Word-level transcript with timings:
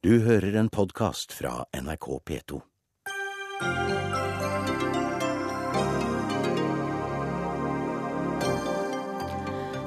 Du 0.00 0.14
hører 0.24 0.54
en 0.56 0.68
podkast 0.72 1.34
fra 1.36 1.66
NRK 1.76 2.06
P2. 2.24 2.58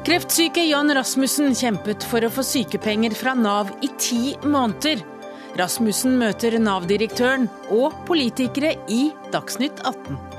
Kreftsyke 0.05 0.68
Jan 0.68 0.94
Rasmussen 0.94 1.57
kjempet 1.57 2.05
for 2.05 2.21
å 2.21 2.29
få 2.29 2.46
sykepenger 2.46 3.18
fra 3.18 3.34
Nav 3.34 3.73
i 3.81 3.89
ti 3.97 4.36
måneder. 4.46 5.02
Rasmussen 5.57 6.21
møter 6.21 6.59
Nav-direktøren 6.61 7.49
og 7.73 7.97
politikere 8.05 8.75
i 8.93 9.07
Dagsnytt 9.33 9.81
18. 9.81 10.33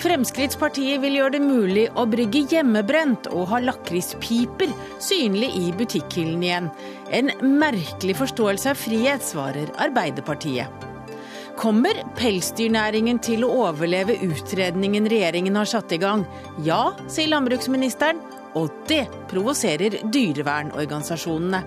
Fremskrittspartiet 0.00 1.02
vil 1.02 1.18
gjøre 1.18 1.34
det 1.34 1.42
mulig 1.44 1.82
å 1.98 2.06
brygge 2.08 2.46
hjemmebrent 2.48 3.26
og 3.34 3.50
ha 3.50 3.58
lakrispiper 3.60 4.72
synlig 5.02 5.50
i 5.58 5.66
butikkhyllen 5.76 6.44
igjen. 6.46 6.70
En 7.12 7.28
merkelig 7.60 8.16
forståelse 8.22 8.72
av 8.72 8.80
frihet, 8.80 9.24
svarer 9.24 9.68
Arbeiderpartiet. 9.76 10.86
Kommer 11.60 12.00
pelsdyrnæringen 12.16 13.20
til 13.20 13.44
å 13.44 13.52
overleve 13.66 14.16
utredningen 14.24 15.10
regjeringen 15.12 15.58
har 15.60 15.68
satt 15.68 15.92
i 15.92 16.00
gang? 16.00 16.24
Ja, 16.64 16.94
sier 17.04 17.28
landbruksministeren, 17.34 18.22
og 18.56 18.72
det 18.88 19.04
provoserer 19.28 20.00
dyrevernorganisasjonene. 20.08 21.60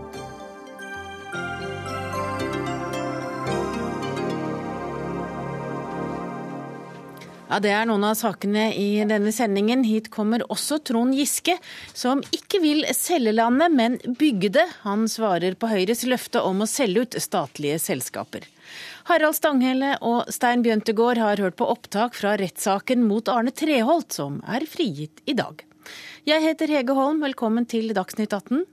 Ja, 7.53 7.59
Det 7.61 7.69
er 7.69 7.85
noen 7.85 8.01
av 8.01 8.15
sakene 8.17 8.71
i 8.73 9.03
denne 9.05 9.29
sendingen. 9.29 9.83
Hit 9.85 10.07
kommer 10.09 10.41
også 10.49 10.79
Trond 10.89 11.13
Giske, 11.13 11.53
som 11.93 12.23
ikke 12.33 12.57
vil 12.63 12.81
selge 12.97 13.29
landet, 13.29 13.69
men 13.69 13.99
bygge 14.17 14.49
det. 14.55 14.63
Han 14.81 15.05
svarer 15.05 15.53
på 15.53 15.69
Høyres 15.69 16.01
løfte 16.09 16.41
om 16.41 16.65
å 16.65 16.69
selge 16.71 17.03
ut 17.05 17.19
statlige 17.21 17.77
selskaper. 17.83 18.47
Harald 19.05 19.37
Stanghelle 19.37 19.99
og 20.01 20.33
Stein 20.33 20.65
Bjøntegård 20.65 21.21
har 21.21 21.45
hørt 21.45 21.59
på 21.61 21.69
opptak 21.69 22.17
fra 22.17 22.33
rettssaken 22.41 23.05
mot 23.05 23.29
Arne 23.29 23.53
Treholt, 23.53 24.09
som 24.17 24.41
er 24.49 24.65
frigitt 24.65 25.21
i 25.29 25.37
dag. 25.37 25.61
Jeg 26.25 26.41
heter 26.41 26.73
Hege 26.73 26.97
Holm, 26.97 27.21
velkommen 27.21 27.69
til 27.69 27.93
Dagsnytt 27.93 28.33
18. 28.33 28.65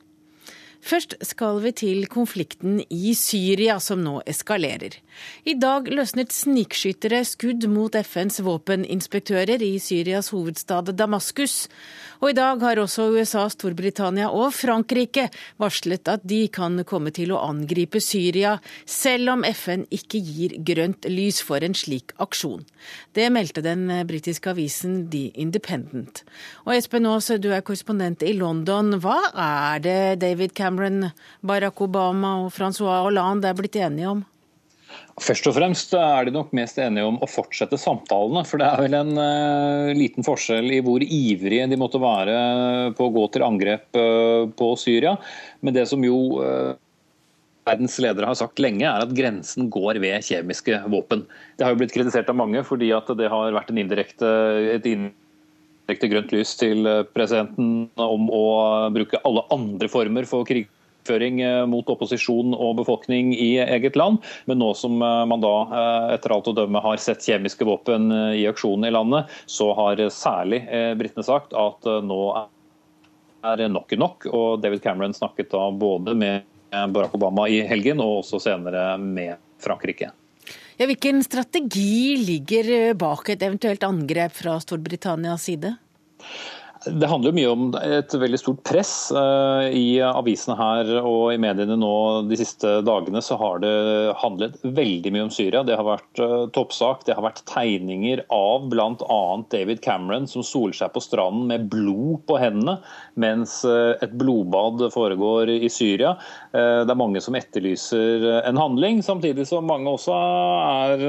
Først 0.81 1.15
skal 1.29 1.61
vi 1.61 1.73
til 1.77 2.07
konflikten 2.09 2.81
i 2.89 3.13
Syria, 3.15 3.77
som 3.79 4.01
nå 4.01 4.21
eskalerer. 4.29 4.97
I 5.45 5.55
dag 5.61 5.91
løsnet 5.93 6.33
snikskyttere 6.33 7.21
skudd 7.29 7.67
mot 7.69 7.95
FNs 7.95 8.41
våpeninspektører 8.47 9.61
i 9.61 9.75
Syrias 9.83 10.33
hovedstad 10.33 10.95
Damaskus. 10.97 11.67
Og 12.21 12.35
i 12.35 12.37
dag 12.37 12.61
har 12.61 12.77
også 12.77 13.07
USA, 13.15 13.47
Storbritannia 13.49 14.27
og 14.29 14.53
Frankrike 14.53 15.31
varslet 15.61 16.09
at 16.13 16.27
de 16.29 16.43
kan 16.53 16.77
komme 16.85 17.13
til 17.17 17.33
å 17.33 17.41
angripe 17.47 18.03
Syria, 18.05 18.59
selv 18.85 19.33
om 19.33 19.45
FN 19.49 19.87
ikke 19.89 20.21
gir 20.21 20.57
grønt 20.69 21.09
lys 21.09 21.41
for 21.41 21.65
en 21.65 21.77
slik 21.77 22.13
aksjon. 22.21 22.67
Det 23.17 23.31
meldte 23.33 23.65
den 23.65 23.87
britiske 24.09 24.53
avisen 24.53 25.07
The 25.13 25.31
Independent. 25.41 26.21
Og 26.67 26.75
Espen 26.77 27.09
Aas, 27.09 27.31
du 27.41 27.49
er 27.55 27.65
korrespondent 27.65 28.21
i 28.29 28.35
London. 28.37 28.99
Hva 29.01 29.17
er 29.33 29.81
det 29.81 30.01
David 30.21 30.53
Cameron, 30.59 31.15
Barack 31.41 31.81
Obama 31.81 32.37
og 32.45 32.53
Francois 32.53 33.01
Hollande 33.07 33.49
er 33.49 33.57
blitt 33.57 33.81
enige 33.81 34.13
om? 34.13 34.27
Først 35.21 35.47
og 35.51 35.57
fremst 35.57 35.93
er 35.99 36.27
de 36.27 36.33
nok 36.33 36.53
mest 36.57 36.79
enige 36.81 37.05
om 37.05 37.19
å 37.21 37.29
fortsette 37.29 37.79
samtalene. 37.81 38.43
For 38.49 38.61
det 38.61 38.69
er 38.71 38.85
vel 38.87 38.97
en 38.97 39.13
uh, 39.21 39.91
liten 39.97 40.25
forskjell 40.25 40.71
i 40.73 40.81
hvor 40.85 41.05
ivrige 41.05 41.67
de 41.69 41.79
måtte 41.81 42.01
være 42.01 42.37
på 42.97 43.09
å 43.09 43.13
gå 43.15 43.27
til 43.35 43.45
angrep 43.45 43.99
uh, 44.01 44.47
på 44.57 44.71
Syria. 44.81 45.17
Men 45.61 45.77
det 45.77 45.85
som 45.91 46.07
jo 46.07 46.41
uh, 46.41 46.73
verdens 47.69 47.99
ledere 48.01 48.31
har 48.31 48.41
sagt 48.41 48.63
lenge, 48.65 48.87
er 48.89 49.05
at 49.05 49.15
grensen 49.17 49.69
går 49.73 50.01
ved 50.01 50.25
kjemiske 50.25 50.81
våpen. 50.89 51.27
Det 51.59 51.67
har 51.67 51.75
jo 51.75 51.83
blitt 51.83 51.95
kritisert 51.95 52.33
av 52.33 52.41
mange 52.41 52.65
fordi 52.67 52.89
at 52.97 53.13
det 53.21 53.29
har 53.31 53.53
vært 53.55 53.75
indirekte, 53.77 54.33
et 54.73 54.89
indirekte 54.89 56.11
grønt 56.11 56.33
lys 56.33 56.57
til 56.57 56.89
presidenten 57.13 57.91
om 58.01 58.29
å 58.33 58.45
bruke 58.95 59.21
alle 59.29 59.45
andre 59.53 59.93
former 59.93 60.29
for 60.31 60.49
krig 60.49 60.71
krigføring 61.01 61.41
mot 61.69 61.89
opposisjon 61.89 62.55
og 62.55 62.77
befolkning 62.77 63.33
i 63.35 63.59
eget 63.59 63.97
land. 63.97 64.19
Men 64.47 64.59
nå 64.59 64.75
som 64.75 64.99
man 64.99 65.41
da 65.41 66.13
etter 66.15 66.33
alt 66.35 66.49
å 66.49 66.53
dømme 66.57 66.81
har 66.81 66.97
sett 66.97 67.25
kjemiske 67.25 67.65
våpen 67.65 68.11
i 68.37 68.47
aksjon 68.49 68.85
i 68.85 68.91
landet, 68.91 69.27
så 69.47 69.73
har 69.75 69.97
særlig 70.11 70.63
britene 70.99 71.25
sagt 71.25 71.53
at 71.53 71.85
nå 72.05 72.21
er 73.43 73.69
nok 73.69 73.93
nok. 73.97 74.27
Og 74.31 74.61
David 74.63 74.83
Cameron 74.83 75.15
snakket 75.15 75.51
da 75.51 75.71
både 75.71 76.15
med 76.15 76.43
Barack 76.71 77.15
Obama 77.15 77.49
i 77.49 77.63
helgen 77.67 78.01
og 78.01 78.21
også 78.23 78.41
senere 78.41 78.97
med 78.99 79.37
Frankrike. 79.61 80.13
Ja, 80.81 80.87
hvilken 80.89 81.21
strategi 81.25 82.17
ligger 82.17 82.95
bak 82.97 83.29
et 83.29 83.43
eventuelt 83.45 83.83
angrep 83.85 84.33
fra 84.33 84.57
Storbritannias 84.63 85.45
side? 85.45 85.75
Det 86.87 87.09
handler 87.11 87.29
jo 87.29 87.37
mye 87.37 87.49
om 87.53 87.65
et 87.77 88.15
veldig 88.17 88.39
stort 88.41 88.63
press. 88.65 88.93
I 89.13 90.01
avisene 90.01 90.57
her 90.57 90.93
og 91.03 91.35
i 91.35 91.41
mediene 91.41 91.77
nå 91.77 91.93
de 92.31 92.39
siste 92.41 92.79
dagene 92.87 93.21
så 93.25 93.37
har 93.41 93.61
det 93.61 93.73
handlet 94.23 94.57
veldig 94.65 95.13
mye 95.13 95.27
om 95.27 95.33
Syria. 95.35 95.61
Det 95.67 95.77
har 95.77 95.85
vært 95.85 96.23
toppsak. 96.57 97.05
Det 97.05 97.19
har 97.19 97.27
vært 97.27 97.45
tegninger 97.51 98.25
av 98.33 98.71
bl.a. 98.73 99.21
David 99.53 99.83
Cameron 99.85 100.29
som 100.31 100.47
soler 100.47 100.79
seg 100.79 100.95
på 100.95 101.05
stranden 101.05 101.51
med 101.53 101.69
blod 101.73 102.25
på 102.31 102.41
hendene 102.41 102.79
mens 103.19 103.61
et 103.67 104.13
blodbad 104.19 104.83
foregår 104.95 105.51
i 105.51 105.69
Syria. 105.73 106.15
Det 106.53 106.91
er 106.91 106.99
mange 106.99 107.21
som 107.23 107.37
etterlyser 107.39 108.27
en 108.45 108.61
handling, 108.61 109.01
samtidig 109.05 109.47
som 109.49 109.67
mange 109.69 109.91
også 109.91 110.15
er 110.15 111.05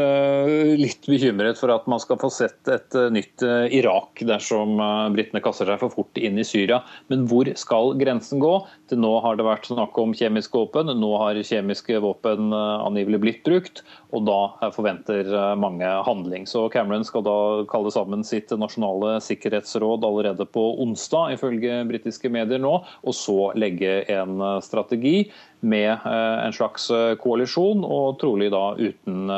litt 0.80 1.06
bekymret 1.10 1.60
for 1.60 1.74
at 1.74 1.88
man 1.92 2.02
skal 2.02 2.20
få 2.22 2.32
sett 2.34 2.72
et 2.72 2.98
nytt 3.14 3.46
Irak 3.74 4.24
dersom 4.28 4.78
britene 5.16 5.44
kaster 5.44 5.70
seg 5.70 5.82
for 5.82 5.94
fort 5.94 6.20
inn 6.22 6.40
i 6.42 6.48
Syria. 6.48 6.82
Men 7.12 7.28
hvor 7.30 7.50
skal 7.60 7.96
grensen 8.00 8.42
gå? 8.42 8.54
Til 8.92 9.02
nå 9.02 9.14
har 9.24 9.38
det 9.40 9.48
vært 9.48 9.70
snakk 9.70 9.98
om 10.02 10.16
kjemiske 10.18 10.58
våpen. 10.58 10.92
Nå 11.00 11.12
har 11.22 11.40
kjemiske 11.42 12.00
våpen 12.04 12.52
angivelig 12.54 13.22
blitt 13.24 13.44
brukt, 13.48 13.84
og 14.12 14.26
da 14.28 14.70
forventer 14.76 15.30
mange 15.60 15.88
handling. 16.06 16.48
Så 16.50 16.68
Cameron 16.74 17.06
skal 17.08 17.26
da 17.26 17.38
kalle 17.72 17.92
sammen 17.94 18.26
sitt 18.28 18.52
nasjonale 18.58 19.18
sikkerhetsråd 19.24 20.06
allerede 20.08 20.46
på 20.50 20.66
onsdag, 20.84 21.38
ifølge 21.38 21.82
britiske 22.02 22.32
medier 22.34 22.62
nå, 22.62 22.74
og 22.82 23.16
så 23.16 23.52
legge 23.56 24.02
en 24.10 24.42
strategi 24.66 25.30
med 25.62 26.02
en 26.02 26.56
slags 26.56 26.90
koalisjon, 27.22 27.86
og 27.86 28.18
trolig 28.22 28.50
da 28.54 28.72
uten 28.80 29.30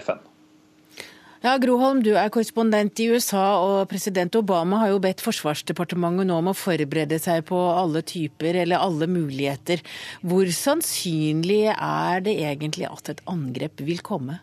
FN. 0.00 0.24
Ja, 1.44 1.52
Groholm, 1.62 2.00
du 2.02 2.14
er 2.16 2.30
korrespondent 2.32 2.98
i 3.04 3.10
USA, 3.12 3.60
og 3.62 3.90
president 3.90 4.34
Obama 4.34 4.80
har 4.80 4.94
jo 4.94 5.02
bedt 5.04 5.20
Forsvarsdepartementet 5.22 6.26
nå 6.26 6.40
om 6.40 6.48
å 6.50 6.56
forberede 6.56 7.20
seg 7.22 7.44
på 7.46 7.60
alle 7.70 8.00
typer 8.02 8.56
eller 8.64 8.82
alle 8.82 9.06
muligheter. 9.06 9.84
Hvor 10.26 10.48
sannsynlig 10.50 11.68
er 11.76 12.24
det 12.26 12.34
egentlig 12.40 12.88
at 12.88 13.12
et 13.12 13.22
angrep 13.30 13.84
vil 13.84 14.02
komme? 14.02 14.40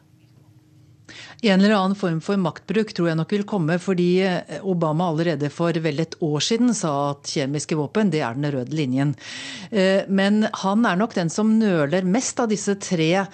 En 1.43 1.59
eller 1.61 1.75
annen 1.75 1.97
form 1.99 2.21
for 2.23 2.39
maktbruk 2.39 2.93
tror 2.95 3.09
jeg 3.09 3.19
nok 3.19 3.33
vil 3.35 3.45
komme, 3.47 3.77
fordi 3.81 4.23
Obama 4.61 5.09
allerede 5.11 5.49
for 5.53 5.75
vel 5.83 5.99
et 6.03 6.15
år 6.23 6.43
siden 6.43 6.73
sa 6.77 7.11
at 7.11 7.27
kjemiske 7.33 7.77
våpen 7.77 8.11
det 8.13 8.21
er 8.23 8.37
den 8.37 8.49
røde 8.53 8.75
linjen. 8.75 9.13
Men 10.07 10.47
han 10.63 10.85
er 10.87 10.99
nok 10.99 11.15
den 11.17 11.31
som 11.33 11.51
nøler 11.59 12.05
mest 12.07 12.39
av 12.39 12.49
disse 12.51 12.75
tre 12.81 13.25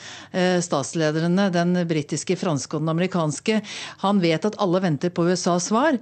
statslederne, 0.64 1.50
den 1.54 1.78
britiske, 1.90 2.38
franske 2.40 2.78
og 2.78 2.84
den 2.84 2.94
amerikanske. 2.96 3.60
Han 4.04 4.22
vet 4.24 4.48
at 4.48 4.58
alle 4.62 4.82
venter 4.84 5.14
på 5.14 5.28
USAs 5.30 5.70
svar. 5.70 6.00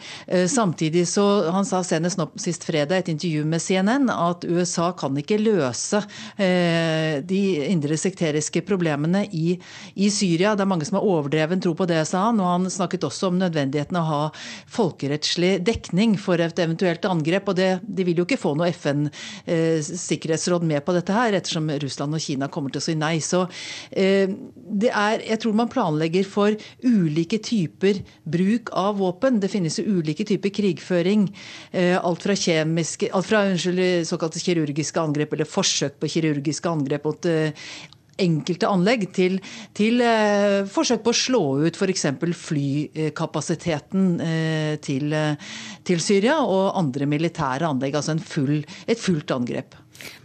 Samtidig 0.48 1.08
så 1.12 1.28
Han 1.52 1.66
sa 1.68 1.82
senest 1.84 2.20
nå 2.20 2.30
sist 2.40 2.64
fredag 2.68 2.96
i 2.96 3.04
et 3.04 3.10
intervju 3.14 3.44
med 3.46 3.62
CNN 3.62 4.10
at 4.14 4.46
USA 4.48 4.92
kan 4.98 5.18
ikke 5.20 5.40
løse 5.42 6.02
de 6.38 7.42
indre 7.68 7.98
sekteriske 8.00 8.62
problemene 8.68 9.26
i, 9.32 9.58
i 9.96 10.10
Syria. 10.14 10.56
Det 10.56 10.64
er 10.66 10.72
mange 10.72 10.88
som 10.88 11.00
har 11.00 11.08
overdreven 11.08 11.62
tro 11.64 11.67
på 11.78 11.88
det, 11.90 12.00
sa 12.10 12.28
han. 12.28 12.42
Og 12.44 12.48
han 12.48 12.70
snakket 12.72 13.06
også 13.08 13.32
om 13.32 13.40
nødvendigheten 13.42 13.98
av 14.00 14.06
å 14.06 14.12
ha 14.12 14.30
folkerettslig 14.72 15.58
dekning 15.68 16.16
for 16.22 16.42
et 16.44 16.60
eventuelt 16.62 17.06
angrep. 17.10 17.52
Og 17.52 17.58
det, 17.60 17.70
de 17.84 18.06
vil 18.08 18.22
jo 18.22 18.28
ikke 18.28 18.40
få 18.40 18.54
noe 18.58 18.70
FN-sikkerhetsråd 18.72 20.68
med 20.68 20.86
på 20.86 20.96
dette 20.96 21.16
her, 21.16 21.38
ettersom 21.38 21.70
Russland 21.84 22.18
og 22.18 22.24
Kina 22.24 22.50
kommer 22.54 22.74
til 22.74 22.84
å 22.84 22.88
si 22.88 22.98
nei. 23.00 23.18
Så 23.24 23.46
eh, 23.92 24.30
det 24.68 24.92
er 24.94 25.24
Jeg 25.28 25.42
tror 25.44 25.58
man 25.58 25.72
planlegger 25.72 26.28
for 26.28 26.56
ulike 26.86 27.42
typer 27.44 28.02
bruk 28.24 28.72
av 28.78 29.02
våpen. 29.02 29.42
Det 29.42 29.52
finnes 29.52 29.80
jo 29.80 30.00
ulike 30.00 30.28
typer 30.28 30.54
krigføring. 30.54 31.28
Eh, 31.72 31.96
alt 31.98 32.24
fra 32.24 32.36
kjemiske 32.38 33.12
Alt 33.18 33.30
fra 33.30 33.44
unnskyld, 33.48 34.08
såkalte 34.08 34.42
kirurgiske 34.44 35.02
angrep 35.02 35.34
eller 35.34 35.48
forsøk 35.50 36.00
på 36.02 36.10
kirurgiske 36.12 36.70
angrep 36.70 37.08
mot 37.08 37.28
eh, 37.30 37.54
enkelte 38.22 38.70
anlegg 38.70 39.08
til, 39.16 39.40
til 39.78 40.02
eh, 40.04 40.66
forsøk 40.70 41.04
på 41.06 41.14
å 41.14 41.18
slå 41.22 41.44
ut 41.66 41.78
f.eks. 41.78 42.06
flykapasiteten 42.42 44.08
eh, 44.24 44.76
til, 44.84 45.14
til, 45.88 46.04
Syria 46.04 46.40
og 46.44 46.78
andre 46.80 47.10
militære 47.10 47.70
anlegg. 47.70 47.98
Altså 47.98 48.18
full, 48.22 48.62
et 48.88 49.02
fullt 49.02 49.36
angrep. 49.36 49.78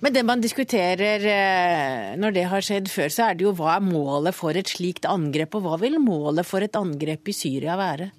Men 0.05 0.13
det 0.15 0.25
man 0.29 0.43
diskuterer 0.43 1.25
eh, 1.33 2.09
når 2.21 2.35
det 2.37 2.49
har 2.51 2.65
skjedd 2.65 2.91
før, 2.93 3.13
så 3.13 3.29
er 3.29 3.39
det 3.39 3.47
jo 3.47 3.55
hva 3.57 3.77
er 3.77 3.87
målet 3.87 4.37
for 4.37 4.57
et 4.59 4.69
slikt 4.69 5.09
angrep, 5.09 5.57
og 5.57 5.67
hva 5.67 5.79
vil 5.81 6.01
målet 6.03 6.49
for 6.49 6.65
et 6.65 6.77
angrep 6.79 7.33
i 7.33 7.37
Syria 7.37 7.79
være? 7.81 8.11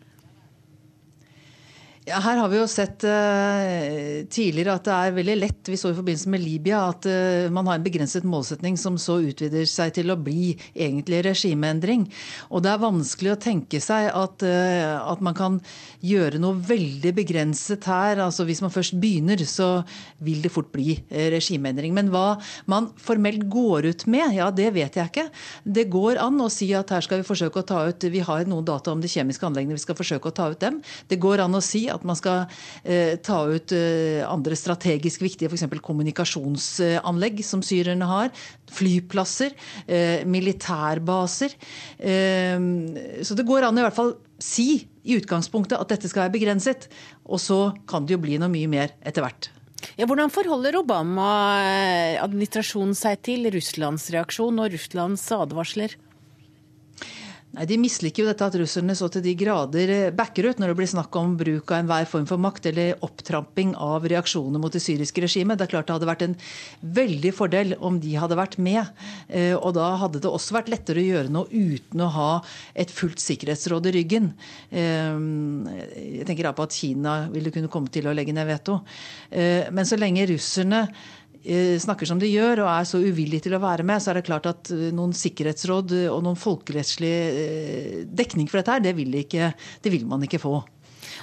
Ja, 2.04 2.18
her 2.20 2.36
har 2.36 2.50
vi 2.52 2.58
jo 2.58 2.66
sett 2.68 3.06
uh, 3.08 4.26
tidligere 4.28 4.74
at 4.76 4.84
det 4.84 4.92
er 4.92 5.14
veldig 5.16 5.36
lett, 5.38 5.70
vi 5.72 5.78
så 5.80 5.94
i 5.94 5.96
forbindelse 5.96 6.32
med 6.34 6.42
Libya, 6.44 6.82
at 6.92 7.06
uh, 7.08 7.48
man 7.56 7.70
har 7.70 7.78
en 7.80 7.86
begrenset 7.86 8.26
målsetning 8.28 8.76
som 8.76 8.98
så 9.00 9.22
utvider 9.24 9.64
seg 9.72 9.94
til 9.96 10.12
å 10.12 10.18
bli 10.20 10.50
egentlig 10.76 11.22
regimeendring. 11.24 12.04
Og 12.52 12.66
det 12.66 12.74
er 12.74 12.82
vanskelig 12.82 13.32
å 13.32 13.38
tenke 13.46 13.80
seg 13.80 14.10
at, 14.12 14.44
uh, 14.44 15.00
at 15.14 15.24
man 15.24 15.38
kan 15.38 15.62
gjøre 16.04 16.42
noe 16.44 16.60
veldig 16.60 17.14
begrenset 17.22 17.88
her. 17.88 18.20
Altså 18.26 18.44
Hvis 18.52 18.60
man 18.66 18.76
først 18.76 19.00
begynner, 19.00 19.40
så 19.48 19.70
vil 20.20 20.44
det 20.44 20.52
fort 20.52 20.74
bli 20.76 20.98
regimeendring. 21.08 21.96
Men 21.96 22.12
hva 22.12 22.34
man 22.68 22.92
formelt 23.00 23.48
går 23.48 23.88
ut 23.94 24.06
med, 24.12 24.36
ja 24.42 24.50
det 24.52 24.74
vet 24.76 25.00
jeg 25.00 25.14
ikke. 25.14 25.30
Det 25.64 25.88
går 25.96 26.20
an 26.20 26.44
å 26.44 26.52
si 26.52 26.68
at 26.76 26.92
her 26.92 27.08
skal 27.08 27.24
vi 27.24 27.30
forsøke 27.32 27.64
å 27.64 27.70
ta 27.72 27.80
ut 27.88 28.10
Vi 28.12 28.28
har 28.28 28.44
noen 28.44 28.68
data 28.68 28.92
om 28.92 29.00
de 29.00 29.08
kjemiske 29.08 29.48
anleggene, 29.48 29.80
vi 29.80 29.88
skal 29.88 29.96
forsøke 29.96 30.34
å 30.34 30.36
ta 30.36 30.52
ut 30.52 30.60
dem. 30.60 30.84
Det 31.08 31.22
går 31.24 31.48
an 31.48 31.56
å 31.56 31.64
si 31.64 31.88
at 31.94 32.04
man 32.08 32.18
skal 32.20 32.46
eh, 32.84 33.16
ta 33.24 33.46
ut 33.50 33.72
eh, 33.76 34.24
andre 34.28 34.56
strategisk 34.58 35.22
viktige, 35.24 35.50
f.eks. 35.52 35.66
kommunikasjonsanlegg 35.84 37.44
som 37.46 37.62
syrerne 37.66 38.06
har. 38.10 38.32
Flyplasser, 38.74 39.52
eh, 39.88 40.26
militærbaser. 40.26 41.52
Så 43.24 43.36
det 43.38 43.46
går 43.48 43.64
an 43.68 43.78
i 43.78 43.82
hvert 43.86 43.96
fall 43.96 44.16
si 44.42 44.88
i 45.04 45.18
utgangspunktet 45.20 45.80
at 45.80 45.90
dette 45.94 46.10
skal 46.10 46.22
være 46.26 46.36
begrenset. 46.38 46.82
Og 47.26 47.40
så 47.42 47.74
kan 47.90 48.06
det 48.06 48.14
jo 48.18 48.24
bli 48.24 48.38
noe 48.42 48.52
mye 48.52 48.70
mer 48.72 48.90
etter 49.06 49.22
hvert. 49.26 49.44
Ja, 50.00 50.06
hvordan 50.08 50.32
forholder 50.32 50.80
Obama-administrasjonen 50.80 52.96
seg 52.98 53.16
til 53.26 53.42
Russlands 53.54 54.06
reaksjon 54.16 54.60
og 54.64 54.72
Russlands 54.74 55.26
advarsler? 55.36 55.92
Nei, 57.54 57.68
De 57.70 57.76
misliker 57.78 58.24
jo 58.24 58.30
dette 58.32 58.46
at 58.50 58.56
russerne 58.58 58.96
så 58.98 59.08
til 59.14 59.22
de 59.22 59.36
grader 59.38 59.92
eh, 59.94 60.14
backer 60.16 60.48
ut 60.50 60.62
når 60.62 60.72
det 60.72 60.78
blir 60.80 60.90
snakk 60.90 61.14
om 61.20 61.36
bruk 61.38 61.70
av 61.70 61.84
enhver 61.84 62.08
form 62.10 62.26
for 62.30 62.42
makt 62.42 62.72
eller 62.72 63.04
opptramping 63.06 63.76
av 63.78 64.08
reaksjoner 64.10 64.62
mot 64.62 64.74
det 64.74 64.82
syriske 64.82 65.22
regimet. 65.22 65.60
Det 65.60 65.68
er 65.68 65.74
klart 65.76 65.92
det 65.92 65.98
hadde 66.00 66.10
vært 66.10 66.26
en 66.26 66.36
veldig 66.98 67.34
fordel 67.38 67.76
om 67.78 68.02
de 68.02 68.16
hadde 68.18 68.40
vært 68.40 68.58
med. 68.58 68.90
Eh, 69.30 69.54
og 69.54 69.76
da 69.78 69.92
hadde 70.02 70.24
det 70.24 70.34
også 70.34 70.58
vært 70.58 70.74
lettere 70.74 71.04
å 71.04 71.06
gjøre 71.06 71.34
noe 71.38 71.46
uten 71.54 72.02
å 72.02 72.12
ha 72.18 72.30
et 72.74 72.90
fullt 72.94 73.22
sikkerhetsråd 73.22 73.92
i 73.92 73.96
ryggen. 74.00 74.32
Eh, 74.74 75.24
jeg 76.24 76.30
tenker 76.30 76.50
da 76.50 76.58
på 76.58 76.66
at 76.66 76.74
Kina 76.74 77.20
ville 77.34 77.54
kunne 77.54 77.70
komme 77.70 77.94
til 77.94 78.10
å 78.10 78.18
legge 78.18 78.34
ned 78.34 78.50
veto. 78.50 78.82
Men 79.34 79.86
så 79.86 79.98
lenge 79.98 80.26
russerne 80.30 80.88
snakker 81.44 82.08
som 82.08 82.20
de 82.22 82.30
gjør 82.32 82.64
og 82.64 82.70
er 82.72 82.86
så 82.88 83.02
uvillige 83.04 83.48
til 83.48 83.58
å 83.58 83.62
være 83.64 83.84
med, 83.88 84.00
så 84.00 84.12
er 84.12 84.20
det 84.20 84.28
klart 84.30 84.48
at 84.48 84.72
eh, 84.72 84.92
noen 84.96 85.16
sikkerhetsråd 85.18 85.92
og 86.14 86.22
noen 86.24 86.40
folkerettslig 86.40 87.14
eh, 87.14 87.98
dekning 88.08 88.48
for 88.48 88.62
dette 88.62 88.78
her, 88.78 88.86
det 88.86 88.96
vil, 88.96 89.12
ikke, 89.24 89.52
det 89.84 89.92
vil 89.94 90.08
man 90.08 90.24
ikke 90.24 90.42
få. 90.42 90.62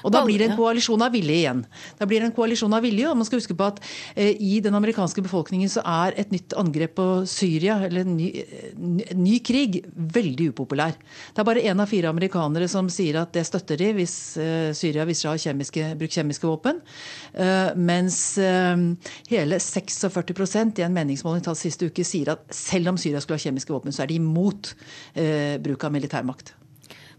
Og 0.05 0.13
da 0.15 0.23
blir 0.27 0.41
det 0.41 0.51
en 0.51 0.59
koalisjon 0.59 1.03
av 1.05 1.13
vilje 1.15 1.37
igjen. 1.43 1.63
Da 1.99 2.09
blir 2.09 2.23
det 2.23 2.31
en 2.31 2.37
koalisjon 2.37 2.75
av 2.77 2.85
vilje, 2.85 3.09
og 3.11 3.19
man 3.21 3.29
skal 3.29 3.41
huske 3.41 3.57
på 3.57 3.69
at 3.69 3.81
eh, 4.15 4.33
i 4.37 4.61
den 4.65 4.77
amerikanske 4.77 5.25
befolkningen 5.25 5.71
så 5.73 5.85
er 5.87 6.17
et 6.21 6.33
nytt 6.35 6.57
angrep 6.59 6.97
på 6.99 7.09
Syria, 7.31 7.79
eller 7.87 8.07
en 8.07 8.17
ny, 8.19 8.31
ny, 9.17 9.39
krig, 9.47 9.81
veldig 9.95 10.51
upopulær. 10.55 10.97
Det 11.35 11.43
er 11.43 11.49
bare 11.49 11.65
én 11.67 11.83
av 11.83 11.91
fire 11.91 12.13
amerikanere 12.13 12.69
som 12.71 12.89
sier 12.93 13.21
at 13.21 13.35
det 13.37 13.47
støtter 13.49 13.81
de 13.81 13.93
hvis 13.99 14.17
eh, 14.41 14.71
Syria 14.77 15.07
viser 15.09 15.27
seg 15.27 15.31
å 15.31 15.37
ha 15.37 15.45
kjemiske, 15.45 15.91
brukt 16.01 16.19
kjemiske 16.19 16.49
våpen. 16.49 16.81
Eh, 17.35 17.73
mens 17.77 18.21
eh, 18.43 18.87
hele 19.33 19.61
46% 19.61 20.81
i 20.81 20.87
en 20.87 20.97
meningsmåling 20.97 21.45
tatt 21.45 21.61
siste 21.61 21.91
uke 21.91 22.07
sier 22.07 22.35
at 22.35 22.49
selv 22.55 22.93
om 22.95 23.01
Syria 23.01 23.23
skulle 23.23 23.41
ha 23.41 23.47
kjemiske 23.49 23.75
våpen, 23.75 23.95
så 23.95 24.05
er 24.05 24.13
de 24.13 24.21
imot 24.21 24.75
eh, 25.15 25.57
bruk 25.63 25.87
av 25.87 25.95
militærmakt. 25.95 26.55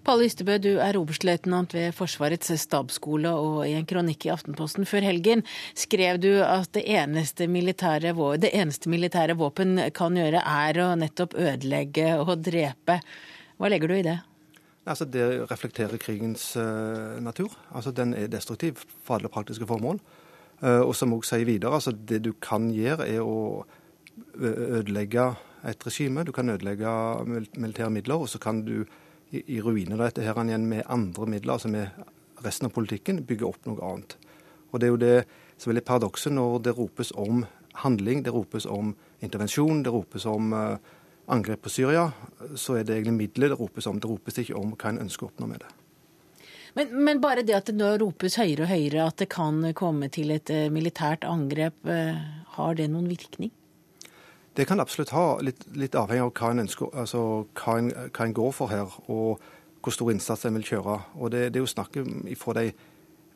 Palle 0.02 0.26
Ystebø, 0.26 0.56
du 0.58 0.80
er 0.82 0.98
oberstløytnant 0.98 1.76
ved 1.76 1.92
Forsvarets 1.94 2.50
stabsskole, 2.64 3.30
og 3.30 3.68
i 3.68 3.76
en 3.78 3.86
kronikk 3.86 4.26
i 4.26 4.32
Aftenposten 4.34 4.88
før 4.90 5.06
helgen 5.06 5.44
skrev 5.78 6.18
du 6.24 6.32
at 6.42 6.72
det 6.74 6.88
eneste 6.90 7.46
militære, 7.46 8.16
det 8.42 8.50
eneste 8.50 8.90
militære 8.90 9.36
våpen 9.38 9.78
kan 9.94 10.18
gjøre, 10.18 10.42
er 10.42 10.80
å 10.82 10.88
nettopp 10.98 11.36
ødelegge 11.38 12.16
og 12.18 12.34
drepe. 12.42 12.98
Hva 13.62 13.70
legger 13.70 13.92
du 13.92 13.96
i 14.00 14.08
det? 14.08 14.16
Altså, 14.90 15.06
det 15.06 15.28
reflekterer 15.52 16.02
krigens 16.02 16.56
uh, 16.58 17.22
natur. 17.22 17.54
Altså, 17.70 17.94
Den 17.94 18.16
er 18.18 18.26
destruktiv 18.26 18.82
for 19.06 19.20
alle 19.20 19.30
praktiske 19.30 19.70
formål. 19.70 20.02
Uh, 20.64 20.82
og 20.82 20.96
som 20.98 21.14
òg 21.14 21.30
sier 21.30 21.46
videre, 21.46 21.78
altså, 21.78 21.94
det 21.94 22.24
du 22.26 22.34
kan 22.42 22.72
gjøre, 22.74 23.06
er 23.06 23.22
å 23.22 23.68
ødelegge 24.34 25.30
et 25.70 25.86
regime. 25.86 26.26
Du 26.26 26.34
kan 26.34 26.50
ødelegge 26.50 26.90
militære 27.54 27.94
midler, 27.94 28.26
og 28.26 28.34
så 28.34 28.42
kan 28.42 28.66
du 28.66 28.82
i, 29.32 29.44
i 29.56 29.62
ruiner 29.64 30.00
dette 30.00 30.26
her 30.26 30.38
igjen 30.44 30.68
med 30.70 30.88
andre 30.92 31.28
midler, 31.30 31.56
altså 31.56 31.72
med 31.72 31.90
resten 32.44 32.68
av 32.68 32.76
politikken, 32.76 33.24
bygge 33.28 33.48
opp 33.48 33.68
noe 33.70 33.82
annet. 33.86 34.18
Og 34.72 34.80
Det 34.80 34.88
er 34.88 34.94
jo 34.94 35.02
det 35.02 35.18
som 35.62 35.74
er 35.74 35.86
paradokset 35.86 36.34
når 36.34 36.64
det 36.66 36.78
ropes 36.78 37.12
om 37.20 37.46
handling, 37.84 38.24
det 38.24 38.34
ropes 38.34 38.66
om 38.66 38.96
intervensjon, 39.22 39.84
det 39.84 39.94
ropes 39.94 40.26
om 40.26 40.54
uh, 40.54 40.78
angrep 41.32 41.62
på 41.62 41.72
Syria, 41.72 42.10
så 42.56 42.80
er 42.80 42.88
det 42.88 42.98
egentlig 42.98 43.18
middelet 43.20 43.54
det 43.54 43.60
ropes 43.60 43.88
om. 43.88 44.00
Det 44.02 44.10
ropes 44.10 44.42
ikke 44.42 44.58
om 44.58 44.74
hva 44.74 44.92
en 44.92 45.04
ønsker 45.06 45.28
å 45.28 45.32
oppnå 45.32 45.48
med 45.52 45.64
det. 45.64 45.72
Men, 46.74 46.92
men, 47.04 47.20
bare 47.24 47.44
det 47.44 47.56
at 47.58 47.68
det 47.68 47.76
nå 47.76 47.94
ropes 48.00 48.38
høyere 48.40 48.64
og 48.64 48.72
høyere 48.72 49.08
at 49.12 49.20
det 49.20 49.28
kan 49.32 49.60
komme 49.78 50.08
til 50.14 50.32
et 50.36 50.52
uh, 50.52 50.68
militært 50.74 51.28
angrep, 51.28 51.78
uh, 51.88 52.20
har 52.58 52.78
det 52.80 52.90
noen 52.92 53.12
virkning? 53.12 53.52
Det 54.58 54.68
kan 54.68 54.80
absolutt 54.84 55.14
ha, 55.16 55.26
litt, 55.40 55.64
litt 55.80 55.96
avhengig 55.96 56.26
av 56.26 56.32
hva 56.36 56.52
en, 56.52 56.64
ønsker, 56.66 56.90
altså, 56.94 57.22
hva, 57.56 57.78
en, 57.80 57.92
hva 58.12 58.26
en, 58.26 58.34
går 58.36 58.56
for 58.56 58.72
her, 58.72 58.96
og 59.08 59.40
hvor 59.82 59.96
stor 59.96 60.12
innsats 60.12 60.46
en 60.46 60.58
vil 60.60 60.68
kjøre. 60.68 60.98
Og 61.16 61.32
Det, 61.32 61.46
det 61.54 61.62
er 61.62 61.64
jo 61.64 61.72
snakk 61.72 61.96
fra 62.38 62.58
de 62.60 62.72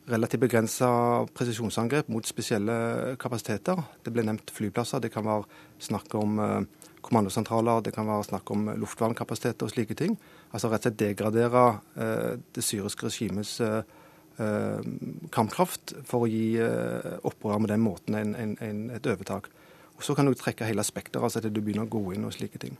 relativt 0.06 0.44
begrensa 0.44 0.88
presisjonsangrep 1.34 2.10
mot 2.12 2.26
spesielle 2.26 3.16
kapasiteter. 3.18 3.80
Det 4.04 4.12
ble 4.14 4.26
nevnt 4.28 4.52
flyplasser. 4.54 5.02
Det 5.02 5.10
kan 5.14 5.26
være 5.26 5.48
snakk 5.82 6.14
om 6.14 6.38
eh, 6.38 6.60
kommandosentraler, 7.06 7.82
det 7.82 7.94
kan 7.94 8.06
være 8.06 8.28
snakk 8.30 8.50
om 8.54 8.68
luftvernkapasiteter 8.82 9.66
og 9.66 9.72
slike 9.72 9.96
ting. 9.98 10.16
Altså 10.52 10.70
rett 10.70 10.84
og 10.84 10.90
slett 10.90 11.00
degradere 11.02 11.66
eh, 11.96 12.32
det 12.54 12.64
syriske 12.64 13.08
regimets 13.08 13.58
eh, 13.64 13.80
eh, 14.42 14.88
kampkraft 15.34 15.96
for 16.06 16.26
å 16.26 16.30
gi 16.30 16.56
eh, 16.62 17.12
opprør 17.26 17.62
med 17.62 17.74
den 17.74 17.84
måten 17.84 18.18
en, 18.18 18.34
en, 18.36 18.82
et 18.94 19.10
overtak. 19.10 19.50
Og 19.96 20.04
Så 20.04 20.14
kan 20.14 20.26
du 20.26 20.34
trekke 20.34 20.64
hele 20.64 20.84
spekteret, 20.84 21.22
altså 21.22 21.40
til 21.40 21.54
du 21.54 21.60
begynner 21.60 21.86
å 21.86 21.90
gå 21.90 22.12
inn 22.14 22.24
og 22.24 22.32
slike 22.32 22.58
ting. 22.58 22.76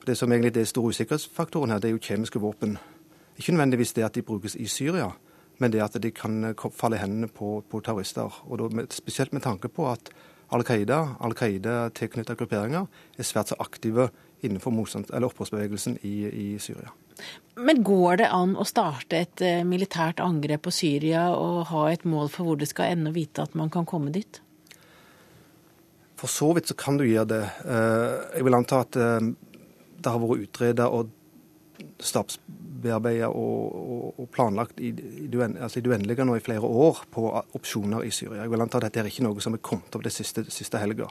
Og 0.00 0.06
det 0.06 0.16
som 0.18 0.32
egentlig 0.32 0.56
er 0.60 0.64
store 0.64 0.92
usikkerhetsfaktoren 0.94 1.70
her, 1.70 1.78
det 1.78 1.88
er 1.88 1.96
jo 1.96 2.02
kjemiske 2.02 2.40
våpen. 2.40 2.78
Ikke 3.38 3.52
nødvendigvis 3.52 3.92
det 3.92 4.04
at 4.04 4.14
de 4.14 4.22
brukes 4.22 4.54
i 4.54 4.66
Syria, 4.66 5.10
men 5.58 5.72
det 5.72 5.82
at 5.82 5.96
de 6.02 6.10
kan 6.10 6.44
eh, 6.44 6.68
falle 6.74 6.96
i 6.96 7.02
hendene 7.02 7.28
på, 7.28 7.62
på 7.70 7.80
terrorister. 7.80 8.42
Og 8.46 8.58
da, 8.58 8.68
med, 8.68 8.92
Spesielt 8.92 9.32
med 9.32 9.42
tanke 9.42 9.68
på 9.68 9.88
at 9.90 10.10
Al 10.52 10.62
Qaida, 10.66 11.16
Al 11.20 11.34
Qaida 11.34 11.88
tilknyttede 11.94 12.36
grupperinger 12.38 12.86
er 13.18 13.26
svært 13.26 13.50
så 13.50 13.58
aktive 13.58 14.10
innenfor 14.44 14.76
opprørsbevegelsen 14.76 15.98
i, 16.02 16.14
i, 16.28 16.46
Syria. 16.60 16.92
Men 17.56 17.82
går 17.86 18.20
det 18.20 18.28
an 18.28 18.56
å 18.60 18.66
starte 18.68 19.22
et 19.24 19.40
uh, 19.40 19.62
militært 19.64 20.20
angrep 20.20 20.66
på 20.66 20.74
Syria 20.74 21.30
og 21.32 21.70
ha 21.70 21.86
et 21.92 22.04
mål 22.04 22.28
for 22.28 22.44
hvor 22.44 22.58
det 22.60 22.68
skal 22.68 22.92
ende, 22.92 23.08
og 23.10 23.16
vite 23.16 23.46
at 23.46 23.54
man 23.56 23.72
kan 23.72 23.88
komme 23.88 24.12
dit? 24.12 24.42
For 26.24 26.32
så 26.32 26.46
vidt 26.56 26.70
så 26.70 26.74
kan 26.80 26.96
du 26.96 27.04
gjøre 27.04 27.28
det. 27.28 27.42
Eh, 27.68 28.38
jeg 28.38 28.46
vil 28.46 28.56
anta 28.56 28.78
at 28.80 28.96
eh, 28.96 29.26
det 30.00 30.08
har 30.08 30.22
vært 30.22 30.46
utreda 30.46 30.86
og 30.88 31.10
stabsbearbeida 32.00 33.28
og, 33.28 34.14
og, 34.14 34.30
planlagt 34.32 34.78
i, 34.80 34.88
i, 34.94 35.26
det 35.28 35.50
altså 35.60 35.82
uendelige 35.84 36.24
nå 36.24 36.38
i 36.38 36.44
flere 36.44 36.64
år 36.64 37.02
på 37.12 37.26
opsjoner 37.58 38.06
i 38.08 38.12
Syria. 38.14 38.40
Jeg 38.40 38.52
vil 38.54 38.64
anta 38.64 38.80
at 38.80 38.86
dette 38.86 39.02
er 39.02 39.10
ikke 39.10 39.26
noe 39.26 39.44
som 39.44 39.58
er 39.58 39.60
kommet 39.68 39.92
opp 39.92 40.06
det 40.06 40.14
siste, 40.16 40.46
siste 40.48 40.80
helga. 40.80 41.10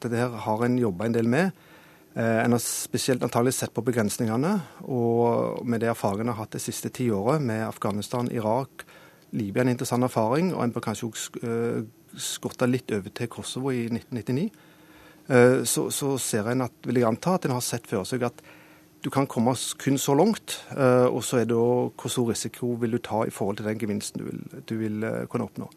Dette 0.00 0.16
her 0.16 0.32
har 0.46 0.64
en 0.64 0.78
jobba 0.80 1.10
en 1.10 1.16
del 1.18 1.28
med. 1.28 1.66
Eh, 2.14 2.38
en 2.46 2.56
har 2.56 2.62
spesielt 2.64 3.26
antagelig 3.26 3.58
sett 3.58 3.74
på 3.76 3.84
begrensningene. 3.84 4.54
Og 4.88 5.60
med 5.60 5.84
det 5.84 5.90
erfaringene 5.92 6.30
en 6.30 6.38
har 6.38 6.46
hatt 6.46 6.56
det 6.56 6.64
siste 6.64 6.88
tiåret 6.88 7.44
med 7.44 7.66
Afghanistan, 7.66 8.32
Irak, 8.32 8.86
Libya 9.36 9.66
en 9.66 9.74
interessant 9.74 10.08
erfaring, 10.08 10.54
og 10.54 10.64
en 10.64 10.72
bør 10.72 10.88
kanskje 10.88 11.10
også 11.10 11.52
skotta 12.20 12.68
litt 12.68 12.92
over 12.94 13.12
til 13.14 13.30
Kosovo 13.32 13.72
i 13.74 13.86
1999, 13.88 14.50
eh, 15.28 15.62
så, 15.68 15.88
så 15.94 16.16
ser 16.22 16.50
en 16.52 16.66
at, 16.66 16.76
vil 16.86 17.00
jeg 17.00 17.08
anta 17.08 17.38
at 17.38 17.48
en 17.48 17.56
har 17.56 17.64
sett 17.64 17.88
for 17.90 18.06
seg 18.08 18.26
at 18.26 18.44
du 19.04 19.10
kan 19.12 19.26
komme 19.28 19.52
kun 19.78 19.98
så 20.00 20.14
langt, 20.16 20.56
eh, 20.72 21.06
og 21.06 21.20
så 21.24 21.42
er 21.42 21.48
det 21.50 21.56
hvor 21.56 22.08
stor 22.08 22.30
risiko 22.30 22.72
vil 22.80 22.96
du 22.96 23.02
ta 23.04 23.24
i 23.28 23.32
forhold 23.34 23.60
til 23.60 23.68
den 23.68 23.78
gevinsten 23.78 24.22
du 24.22 24.28
vil, 24.30 24.44
du 24.64 24.74
vil 24.80 25.04
eh, 25.04 25.24
kunne 25.28 25.44
oppnå. 25.44 25.68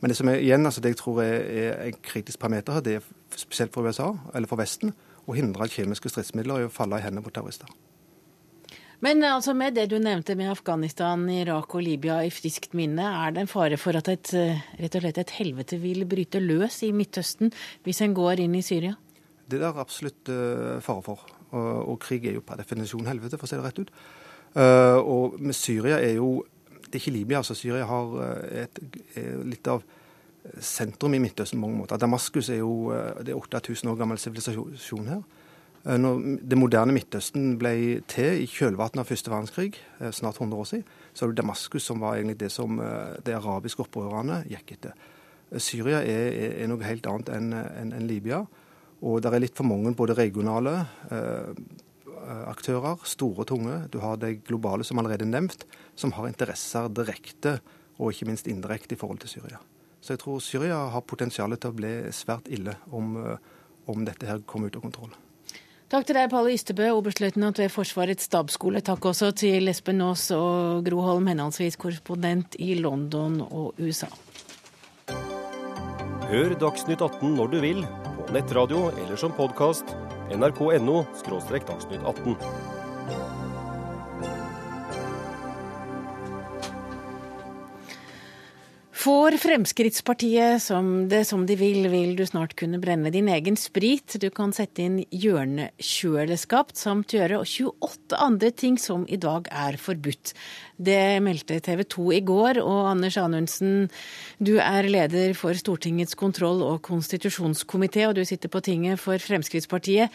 Men 0.00 0.10
det 0.10 0.16
som 0.18 0.28
er 0.32 0.40
igjen, 0.40 0.66
altså 0.66 0.80
det 0.80 0.94
jeg 0.94 1.02
tror 1.02 1.20
er, 1.22 1.44
er 1.46 1.86
en 1.86 2.00
kritisk 2.02 2.40
parameter 2.40 2.72
her, 2.72 2.80
det 2.82 2.94
er 2.98 3.08
spesielt 3.36 3.74
for 3.74 3.86
USA, 3.86 4.08
eller 4.34 4.50
for 4.50 4.58
Vesten, 4.58 4.94
å 5.28 5.36
hindre 5.36 5.68
kjemiske 5.70 6.10
stridsmidler 6.10 6.64
i 6.64 6.66
å 6.66 6.72
falle 6.72 6.98
i 6.98 7.04
hendene 7.04 7.22
på 7.22 7.30
terrorister. 7.30 7.68
Men 9.02 9.24
altså 9.26 9.50
med 9.58 9.74
det 9.74 9.88
du 9.90 9.96
nevnte 9.98 10.36
med 10.38 10.52
Afghanistan, 10.52 11.24
Irak 11.26 11.74
og 11.74 11.82
Libya 11.82 12.20
i 12.22 12.30
friskt 12.30 12.76
minne, 12.78 13.02
er 13.02 13.34
det 13.34 13.42
en 13.42 13.50
fare 13.50 13.78
for 13.80 13.98
at 13.98 14.06
et, 14.12 14.30
rett 14.78 14.98
og 14.98 15.02
slett 15.02 15.18
et 15.18 15.32
helvete 15.40 15.78
vil 15.82 16.04
bryte 16.06 16.38
løs 16.38 16.78
i 16.86 16.92
Midtøsten 16.94 17.50
hvis 17.82 18.02
en 18.06 18.14
går 18.14 18.44
inn 18.44 18.54
i 18.54 18.62
Syria? 18.62 18.94
Det 19.42 19.58
er 19.58 19.64
det 19.64 19.82
absolutt 19.82 20.30
uh, 20.30 20.78
fare 20.84 21.02
for. 21.02 21.24
Og, 21.50 21.72
og, 21.82 21.96
krig 22.00 22.28
er 22.30 22.38
jo 22.38 22.44
per 22.46 22.62
definisjon 22.62 23.10
helvete, 23.10 23.40
for 23.40 23.48
å 23.48 23.50
si 23.50 23.58
det 23.58 23.66
rett 23.66 23.82
ut. 23.82 23.90
Uh, 24.54 24.98
og 25.02 25.36
med 25.42 25.56
Syria 25.56 25.98
er 25.98 26.20
jo 26.20 26.44
Det 26.92 26.98
er 26.98 27.02
ikke 27.02 27.16
Libya. 27.16 27.38
altså 27.38 27.54
Syria 27.56 27.86
har 27.88 28.10
et, 28.52 28.78
litt 29.48 29.66
av 29.66 29.80
sentrum 30.60 31.14
i 31.16 31.20
Midtøsten 31.24 31.56
på 31.56 31.66
mange 31.66 31.78
måter. 31.78 31.96
Damaskus 31.96 32.50
er 32.52 32.60
jo 32.60 32.92
det 33.24 33.32
er 33.32 33.38
8000 33.38 33.88
år 33.88 33.96
gammel 33.96 34.18
sivilisasjon 34.20 35.08
her. 35.08 35.22
Eh, 35.82 35.98
når 35.98 36.20
det 36.46 36.58
moderne 36.58 36.94
Midtøsten 36.94 37.56
ble 37.58 37.74
til 38.10 38.44
i 38.44 38.48
kjølvannet 38.50 39.02
av 39.02 39.08
første 39.08 39.32
verdenskrig, 39.32 39.74
eh, 40.00 40.12
snart 40.14 40.38
100 40.38 40.58
år 40.58 40.68
siden, 40.70 40.84
så 41.12 41.26
var 41.26 41.32
det 41.32 41.42
Damaskus 41.42 41.82
som 41.82 42.00
var 42.00 42.16
egentlig 42.16 42.38
det 42.38 42.52
som 42.52 42.78
eh, 42.80 43.18
de 43.26 43.34
arabiske 43.34 43.82
opprørerne 43.82 44.44
gikk 44.46 44.76
etter. 44.76 44.94
Syria 45.58 46.00
er, 46.00 46.62
er, 46.62 46.68
noe 46.70 46.80
helt 46.86 47.06
annet 47.06 47.28
enn 47.28 47.52
en, 47.52 47.92
en 47.92 48.06
Libya. 48.08 48.46
Og 49.02 49.18
det 49.20 49.28
er 49.28 49.42
litt 49.42 49.58
for 49.58 49.68
mange 49.68 49.92
både 49.98 50.14
regionale 50.16 50.86
eh, 51.12 51.50
aktører, 52.48 53.02
store 53.04 53.42
og 53.42 53.48
tunge. 53.50 53.74
Du 53.92 53.98
har 54.00 54.16
de 54.16 54.36
globale, 54.46 54.86
som 54.86 55.02
allerede 55.02 55.26
er 55.26 55.34
nevnt, 55.34 55.66
som 55.98 56.14
har 56.16 56.30
interesser 56.30 56.88
direkte 56.88 57.58
og 57.98 58.14
ikke 58.14 58.30
minst 58.30 58.48
indirekte 58.48 58.94
i 58.94 59.00
forhold 59.00 59.20
til 59.26 59.34
Syria. 59.34 59.60
Så 60.00 60.14
jeg 60.14 60.22
tror 60.22 60.40
Syria 60.40 60.78
har 60.94 61.04
potensial 61.04 61.52
til 61.58 61.74
å 61.74 61.76
bli 61.76 61.92
svært 62.14 62.48
ille 62.48 62.78
om, 62.90 63.18
om 63.90 64.08
dette 64.08 64.26
her 64.30 64.40
kommer 64.48 64.72
ut 64.72 64.78
av 64.80 64.86
kontroll. 64.86 65.12
Takk 65.92 66.06
til 66.08 66.16
deg, 66.16 66.30
Palle 66.32 66.54
Ystebø, 66.56 66.86
oberstløytnant 66.96 67.58
ved 67.60 67.68
Forsvarets 67.68 68.24
stabsskole. 68.24 68.80
Takk 68.80 69.10
også 69.10 69.28
til 69.36 69.68
Espen 69.68 70.00
Aas 70.00 70.24
og 70.32 70.86
Gro 70.86 71.02
Holm, 71.04 71.28
henholdsvis 71.28 71.76
korrespondent 71.76 72.56
i 72.56 72.72
London 72.80 73.42
og 73.44 73.76
USA. 73.76 74.08
Hør 76.32 76.56
Dagsnytt 76.64 77.04
18 77.04 77.36
når 77.36 77.52
du 77.52 77.60
vil, 77.60 77.84
på 78.16 78.32
nettradio 78.32 78.86
eller 79.04 79.20
som 79.20 79.36
podkast. 79.36 79.92
nrk.no– 80.32 81.02
dagsnytt 81.28 82.00
18. 82.00 82.71
Får 89.02 89.34
Fremskrittspartiet 89.36 90.62
som 90.62 91.08
det 91.08 91.24
som 91.24 91.42
de 91.46 91.56
vil, 91.58 91.88
vil 91.90 92.12
du 92.14 92.22
snart 92.26 92.52
kunne 92.54 92.78
brenne 92.78 93.10
din 93.10 93.26
egen 93.34 93.56
sprit. 93.58 94.14
Du 94.22 94.28
kan 94.30 94.52
sette 94.54 94.84
inn 94.84 95.00
hjørnekjøleskap 95.10 96.70
samt 96.78 97.10
gjøre 97.16 97.40
28 97.42 98.20
andre 98.22 98.52
ting 98.54 98.76
som 98.78 99.02
i 99.10 99.18
dag 99.18 99.50
er 99.50 99.80
forbudt. 99.82 100.36
Det 100.78 101.18
meldte 101.26 101.58
TV 101.66 101.82
2 101.96 102.06
i 102.14 102.22
går, 102.30 102.62
og 102.62 102.92
Anders 102.92 103.18
Anundsen, 103.18 103.90
du 104.38 104.54
er 104.62 104.86
leder 104.86 105.34
for 105.34 105.58
Stortingets 105.58 106.14
kontroll- 106.14 106.62
og 106.62 106.78
konstitusjonskomité, 106.86 108.06
og 108.06 108.20
du 108.20 108.22
sitter 108.28 108.54
på 108.54 108.62
tinget 108.62 109.02
for 109.02 109.18
Fremskrittspartiet. 109.18 110.14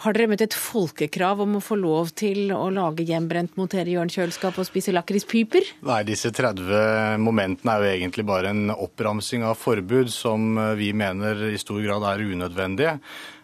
Har 0.00 0.16
dere 0.16 0.30
møtt 0.32 0.40
et 0.40 0.54
folkekrav 0.56 1.42
om 1.44 1.58
å 1.58 1.60
få 1.60 1.76
lov 1.76 2.14
til 2.16 2.48
å 2.56 2.70
lage 2.72 3.04
hjemmebrent, 3.04 3.52
montere 3.60 3.92
hjørnekjøleskap 3.92 4.56
og 4.56 4.64
spise 4.64 4.94
lakrispiper? 4.94 5.68
Nei, 5.84 6.00
disse 6.08 6.32
30 6.32 7.20
momentene 7.20 7.74
er 7.74 7.84
jo 7.84 7.90
egentlig 7.98 8.24
bare 8.26 8.54
en 8.54 8.72
oppramsing 8.72 9.44
av 9.44 9.60
forbud 9.60 10.08
som 10.12 10.56
vi 10.80 10.94
mener 10.96 11.44
i 11.52 11.60
stor 11.60 11.82
grad 11.84 12.08
er 12.08 12.24
unødvendige. 12.24 12.96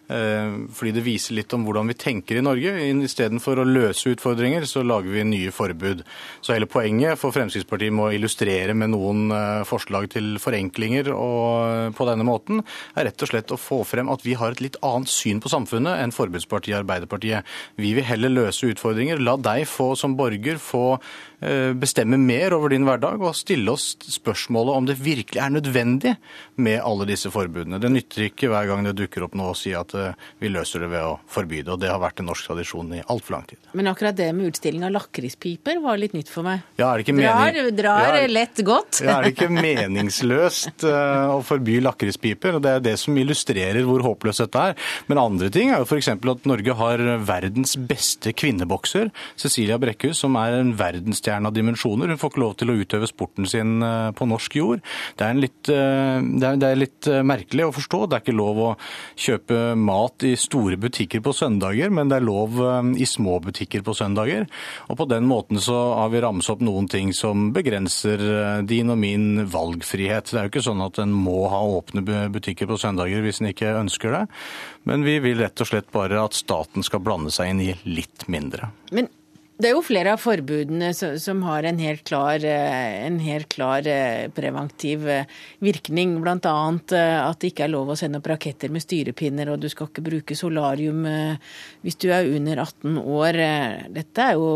Eh, 0.09 0.53
fordi 0.73 0.93
det 0.95 1.03
viser 1.05 1.35
litt 1.37 1.53
om 1.53 1.65
hvordan 1.67 1.89
vi 1.91 1.97
tenker 1.99 2.39
i 2.39 2.43
Norge. 2.45 2.73
Istedenfor 3.05 3.61
å 3.61 3.67
løse 3.67 4.09
utfordringer, 4.15 4.65
så 4.69 4.81
lager 4.81 5.13
vi 5.13 5.25
nye 5.27 5.53
forbud. 5.53 6.01
Så 6.41 6.55
hele 6.55 6.69
poenget 6.69 7.19
for 7.21 7.35
Fremskrittspartiet 7.35 7.93
med 7.93 8.07
å 8.07 8.15
illustrere 8.17 8.73
med 8.77 8.93
noen 8.95 9.29
eh, 9.35 9.61
forslag 9.69 10.09
til 10.15 10.39
forenklinger 10.41 11.11
og 11.13 11.45
eh, 11.69 11.91
på 11.93 12.09
denne 12.09 12.25
måten, 12.25 12.63
er 12.97 13.09
rett 13.09 13.25
og 13.25 13.31
slett 13.31 13.53
å 13.53 13.61
få 13.61 13.83
frem 13.87 14.09
at 14.09 14.25
vi 14.25 14.35
har 14.39 14.55
et 14.55 14.63
litt 14.65 14.79
annet 14.85 15.11
syn 15.13 15.43
på 15.43 15.51
samfunnet 15.53 16.01
enn 16.01 16.15
forbudspartiet 16.15 16.81
Arbeiderpartiet. 16.81 17.45
Vi 17.77 17.93
vil 17.97 18.07
heller 18.07 18.33
løse 18.33 18.71
utfordringer. 18.73 19.21
La 19.21 19.37
deg 19.37 19.67
få 19.69 19.91
som 19.99 20.17
borger 20.17 20.57
få 20.61 20.97
bestemme 21.79 22.17
mer 22.19 22.53
over 22.57 22.73
din 22.73 22.83
hverdag 22.87 23.21
og 23.23 23.37
stille 23.37 23.71
oss 23.71 23.93
spørsmålet 24.11 24.75
om 24.75 24.87
det 24.89 24.97
virkelig 24.99 25.39
er 25.39 25.53
nødvendig 25.53 26.15
med 26.59 26.81
alle 26.83 27.07
disse 27.09 27.31
forbudene. 27.31 27.79
Det 27.79 27.91
nytter 27.93 28.25
ikke 28.27 28.49
hver 28.51 28.67
gang 28.69 28.83
det 28.87 28.95
dukker 28.99 29.23
opp 29.25 29.37
noe 29.39 29.53
å 29.53 29.57
si 29.57 29.71
at 29.77 29.95
vi 30.41 30.51
løser 30.51 30.83
det 30.83 30.91
ved 30.91 31.05
å 31.05 31.15
forby 31.31 31.61
det. 31.63 31.71
Og 31.73 31.79
det 31.81 31.91
har 31.91 32.01
vært 32.01 32.19
en 32.19 32.29
norsk 32.29 32.49
tradisjon 32.49 32.91
i 32.97 33.01
altfor 33.05 33.37
lang 33.37 33.47
tid. 33.49 33.59
Men 33.77 33.89
akkurat 33.91 34.17
det 34.17 34.29
med 34.35 34.49
utstilling 34.51 34.83
av 34.87 34.93
lakrispiper 34.95 35.79
var 35.83 35.99
litt 36.01 36.15
nytt 36.17 36.31
for 36.31 36.45
meg. 36.45 36.63
Ja, 36.79 36.89
er 36.91 36.99
det 36.99 37.07
ikke 37.07 37.17
drar, 37.19 37.53
mening... 37.53 37.75
drar 37.77 38.17
ja, 38.17 38.27
lett 38.31 38.61
godt. 38.65 39.01
Ja, 39.03 39.17
er 39.17 39.27
det 39.27 39.33
ikke 39.35 39.49
meningsløst 39.53 40.85
uh, 40.87 41.35
å 41.35 41.39
forby 41.45 41.79
lakrispiper? 41.83 42.57
Og 42.57 42.65
det 42.65 42.75
er 42.75 42.85
det 42.89 42.95
som 43.01 43.17
illustrerer 43.19 43.85
hvor 43.87 44.03
håpløst 44.05 44.43
dette 44.45 44.65
er. 44.71 44.89
Men 45.11 45.21
andre 45.21 45.51
ting 45.53 45.73
er 45.73 45.83
jo 45.83 45.89
f.eks. 45.89 46.11
at 46.15 46.49
Norge 46.49 46.77
har 46.81 47.05
verdens 47.27 47.75
beste 47.79 48.33
kvinnebokser, 48.37 49.13
Cecilia 49.39 49.79
Brekkhus, 49.81 50.23
som 50.23 50.37
er 50.39 50.59
en 50.59 50.73
verdensstjerne 51.29 51.47
av 51.47 51.53
dimensjoner. 51.53 52.09
Hun 52.09 52.19
får 52.19 52.33
ikke 52.33 52.43
lov 52.43 52.55
til 52.59 52.71
å 52.71 52.77
utøve 52.79 53.09
sporten 53.09 53.47
sin 53.49 53.83
uh, 53.83 54.11
på 54.15 54.27
norsk 54.29 54.55
jord. 54.59 54.83
Det 55.17 55.25
er, 55.25 55.39
litt, 55.39 55.61
uh, 55.69 56.19
det, 56.19 56.45
er, 56.45 56.59
det 56.59 56.69
er 56.69 56.83
litt 56.83 57.09
merkelig 57.23 57.69
å 57.69 57.75
forstå. 57.75 58.05
Det 58.07 58.17
er 58.17 58.25
ikke 58.25 58.37
lov 58.37 58.63
å 58.63 58.69
kjøpe 59.19 59.59
mat 59.79 60.25
i 60.27 60.35
store 60.39 60.77
butikker 60.79 61.21
på 61.23 61.33
søndager, 61.35 61.91
men 61.93 62.09
det 62.09 62.19
er 62.19 62.25
lov 62.25 62.59
eh, 62.63 62.91
i 63.01 63.07
små 63.07 63.39
butikker 63.43 63.83
på 63.85 63.95
søndager. 63.97 64.47
Og 64.89 64.99
på 64.99 65.07
den 65.09 65.27
måten 65.29 65.59
så 65.63 65.77
har 65.99 66.11
vi 66.13 66.23
ramset 66.23 66.55
opp 66.55 66.63
noen 66.65 66.89
ting 66.91 67.13
som 67.15 67.49
begrenser 67.55 68.23
eh, 68.23 68.63
din 68.67 68.91
og 68.93 68.99
min 69.01 69.45
valgfrihet. 69.49 70.31
Det 70.31 70.39
er 70.39 70.47
jo 70.47 70.53
ikke 70.53 70.65
sånn 70.69 70.85
at 70.85 71.01
en 71.03 71.13
må 71.15 71.41
ha 71.51 71.61
åpne 71.79 72.03
butikker 72.33 72.69
på 72.69 72.79
søndager 72.81 73.23
hvis 73.25 73.41
en 73.43 73.51
ikke 73.51 73.75
ønsker 73.79 74.15
det. 74.15 74.25
Men 74.89 75.05
vi 75.05 75.19
vil 75.23 75.39
rett 75.41 75.61
og 75.61 75.69
slett 75.69 75.91
bare 75.93 76.21
at 76.23 76.37
staten 76.37 76.85
skal 76.85 77.03
blande 77.03 77.33
seg 77.33 77.53
inn 77.53 77.63
i 77.63 77.73
litt 77.87 78.27
mindre. 78.31 78.71
Men 78.95 79.09
det 79.59 79.67
er 79.67 79.73
jo 79.75 79.81
flere 79.83 80.13
av 80.15 80.21
forbudene 80.23 80.93
som 80.95 81.41
har 81.43 81.65
en 81.67 81.79
helt 81.83 82.05
klar, 82.07 82.39
eh, 82.47 83.03
en 83.03 83.17
helt 83.19 83.49
klar 83.51 83.83
eh, 83.91 84.29
preventiv 84.31 85.03
eh, 85.03 85.25
virkning. 85.59 86.13
Bl.a. 86.23 86.37
at 86.39 87.41
det 87.41 87.49
ikke 87.51 87.65
er 87.65 87.73
lov 87.73 87.91
å 87.91 87.97
sende 87.99 88.21
opp 88.21 88.29
raketter 88.31 88.71
med 88.71 88.85
styrepinner, 88.85 89.51
og 89.51 89.59
du 89.59 89.67
skal 89.67 89.89
ikke 89.89 90.05
bruke 90.05 90.37
solarium 90.39 91.03
hvis 91.83 91.99
du 91.99 92.07
er 92.15 92.29
under 92.31 92.61
18 92.63 93.01
år. 93.03 93.39
Dette 93.91 94.29
er 94.29 94.39
jo 94.39 94.47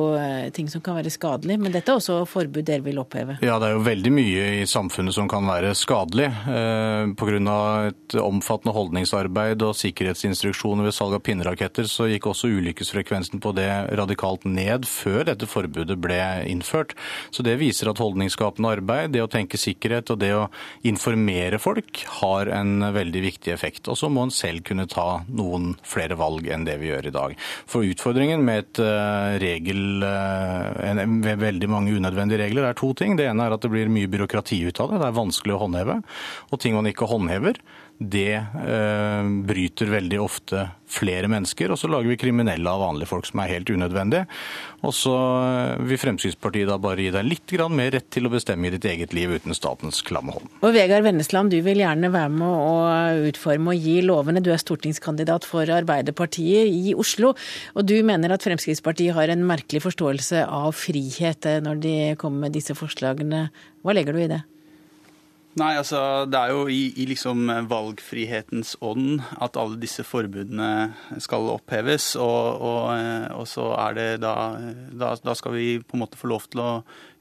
ting 0.56 0.70
som 0.72 0.84
kan 0.84 0.96
være 0.96 1.12
skadelig, 1.12 1.60
men 1.60 1.76
dette 1.76 1.92
er 1.92 2.00
også 2.00 2.22
forbud 2.30 2.64
dere 2.64 2.86
vil 2.86 3.02
oppheve? 3.04 3.36
Ja, 3.44 3.60
det 3.60 3.70
er 3.70 3.76
jo 3.76 3.84
veldig 3.84 4.16
mye 4.16 4.48
i 4.62 4.64
samfunnet 4.70 5.18
som 5.18 5.28
kan 5.32 5.44
være 5.50 5.74
skadelig. 5.76 6.30
Pga. 7.20 7.60
et 7.90 8.18
omfattende 8.24 8.76
holdningsarbeid 8.76 9.68
og 9.68 9.76
sikkerhetsinstruksjoner 9.80 10.88
ved 10.88 10.96
salg 10.96 11.20
av 11.20 11.24
pinneraketter, 11.28 11.92
så 11.92 12.08
gikk 12.08 12.32
også 12.32 12.52
ulykkesfrekvensen 12.56 13.44
på 13.44 13.56
det 13.58 13.70
radikalt 14.00 14.48
ned 14.48 14.88
før 14.94 15.28
dette 15.28 15.50
forbudet 15.50 15.98
ble 16.02 16.20
innført. 16.50 16.94
Så 17.34 17.46
det 17.46 17.58
viser 17.62 17.90
at 17.92 18.02
holdningsskapende 18.02 18.76
arbeid, 18.78 19.14
det 19.14 19.24
å 19.24 19.32
tenke 19.32 19.60
sikkerhet 19.60 20.14
og 20.14 20.22
det 20.22 20.32
å 20.38 20.48
informere 20.88 21.60
folk 21.62 22.04
har 22.22 22.52
en 22.54 22.88
veldig 22.96 23.24
viktig 23.28 23.54
effekt. 23.54 23.90
Og 23.92 24.00
så 24.00 24.10
må 24.14 24.28
en 24.28 24.34
selv 24.34 24.64
kunne 24.68 24.88
ta 24.90 25.24
noen 25.28 25.74
flere 25.88 26.18
valg 26.20 26.48
enn 26.54 26.68
det 26.68 26.78
vi 26.82 26.92
gjør 26.92 27.10
i 27.10 27.16
dag. 27.16 27.38
For 27.70 27.88
utfordringen 27.88 28.44
med 28.46 28.64
et 28.64 28.84
eh, 28.84 29.38
regel, 29.44 30.04
eh, 30.08 31.04
med 31.10 31.42
veldig 31.42 31.72
mange 31.72 31.96
unødvendige 31.98 32.44
regler 32.46 32.70
er 32.70 32.80
to 32.80 32.94
ting. 32.98 33.18
Det 33.20 33.28
ene 33.30 33.48
er 33.48 33.56
at 33.56 33.64
det 33.64 33.72
blir 33.74 33.92
mye 33.92 34.12
byråkrati 34.12 34.62
ut 34.68 34.84
av 34.84 34.94
det. 34.94 35.02
Det 35.04 35.10
er 35.10 35.22
vanskelig 35.22 35.58
å 35.58 35.64
håndheve. 35.66 36.02
Og 36.52 36.62
ting 36.62 36.78
man 36.78 36.90
ikke 36.90 37.10
håndhever, 37.10 37.60
det 38.12 38.36
eh, 38.36 39.28
bryter 39.48 39.92
veldig 39.92 40.20
ofte 40.22 40.68
flere 40.94 41.30
mennesker. 41.32 41.72
Og 41.74 41.80
så 41.80 41.90
lager 41.90 42.12
vi 42.12 42.20
kriminelle 42.22 42.70
av 42.70 42.82
vanlige 42.84 43.10
folk 43.10 43.28
som 43.28 43.42
er 43.42 43.56
helt 43.56 43.72
unødvendige. 43.74 44.28
Og 44.84 44.94
så 44.96 45.14
eh, 45.16 45.84
vil 45.90 46.02
Fremskrittspartiet 46.02 46.70
da 46.70 46.78
bare 46.82 47.06
gi 47.06 47.14
deg 47.16 47.28
litt 47.28 47.56
mer 47.74 47.92
rett 47.96 48.10
til 48.14 48.28
å 48.28 48.34
bestemme 48.34 48.68
i 48.68 48.74
ditt 48.76 48.86
eget 48.90 49.16
liv 49.16 49.32
uten 49.34 49.56
statens 49.58 50.02
klamme 50.06 50.36
hånd. 50.36 50.52
Og 50.62 50.76
Vegard 50.76 51.06
Vennesland, 51.08 51.54
du 51.54 51.62
vil 51.66 51.84
gjerne 51.84 52.12
være 52.14 52.34
med 52.34 52.48
å 52.48 53.28
utforme 53.30 53.74
og 53.74 53.88
gi 53.88 53.98
lovene. 54.06 54.44
Du 54.44 54.52
er 54.54 54.62
stortingskandidat 54.62 55.48
for 55.48 55.70
Arbeiderpartiet 55.74 56.70
i 56.70 56.96
Oslo. 56.98 57.34
Og 57.78 57.88
du 57.88 57.98
mener 58.06 58.36
at 58.36 58.46
Fremskrittspartiet 58.46 59.16
har 59.18 59.34
en 59.34 59.46
merkelig 59.48 59.84
forståelse 59.88 60.46
av 60.48 60.74
frihet 60.78 61.50
eh, 61.50 61.62
når 61.64 61.84
de 61.84 61.96
kommer 62.22 62.48
med 62.48 62.58
disse 62.58 62.76
forslagene. 62.78 63.48
Hva 63.84 63.96
legger 63.96 64.16
du 64.16 64.24
i 64.24 64.32
det? 64.32 64.44
Nei, 65.54 65.76
altså 65.78 66.00
det 66.26 66.40
er 66.40 66.50
jo 66.50 66.64
i, 66.66 66.88
i, 66.98 67.06
liksom 67.06 67.46
valgfrihetens 67.70 68.72
ånd 68.82 69.22
at 69.38 69.60
alle 69.62 69.78
disse 69.78 70.02
forbudene 70.02 70.94
skal 71.22 71.52
oppheves. 71.54 72.16
Og, 72.18 72.64
og, 72.66 72.88
og 73.38 73.46
så 73.52 73.68
er 73.78 74.00
det 74.00 74.08
da, 74.24 74.34
da, 74.90 75.14
da 75.22 75.36
skal 75.38 75.54
vi 75.54 75.68
på 75.86 75.98
en 75.98 76.04
måte 76.06 76.18
få 76.18 76.32
lov 76.32 76.48
til 76.50 76.64
å 76.64 76.72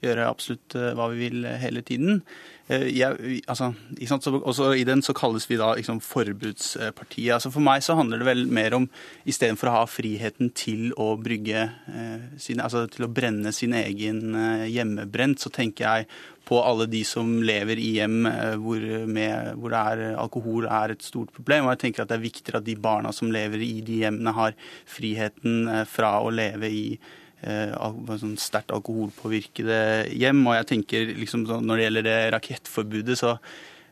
gjøre 0.01 0.31
absolutt 0.31 0.79
hva 0.97 1.11
vi 1.13 1.27
vil 1.27 1.45
hele 1.61 1.85
tiden. 1.85 2.23
Jeg, 2.69 3.41
altså, 3.51 3.73
så, 4.07 4.31
også 4.39 4.69
I 4.79 4.85
den 4.87 5.03
så 5.03 5.13
kalles 5.13 5.49
vi 5.51 5.59
da 5.61 5.73
liksom, 5.75 5.99
Forbudspartiet. 6.01 7.35
Altså, 7.35 7.51
for 7.51 7.65
meg 7.65 7.83
så 7.83 7.97
handler 7.99 8.23
det 8.23 8.29
vel 8.29 8.45
mer 8.47 8.77
om 8.79 8.87
istedenfor 9.29 9.69
å 9.69 9.75
ha 9.81 9.83
friheten 9.91 10.53
til 10.57 10.93
å 11.01 11.13
brygge 11.21 11.65
eh, 11.91 12.29
sin, 12.41 12.63
altså 12.63 12.87
til 12.93 13.09
å 13.09 13.11
brenne 13.13 13.53
sin 13.53 13.75
egen 13.77 14.37
eh, 14.39 14.69
hjemmebrent, 14.71 15.43
så 15.43 15.51
tenker 15.53 15.89
jeg 15.89 16.09
på 16.49 16.59
alle 16.63 16.87
de 16.91 17.03
som 17.07 17.29
lever 17.45 17.81
i 17.81 17.89
hjem 17.99 18.27
eh, 18.27 18.55
hvor, 18.61 18.83
med, 19.09 19.55
hvor 19.61 19.75
er, 19.79 20.05
alkohol 20.21 20.67
er 20.69 20.95
et 20.95 21.07
stort 21.07 21.33
problem. 21.35 21.67
Og 21.67 21.75
jeg 21.75 21.83
tenker 21.87 22.05
at 22.05 22.13
det 22.13 22.19
er 22.19 22.27
viktigere 22.27 22.63
at 22.63 22.69
de 22.69 22.77
barna 22.79 23.13
som 23.15 23.33
lever 23.33 23.63
i 23.65 23.75
de 23.87 24.03
hjemmene, 24.03 24.35
har 24.37 24.57
friheten 24.91 25.67
eh, 25.69 25.85
fra 25.89 26.17
å 26.23 26.33
leve 26.35 26.71
i 26.71 26.87
eh, 26.95 27.22
sånn 27.43 28.39
sterkt 28.41 28.73
alkoholpåvirkede 28.75 29.83
hjem. 30.15 30.47
Og 30.47 30.59
jeg 30.61 30.71
tenker 30.75 31.13
liksom 31.19 31.47
Når 31.49 31.77
det 31.77 31.87
gjelder 31.87 32.09
det 32.09 32.19
rakettforbudet, 32.37 33.19
så 33.19 33.37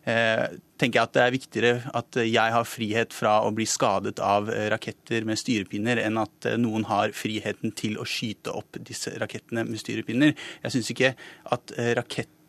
eh, 0.09 0.47
tenker 0.81 1.01
jeg 1.01 1.09
at 1.09 1.15
det 1.17 1.23
er 1.25 1.35
viktigere 1.35 1.95
at 1.99 2.21
jeg 2.23 2.57
har 2.57 2.69
frihet 2.69 3.15
fra 3.15 3.41
å 3.45 3.53
bli 3.55 3.67
skadet 3.69 4.23
av 4.25 4.49
raketter 4.73 5.27
med 5.29 5.41
styrepinner, 5.41 6.01
enn 6.01 6.21
at 6.23 6.53
noen 6.61 6.87
har 6.89 7.13
friheten 7.17 7.75
til 7.77 7.99
å 8.01 8.07
skyte 8.09 8.55
opp 8.55 8.81
disse 8.81 9.13
rakettene 9.21 9.67
med 9.69 9.83
styrepinner. 9.83 10.37
Jeg 10.65 10.77
syns 10.77 10.93
ikke 10.95 11.15
at 11.53 11.75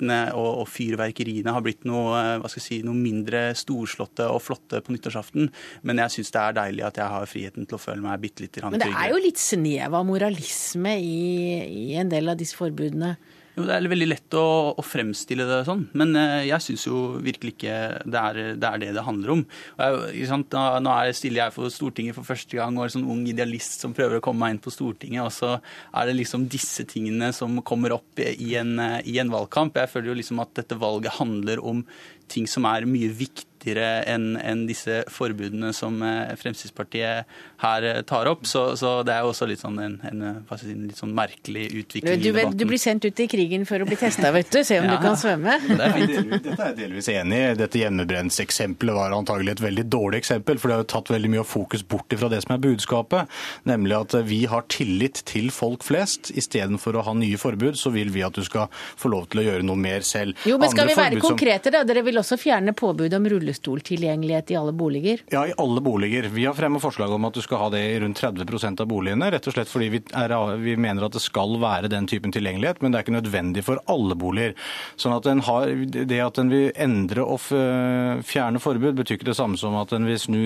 raketter 0.02 0.36
og, 0.36 0.62
og, 0.62 0.68
fyrverkeriene 0.70 1.54
har 1.54 1.62
blitt 1.62 1.86
noe, 1.86 2.40
hva 2.42 2.50
skal 2.50 2.62
jeg 2.62 2.68
si, 2.68 2.80
noe 2.86 2.96
mindre 2.96 3.54
storslåtte 3.56 4.28
og 4.30 4.42
flotte 4.42 4.82
på 4.82 4.94
nyttårsaften. 4.94 5.50
Men 5.84 6.02
jeg 6.04 6.12
syns 6.16 6.32
det 6.32 6.42
er 6.42 6.58
deilig 6.58 6.86
at 6.88 6.98
jeg 6.98 7.08
har 7.08 7.30
friheten 7.30 7.68
til 7.68 7.78
å 7.78 7.82
føle 7.82 8.02
meg 8.02 8.22
bitte 8.22 8.46
litt 8.46 8.54
tryggere. 8.56 8.72
Men 8.72 8.84
det 8.84 8.92
er 8.92 9.12
jo 9.12 9.22
litt 9.22 9.42
snev 9.42 9.94
av 9.94 10.06
moralisme 10.08 10.98
i, 11.00 11.92
i 11.92 12.00
en 12.00 12.10
del 12.12 12.32
av 12.32 12.40
disse 12.40 12.58
forbudene? 12.58 13.16
Jo, 13.58 13.66
Det 13.68 13.76
er 13.76 13.88
veldig 13.92 14.08
lett 14.08 14.36
å, 14.40 14.46
å 14.80 14.84
fremstille 14.86 15.44
det 15.48 15.58
sånn, 15.68 15.84
men 16.00 16.16
eh, 16.16 16.46
jeg 16.48 16.64
syns 16.64 16.86
jo 16.88 17.02
virkelig 17.20 17.58
ikke 17.58 17.76
det 18.08 18.22
er, 18.22 18.40
det 18.56 18.70
er, 18.70 18.80
det 18.80 18.94
det 18.96 19.04
handler 19.04 19.34
om. 19.36 19.44
Jeg, 19.76 20.30
nå, 20.32 20.64
nå 20.86 20.94
er, 20.96 21.12
stiller 21.18 21.44
jeg 21.44 21.56
for 21.58 21.74
Stortinget 21.74 22.16
for 22.16 22.28
første 22.28 22.56
gang 22.56 22.80
og 22.80 22.86
er 22.86 22.96
sånn 22.96 23.10
ung 23.12 23.26
idealist 23.28 23.84
som 23.84 23.96
prøver 23.98 24.22
å 24.22 24.24
komme 24.24 24.46
meg 24.46 24.56
inn 24.56 24.64
på 24.64 24.72
Stortinget, 24.72 25.26
og 25.26 25.36
så 25.36 25.52
er 25.58 26.08
det 26.08 26.16
liksom 26.22 26.48
disse 26.52 26.88
tingene 26.88 27.34
som 27.36 27.60
kommer 27.68 27.98
opp 27.98 28.24
i 28.24 28.56
en, 28.60 28.78
i 29.04 29.20
en 29.20 29.36
valgkamp. 29.36 29.76
Jeg 29.84 29.92
føler 29.92 30.14
jo 30.14 30.20
liksom 30.22 30.40
at 30.44 30.56
dette 30.62 30.80
valget 30.80 31.20
handler 31.20 31.60
om 31.60 31.84
ting 32.32 32.48
som 32.48 32.64
er 32.72 32.88
mye 32.88 33.12
viktigere 33.12 33.51
viktigere 33.62 34.04
enn 34.10 34.38
en 34.38 34.66
disse 34.68 35.04
forbudene 35.12 35.72
som 35.74 36.02
eh, 36.04 36.34
Fremskrittspartiet 36.40 37.26
her 37.62 37.84
eh, 37.84 38.02
tar 38.02 38.28
opp. 38.28 38.46
Så, 38.46 38.76
så 38.78 39.02
det 39.04 39.14
er 39.14 39.22
jo 39.22 39.32
også 39.32 39.48
litt 39.50 39.62
sånn 39.62 39.80
en, 39.80 40.00
en, 40.08 40.24
en 40.42 40.86
litt 40.88 40.98
sånn 40.98 41.14
merkelig 41.16 41.68
utvikling 41.84 42.22
du, 42.22 42.32
du, 42.32 42.42
du, 42.58 42.66
blir 42.66 42.82
sendt 42.82 43.06
ut 43.06 43.20
i 43.20 43.28
krigen 43.30 43.66
for 43.70 43.82
å 43.82 43.88
bli 43.88 43.98
testa, 44.00 44.32
vet 44.34 44.52
du. 44.52 44.64
Se 44.66 44.80
om 44.82 44.88
ja. 44.90 44.98
du 44.98 45.06
kan 45.06 45.18
svømme. 45.20 45.60
Det 45.72 45.88
er 45.88 46.28
Dette 46.32 46.56
er 46.56 46.72
jeg 46.72 46.78
delvis 46.78 47.10
enig 47.12 47.38
i. 47.38 47.54
Dette 47.60 47.80
hjemmebrentseksempelet 47.82 48.98
var 48.98 49.16
antagelig 49.16 49.56
et 49.56 49.64
veldig 49.64 49.86
dårlig 49.92 50.22
eksempel. 50.22 50.60
For 50.62 50.70
det 50.70 50.78
har 50.78 50.84
jo 50.84 50.90
tatt 50.94 51.12
veldig 51.14 51.32
mye 51.34 51.44
av 51.44 51.50
fokus 51.50 51.84
bort 51.88 52.14
fra 52.18 52.30
det 52.32 52.42
som 52.46 52.56
er 52.56 52.62
budskapet. 52.64 53.40
Nemlig 53.70 53.98
at 53.98 54.16
vi 54.28 54.42
har 54.52 54.66
tillit 54.72 55.24
til 55.30 55.50
folk 55.54 55.86
flest. 55.86 56.32
Istedenfor 56.38 56.98
å 57.00 57.06
ha 57.08 57.16
nye 57.18 57.40
forbud, 57.42 57.78
så 57.80 57.94
vil 57.94 58.12
vi 58.14 58.26
at 58.26 58.38
du 58.38 58.44
skal 58.46 58.70
få 58.72 59.12
lov 59.14 59.30
til 59.32 59.44
å 59.44 59.48
gjøre 59.48 59.68
noe 59.68 59.80
mer 59.80 60.06
selv. 60.08 60.38
Jo, 60.48 60.60
men 60.62 60.72
skal 60.72 60.88
Andre 60.88 60.96
vi 60.96 61.02
være 61.02 61.24
konkrete, 61.24 61.74
da? 61.74 61.84
Dere 61.88 62.04
vil 62.06 62.20
også 62.22 62.38
fjerne 62.42 62.76
påbud 62.78 63.16
om 63.18 63.30
rulle 63.32 63.51
rullestoltilgjengelighet 63.52 64.52
i 64.52 64.56
alle 64.56 64.72
boliger? 64.72 65.20
Ja, 65.30 65.48
i 65.48 65.54
alle 65.58 65.82
boliger. 65.82 66.24
Vi 66.24 66.46
har 66.46 66.54
fremmet 66.54 66.82
forslag 66.82 67.12
om 67.12 67.26
at 67.26 67.34
du 67.34 67.42
skal 67.42 67.58
ha 67.58 67.70
det 67.70 67.80
i 67.80 68.00
rundt 68.00 68.18
30 68.18 68.82
av 68.82 68.88
boligene. 68.88 69.32
Rett 69.32 69.48
og 69.48 69.54
slett 69.54 69.70
fordi 69.70 69.90
vi, 69.90 70.02
er, 70.14 70.34
vi, 70.58 70.76
mener 70.78 71.06
at 71.06 71.14
det 71.14 71.22
skal 71.22 71.58
være 71.62 71.90
den 71.92 72.08
typen 72.08 72.32
tilgjengelighet, 72.32 72.82
men 72.82 72.92
det 72.92 73.00
er 73.00 73.06
ikke 73.06 73.18
nødvendig 73.18 73.64
for 73.64 73.82
alle 73.92 74.16
boliger. 74.16 74.56
Sånn 74.96 75.16
at 75.16 75.28
har, 75.46 75.74
Det 75.92 76.20
at 76.22 76.38
en 76.40 76.52
vil 76.52 76.72
endre 76.76 77.24
og 77.24 77.42
fjerne 77.42 78.62
forbud, 78.62 78.96
betyr 78.96 79.20
ikke 79.20 79.32
det 79.32 79.38
samme 79.38 79.60
som 79.60 79.76
at 79.80 79.92
en 79.94 80.08
vil 80.08 80.20
snu, 80.20 80.40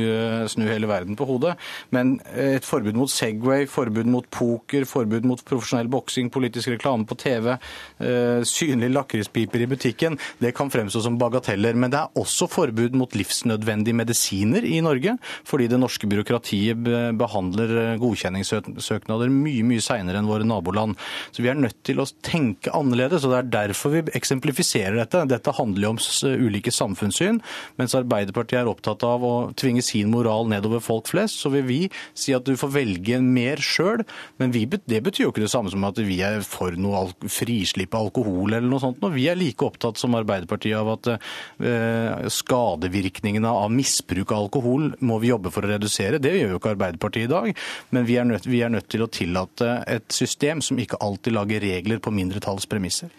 snu 0.51 0.65
hele 0.67 0.89
verden 0.89 1.15
på 1.15 1.27
hodet. 1.29 1.55
Men 1.91 2.19
et 2.33 2.65
forbud 2.65 2.97
mot 2.97 3.11
Segway, 3.11 3.65
forbud 3.69 4.09
mot 4.09 4.27
poker, 4.31 4.85
forbud 4.89 5.25
mot 5.27 5.41
profesjonell 5.45 5.89
boksing, 5.91 6.31
politisk 6.33 6.73
reklame 6.73 7.07
på 7.07 7.17
TV, 7.19 7.53
eh, 7.99 8.41
synlige 8.45 8.93
lakrispiper 8.93 9.61
i 9.61 9.69
butikken, 9.69 10.19
det 10.39 10.55
kan 10.55 10.71
fremstå 10.71 11.01
som 11.05 11.19
bagateller. 11.19 11.75
Men 11.75 11.93
det 11.93 12.01
er 12.01 12.21
også 12.21 12.49
forbud 12.51 12.94
mot 12.97 13.15
livsnødvendige 13.17 13.97
medisiner 13.97 14.65
i 14.65 14.81
Norge, 14.85 15.17
fordi 15.47 15.69
det 15.71 15.79
norske 15.81 16.09
byråkratiet 16.09 16.81
behandler 17.19 17.75
eh, 17.81 17.91
godkjenningssøknader 18.01 19.31
mye 19.33 19.65
mye 19.67 19.83
seinere 19.83 20.21
enn 20.21 20.29
våre 20.29 20.47
naboland. 20.47 20.97
Så 21.35 21.43
vi 21.43 21.51
er 21.51 21.59
nødt 21.59 21.81
til 21.87 22.01
å 22.01 22.07
tenke 22.25 22.73
annerledes, 22.75 23.25
og 23.25 23.33
det 23.33 23.41
er 23.41 23.51
derfor 23.69 23.95
vi 23.95 24.03
eksemplifiserer 24.17 24.99
dette. 25.01 25.25
Dette 25.29 25.55
handler 25.57 25.89
jo 25.89 25.93
om 25.95 26.01
ulike 26.45 26.73
samfunnssyn, 26.73 27.41
mens 27.79 27.95
Arbeiderpartiet 27.97 28.61
er 28.61 28.71
opptatt 28.71 29.03
av 29.07 29.25
å 29.25 29.33
tvinge 29.57 29.83
sin 29.85 30.11
moral 30.13 30.49
nedover 30.51 30.83
folk 30.83 31.09
flest. 31.11 31.41
Så 31.41 31.51
vil 31.53 31.65
vi 31.67 31.79
si 32.17 32.35
at 32.35 32.47
du 32.47 32.55
får 32.59 32.73
velge 32.75 33.19
mer 33.23 33.61
sjøl, 33.63 34.05
men 34.41 34.53
vi, 34.55 34.65
det 34.65 35.01
betyr 35.05 35.27
jo 35.27 35.33
ikke 35.33 35.45
det 35.45 35.51
samme 35.53 35.71
som 35.73 35.85
at 35.87 35.99
vi 36.01 36.19
er 36.25 36.41
for 36.45 36.75
noe 36.79 37.07
frislipp 37.31 37.95
av 37.95 38.09
alkohol 38.09 38.53
eller 38.55 38.69
noe 38.69 38.83
sånt. 38.83 39.03
Vi 39.15 39.27
er 39.31 39.39
like 39.39 39.65
opptatt 39.65 39.99
som 40.01 40.15
Arbeiderpartiet 40.17 40.77
av 40.79 40.93
at 40.95 41.11
eh, 41.15 42.27
skade 42.33 42.84
skadevirkningene 42.85 43.47
av 43.49 43.71
misbruk 43.71 44.31
av 44.31 44.45
alkohol 44.45 44.95
må 44.99 45.19
vi 45.19 45.29
jobbe 45.29 45.51
for 45.51 45.65
å 45.65 45.69
redusere. 45.69 46.19
Det 46.19 46.33
gjør 46.33 46.55
jo 46.55 46.59
ikke 46.59 46.73
Arbeiderpartiet 46.75 47.25
i 47.25 47.31
dag. 47.31 47.53
Men 47.89 48.05
vi 48.05 48.17
er 48.17 48.25
nødt, 48.25 48.45
vi 48.45 48.61
er 48.61 48.69
nødt 48.69 48.89
til 48.89 49.03
å 49.03 49.07
tillate 49.07 49.83
et 49.87 50.11
system 50.11 50.61
som 50.61 50.77
ikke 50.79 50.99
alltid 51.01 51.33
lager 51.33 51.61
regler 51.61 51.99
på 51.99 52.13
mindretalls 52.13 52.65
premisser. 52.65 53.09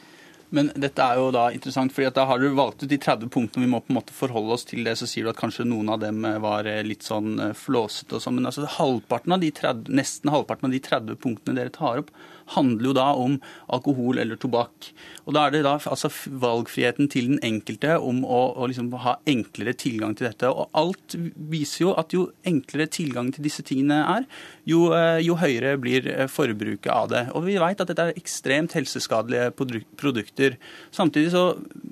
Men 0.54 0.70
dette 0.78 1.02
er 1.02 1.18
jo 1.18 1.32
da 1.34 1.48
interessant, 1.50 1.90
fordi 1.92 2.12
da 2.14 2.24
har 2.28 2.38
du 2.38 2.46
valgt 2.54 2.84
ut 2.84 2.90
de 2.90 2.98
30 3.02 3.28
punktene 3.34 3.64
vi 3.64 3.70
må 3.70 3.80
på 3.82 3.90
en 3.90 3.98
måte 3.98 4.14
forholde 4.14 4.54
oss 4.54 4.64
til 4.68 4.86
det. 4.86 4.94
Så 4.98 5.08
sier 5.10 5.26
du 5.26 5.32
at 5.32 5.40
kanskje 5.40 5.66
noen 5.66 5.90
av 5.90 5.98
dem 6.04 6.22
eh, 6.24 6.38
var 6.42 6.68
eh, 6.70 6.84
litt 6.86 7.02
sånn 7.06 7.34
eh, 7.48 7.56
flåsete 7.56 8.16
og 8.16 8.22
sånn. 8.22 8.38
Men 8.38 8.46
altså 8.52 8.68
halvparten 8.78 9.34
av 9.34 9.42
de 9.42 9.50
30, 9.50 9.90
nesten 9.98 10.30
halvparten 10.30 10.70
av 10.70 10.76
de 10.76 10.82
30 10.86 11.18
punktene 11.22 11.58
dere 11.58 11.74
tar 11.74 12.04
opp, 12.04 12.14
handler 12.54 12.90
jo 12.90 12.94
da 12.96 13.06
om 13.18 13.36
alkohol 13.72 14.20
eller 14.22 14.38
tobakk. 14.40 14.90
Og 15.26 15.34
Da 15.34 15.46
er 15.46 15.54
det 15.56 15.62
da 15.66 15.74
altså 15.78 16.10
valgfriheten 16.30 17.08
til 17.10 17.32
den 17.32 17.40
enkelte 17.42 17.96
om 17.98 18.22
å, 18.22 18.42
å 18.54 18.68
liksom 18.70 18.92
ha 19.02 19.16
enklere 19.26 19.74
tilgang 19.74 20.14
til 20.14 20.28
dette. 20.28 20.50
Og 20.50 20.70
alt 20.76 21.16
viser 21.50 21.86
jo 21.86 21.94
at 21.98 22.14
jo 22.14 22.28
enklere 22.46 22.86
tilgang 22.86 23.32
til 23.34 23.46
disse 23.46 23.64
tingene 23.66 23.98
er, 24.14 24.28
jo, 24.68 24.92
eh, 24.94 25.18
jo 25.26 25.38
høyere 25.40 25.74
blir 25.82 26.06
eh, 26.12 26.30
forbruket 26.30 26.90
av 26.92 27.10
det. 27.10 27.24
Og 27.34 27.46
vi 27.48 27.58
vet 27.58 27.82
at 27.82 27.90
dette 27.90 28.06
er 28.06 28.20
ekstremt 28.20 28.76
helseskadelige 28.78 29.50
produkter. 29.98 30.56
Samtidig 30.94 31.34
så 31.34 31.44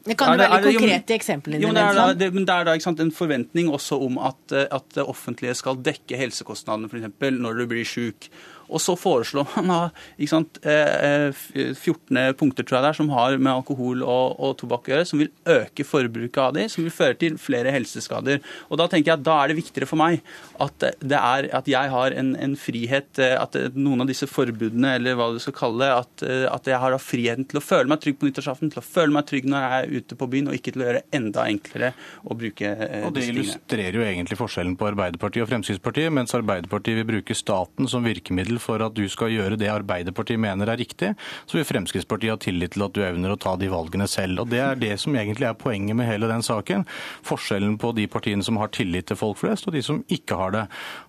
Det 0.05 0.17
kan 0.19 0.35
jo 0.35 0.45
være 0.45 0.63
det, 0.63 0.77
konkrete 0.79 1.19
eksempler. 1.19 1.59
Jo, 1.59 1.73
men 1.73 1.81
det 1.81 1.87
er 1.89 1.99
da, 1.99 2.09
det, 2.15 2.33
men 2.35 2.47
det 2.47 2.55
er 2.55 2.71
da 2.71 2.79
sant, 2.83 3.03
en 3.03 3.15
forventning 3.15 3.71
også 3.75 3.99
om 4.07 4.19
at, 4.31 4.43
eh, 4.55 4.71
at 4.71 4.95
det 4.95 5.07
offentlige 5.11 5.59
skal 5.59 5.83
dekke 5.83 6.23
helsekostnadene 6.23 6.91
f.eks. 6.91 7.33
når 7.35 7.63
du 7.63 7.67
blir 7.75 7.89
syk. 7.89 8.31
Og 8.69 8.83
så 8.83 8.97
foreslår 8.99 9.49
man 9.61 9.91
ikke 10.17 10.31
sant, 10.31 10.61
14 10.63 10.69
eh, 10.71 12.25
eh, 12.25 12.33
punkter 12.39 12.67
tror 12.67 12.79
jeg 12.79 12.87
det 12.87 12.91
er, 12.93 12.99
som 12.99 13.13
har 13.15 13.37
med 13.39 13.53
alkohol 13.53 14.05
og, 14.05 14.39
og 14.39 14.57
tobakk 14.61 14.89
å 14.89 14.95
gjøre, 14.95 15.09
som 15.09 15.23
vil 15.23 15.33
øke 15.51 15.87
forbruket 15.87 16.41
av 16.43 16.55
de, 16.57 16.67
som 16.73 16.85
vil 16.85 16.95
føre 16.95 17.19
til 17.21 17.39
flere 17.41 17.75
helseskader. 17.75 18.43
Og 18.71 18.81
Da 18.81 18.89
tenker 18.91 19.13
jeg 19.13 19.21
at 19.21 19.27
da 19.27 19.39
er 19.43 19.53
det 19.53 19.59
viktigere 19.61 19.89
for 19.91 20.01
meg 20.01 20.21
at, 20.63 20.89
det 21.01 21.21
er, 21.21 21.49
at 21.57 21.71
jeg 21.71 21.93
har 21.95 22.17
en, 22.17 22.35
en, 22.41 22.57
frihet, 22.59 23.11
eh, 23.23 23.37
at 23.41 23.59
noen 23.75 24.05
av 24.05 24.11
disse 24.11 24.29
forbudene, 24.31 24.97
eller 24.99 25.19
hva 25.19 25.31
du 25.35 25.41
skal 25.43 25.57
kalle 25.57 25.85
det, 25.85 25.93
at, 25.95 26.27
at 26.55 26.71
jeg 26.71 26.81
har 26.81 26.99
friheten 27.03 27.49
til 27.51 27.61
å 27.61 27.65
føle 27.65 27.91
meg 27.91 28.03
trygg 28.03 28.21
på 28.21 28.29
nyttårsaften, 28.29 28.73
til 28.73 28.81
å 28.81 28.87
føle 28.87 29.15
meg 29.15 29.29
trygg 29.29 29.49
når 29.51 29.65
jeg 29.65 29.81
er 29.81 29.95
ute 29.99 30.19
på 30.19 30.29
byen, 30.31 30.51
og 30.51 30.59
ikke 30.59 30.75
til 30.75 30.85
å 30.85 30.89
gjøre 30.89 31.03
det 31.03 31.19
enda 31.19 31.47
enklere 31.51 31.93
å 32.25 32.37
bruke 32.39 32.75
og 33.05 33.15
Det 33.17 33.27
illustrerer 33.29 33.99
jo 33.99 34.05
egentlig 34.05 34.39
forskjellen 34.39 34.77
på 34.79 34.89
Arbeiderpartiet 34.91 35.45
og 35.45 35.51
Fremskrittspartiet. 35.51 36.13
Mens 36.15 36.35
Arbeiderpartiet 36.37 36.99
vil 37.01 37.09
bruke 37.09 37.37
staten 37.37 37.89
som 37.91 38.07
virkemiddel 38.07 38.54
middel 38.55 38.63
for 38.63 38.83
at 38.83 38.95
du 38.95 39.07
skal 39.09 39.33
gjøre 39.33 39.59
det 39.59 39.71
Arbeiderpartiet 39.71 40.41
mener 40.41 40.69
er 40.69 40.79
riktig, 40.79 41.15
så 41.47 41.59
vil 41.59 41.67
Fremskrittspartiet 41.67 42.35
ha 42.35 42.39
tillit 42.39 42.75
til 42.75 42.85
at 42.85 42.95
du 42.95 43.03
evner 43.03 43.35
å 43.35 43.39
ta 43.39 43.57
de 43.57 43.69
valgene 43.69 44.07
selv. 44.07 44.43
Og 44.43 44.51
Det 44.51 44.61
er 44.61 44.77
det 44.77 44.99
som 45.01 45.15
egentlig 45.15 45.49
er 45.49 45.55
poenget 45.55 45.97
med 45.97 46.07
hele 46.07 46.29
den 46.29 46.43
saken. 46.43 46.85
Forskjellen 47.25 47.79
på 47.79 47.95
de 47.95 48.07
partiene 48.07 48.43
som 48.43 48.57
har 48.59 48.69
tillit 48.69 49.07
til 49.07 49.17
folk 49.17 49.39
flest, 49.39 49.67
og 49.67 49.75
de 49.75 49.83
som 49.83 50.05
ikke 50.09 50.37
har 50.37 50.51
det. 50.53 50.65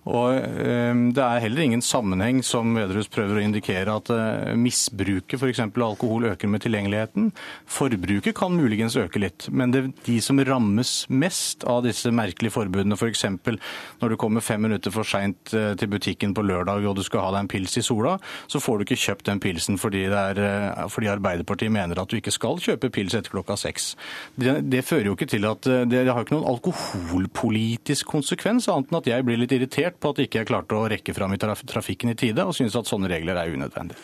Og 0.06 0.34
øh, 0.34 1.12
Det 1.12 1.22
er 1.22 1.40
heller 1.40 1.62
ingen 1.62 1.82
sammenheng, 1.82 2.42
som 2.42 2.74
Vedrus 2.74 3.08
prøver 3.08 3.38
å 3.38 3.44
indikere, 3.44 3.96
at 3.96 4.10
øh, 4.10 4.56
misbruket 4.56 5.40
f.eks. 5.40 5.60
alkohol 5.60 6.30
øker 6.32 6.48
med 6.48 6.64
tilgjengeligheten. 6.64 7.32
Forbruket 7.66 8.34
kan 8.36 8.56
muligens 8.56 8.96
øke 8.96 9.20
litt, 9.20 9.48
men 9.50 9.72
det, 9.72 9.84
de 10.06 10.20
som 10.20 10.38
rammes 10.40 11.06
mest 11.08 11.64
av 11.64 11.84
disse 11.86 12.10
merkelige 12.10 12.54
forbudene, 12.54 12.96
f.eks. 12.96 13.26
For 13.46 13.58
når 14.00 14.12
du 14.12 14.16
kommer 14.20 14.44
fem 14.44 14.62
minutter 14.62 14.92
for 14.94 15.06
seint 15.06 15.52
øh, 15.54 15.74
til 15.76 15.90
butikken 15.90 16.34
på 16.34 16.44
lørdag 16.46 16.86
og 16.86 16.96
du 16.96 17.04
skal 17.04 17.26
ha 17.26 17.32
deg 17.35 17.35
en 17.40 17.50
pils 17.50 17.76
i 17.78 17.84
sola, 17.84 18.16
så 18.50 18.60
får 18.62 18.78
du 18.78 18.86
ikke 18.86 19.00
kjøpt 19.02 19.28
den 19.30 19.42
pilsen 19.42 19.80
fordi, 19.80 20.06
er, 20.06 20.40
eh, 20.40 20.86
fordi 20.92 21.10
Arbeiderpartiet 21.12 21.72
mener 21.72 22.00
at 22.00 22.10
du 22.10 22.18
ikke 22.18 22.34
skal 22.34 22.60
kjøpe 22.62 22.92
pils 22.94 23.16
etter 23.16 23.34
klokka 23.34 23.58
seks. 23.60 23.92
Det, 24.34 24.58
det, 24.70 24.84
fører 24.86 25.10
jo 25.10 25.16
ikke 25.18 25.30
til 25.30 25.48
at 25.48 25.68
eh, 25.70 25.84
det, 25.88 26.06
det 26.06 26.14
har 26.14 26.24
ikke 26.24 26.38
noen 26.38 26.50
alkoholpolitisk 26.54 28.08
konsekvens, 28.10 28.70
annet 28.72 28.92
enn 28.92 29.00
at 29.02 29.12
jeg 29.12 29.26
blir 29.26 29.40
litt 29.40 29.54
irritert 29.56 30.00
på 30.00 30.14
at 30.14 30.24
ikke 30.24 30.42
jeg 30.42 30.50
klarte 30.52 30.78
å 30.78 30.88
rekke 30.90 31.14
fram 31.16 31.34
i 31.36 31.40
trafikken 31.40 32.12
i 32.12 32.18
tide, 32.18 32.44
og 32.44 32.56
synes 32.56 32.76
at 32.78 32.90
sånne 32.90 33.10
regler 33.12 33.38
er 33.40 33.54
unødvendige. 33.54 34.00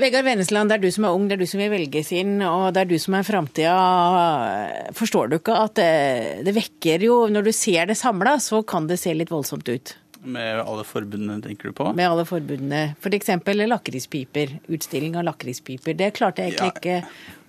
Vegard 0.00 0.24
Vennesland, 0.24 0.70
det 0.70 0.78
er 0.78 0.82
du 0.86 0.92
som 0.94 1.04
er 1.04 1.14
ung, 1.14 1.26
det 1.28 1.36
er 1.36 1.42
du 1.42 1.48
som 1.48 1.60
vil 1.60 1.72
velges 1.74 2.14
inn, 2.16 2.38
og 2.46 2.70
det 2.72 2.80
er 2.80 2.88
du 2.88 2.96
som 3.00 3.16
er 3.18 3.26
framtida. 3.26 3.74
Forstår 4.96 5.28
du 5.28 5.36
ikke 5.36 5.58
at 5.66 5.74
det, 5.76 5.90
det 6.46 6.54
vekker 6.56 7.04
jo 7.04 7.18
Når 7.28 7.44
du 7.44 7.52
ser 7.52 7.90
det 7.90 7.98
samla, 8.00 8.38
så 8.40 8.62
kan 8.64 8.88
det 8.88 8.98
se 9.02 9.12
litt 9.14 9.32
voldsomt 9.32 9.68
ut? 9.68 9.92
Med 10.22 10.60
alle 10.62 10.84
forbundene, 10.86 11.40
tenker 11.42 11.72
du 11.72 11.76
på? 11.76 11.88
Med 11.98 12.06
alle 12.06 12.24
forbundene. 12.28 12.94
F.eks. 13.00 13.30
Lakrispiper. 13.66 14.58
Utstilling 14.70 15.16
av 15.18 15.26
lakrispiper. 15.26 15.96
Det 15.98 16.12
klarte 16.14 16.44
jeg 16.44 16.54
egentlig 16.54 16.70
ja. 16.70 16.76
ikke 16.78 17.41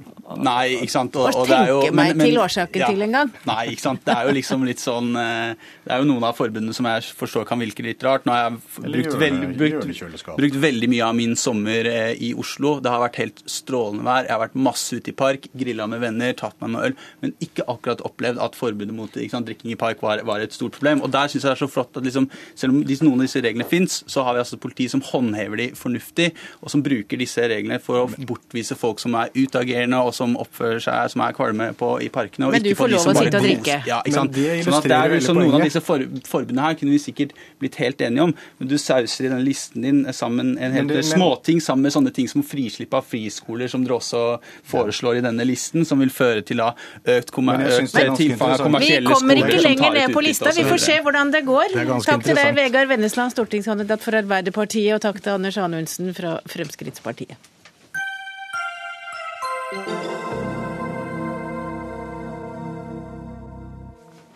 Nei, 0.43 0.79
ikke 0.79 0.93
sant. 0.93 1.15
Og, 1.19 1.27
og 1.29 1.47
tenke 1.49 1.69
jo, 1.69 1.79
meg 1.95 2.13
men, 2.15 2.27
til 2.27 2.39
årsaken 2.41 2.83
ja, 2.83 2.89
til 2.91 3.05
engang. 3.05 3.31
Nei, 3.51 3.63
ikke 3.73 3.83
sant. 3.83 4.03
Det 4.05 4.15
er 4.15 4.29
jo 4.29 4.35
liksom 4.37 4.65
litt 4.67 4.81
sånn 4.81 5.11
eh, 5.19 5.53
Det 5.83 5.93
er 5.93 6.01
jo 6.01 6.07
noen 6.09 6.25
av 6.27 6.37
forbundene 6.37 6.75
som 6.75 6.87
jeg 6.89 7.11
forstår 7.19 7.47
kan 7.49 7.61
virke 7.61 7.85
litt 7.85 8.03
rart. 8.05 8.27
Nå 8.27 8.35
har 8.35 8.45
jeg 8.47 8.87
brukt, 8.87 9.17
veld, 9.21 9.45
brukt, 9.59 10.25
brukt 10.39 10.59
veldig 10.63 10.89
mye 10.93 11.07
av 11.09 11.17
min 11.17 11.35
sommer 11.39 11.89
eh, 11.89 12.13
i 12.15 12.31
Oslo. 12.39 12.77
Det 12.83 12.93
har 12.93 13.03
vært 13.03 13.19
helt 13.21 13.43
strålende 13.49 14.07
vær. 14.07 14.27
Jeg 14.27 14.35
har 14.35 14.43
vært 14.45 14.59
masse 14.69 14.99
ute 14.99 15.13
i 15.13 15.17
park, 15.23 15.49
grilla 15.59 15.87
med 15.91 16.03
venner, 16.03 16.35
tatt 16.39 16.57
meg 16.63 16.73
noe 16.75 16.89
øl. 16.89 16.97
Men 17.23 17.35
ikke 17.43 17.67
akkurat 17.71 18.03
opplevd 18.07 18.41
at 18.43 18.57
forbudet 18.57 18.95
mot 18.95 19.19
sant, 19.33 19.47
drikking 19.49 19.73
i 19.73 19.79
park 19.79 20.01
var, 20.03 20.23
var, 20.27 20.43
et 20.43 20.55
stort 20.55 20.77
problem. 20.77 21.03
Og 21.05 21.11
der 21.13 21.31
syns 21.31 21.43
jeg 21.43 21.49
det 21.51 21.55
er 21.57 21.63
så 21.65 21.71
flott 21.71 21.99
at 21.99 22.07
liksom 22.07 22.29
selv 22.55 22.73
om 22.73 22.81
noen 22.83 23.21
av 23.21 23.27
disse 23.27 23.41
reglene 23.43 23.67
fins, 23.69 24.01
så 24.09 24.23
har 24.25 24.37
vi 24.37 24.43
altså 24.43 24.59
politi 24.61 24.87
som 24.91 25.03
håndhever 25.05 25.59
de 25.59 25.69
fornuftig, 25.77 26.31
og 26.61 26.71
som 26.73 26.83
bruker 26.85 27.19
disse 27.19 27.43
reglene 27.49 27.79
for 27.83 28.03
å 28.03 28.25
bortvise 28.27 28.77
folk 28.79 29.01
som 29.03 29.15
er 29.19 29.33
utagerende 29.35 29.92
og 30.01 30.13
som 30.15 30.35
oppfører 30.39 30.81
seg 30.83 31.13
som 31.13 31.23
er 31.25 31.35
kvalme 31.37 31.69
på, 31.77 31.89
i 32.03 32.09
parkene. 32.13 32.49
Men 32.53 32.63
du 32.63 32.71
får 32.77 32.91
lov 32.93 33.07
å 33.11 33.15
sitte 33.17 33.39
og 33.39 33.47
drikke. 33.47 33.79
Ja, 33.89 34.01
ikke 34.03 34.17
sant? 34.17 34.39
Sånn 34.65 34.77
at 34.79 34.89
det 34.89 34.99
er 34.99 35.15
så 35.23 35.35
Noen 35.37 35.57
av 35.57 35.65
disse 35.65 35.81
for, 35.83 36.03
forbundene 36.29 36.67
her 36.67 36.77
kunne 36.79 36.93
vi 36.93 37.01
sikkert 37.01 37.33
blitt 37.61 37.77
helt 37.81 38.01
enige 38.05 38.27
om, 38.29 38.33
men 38.59 38.69
du 38.69 38.75
sauser 38.81 39.27
i 39.27 39.31
den 39.31 39.43
listen 39.45 39.85
din 39.85 40.01
sammen 40.15 40.53
en 40.57 40.75
helt 40.75 40.91
del 40.91 41.03
småting 41.05 41.61
sammen 41.63 41.87
med 41.87 41.95
sånne 41.95 42.13
ting 42.15 42.29
som 42.31 42.45
frislipp 42.45 42.93
av 42.97 43.07
friskoler, 43.07 43.71
som 43.71 43.85
dere 43.85 43.97
også 43.97 44.23
foreslår 44.69 45.21
i 45.21 45.23
denne 45.25 45.47
listen, 45.47 45.85
som 45.87 46.01
vil 46.03 46.11
føre 46.13 46.43
til 46.45 46.61
da 46.63 46.71
økt, 47.03 47.33
økt 47.33 48.19
tilfang 48.19 48.55
av 48.55 48.65
kommersielle 48.65 49.09
skoler. 49.09 49.37
Vi 49.37 49.41
kommer 49.41 49.41
ikke 49.43 49.63
lenger 49.67 49.97
ned 49.99 50.15
på 50.15 50.25
lista. 50.25 50.53
Vi 50.55 50.67
får 50.67 50.83
se 50.85 50.99
hvordan 51.05 51.33
det 51.33 51.43
går. 51.49 51.77
Takk 52.05 52.27
til 52.27 52.39
deg, 52.39 52.53
Vegard 52.57 52.91
Vennesland, 52.91 53.33
stortingskandidat 53.35 54.05
for 54.05 54.21
Arbeiderpartiet, 54.21 54.93
og 54.97 55.03
takk 55.03 55.21
til 55.23 55.37
Anders 55.37 55.59
Anundsen 55.61 56.13
fra 56.17 56.37
Fremskrittspartiet. 56.49 57.52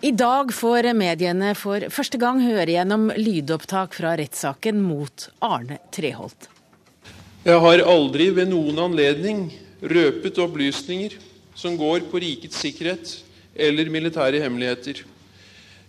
I 0.08 0.12
dag 0.16 0.54
får 0.54 0.86
mediene 0.96 1.50
for 1.58 1.84
første 1.92 2.20
gang 2.22 2.38
høre 2.40 2.70
gjennom 2.70 3.10
lydopptak 3.18 3.96
fra 3.98 4.14
rettssaken 4.16 4.78
mot 4.80 5.26
Arne 5.44 5.82
Treholt. 5.92 6.48
Jeg 7.44 7.60
har 7.64 7.84
aldri 7.84 8.30
ved 8.36 8.52
noen 8.52 8.78
anledning 8.86 9.48
røpet 9.82 10.40
opplysninger 10.40 11.18
som 11.58 11.76
går 11.80 12.06
på 12.12 12.22
rikets 12.24 12.62
sikkerhet 12.62 13.18
eller 13.58 13.92
militære 13.92 14.40
hemmeligheter. 14.46 15.02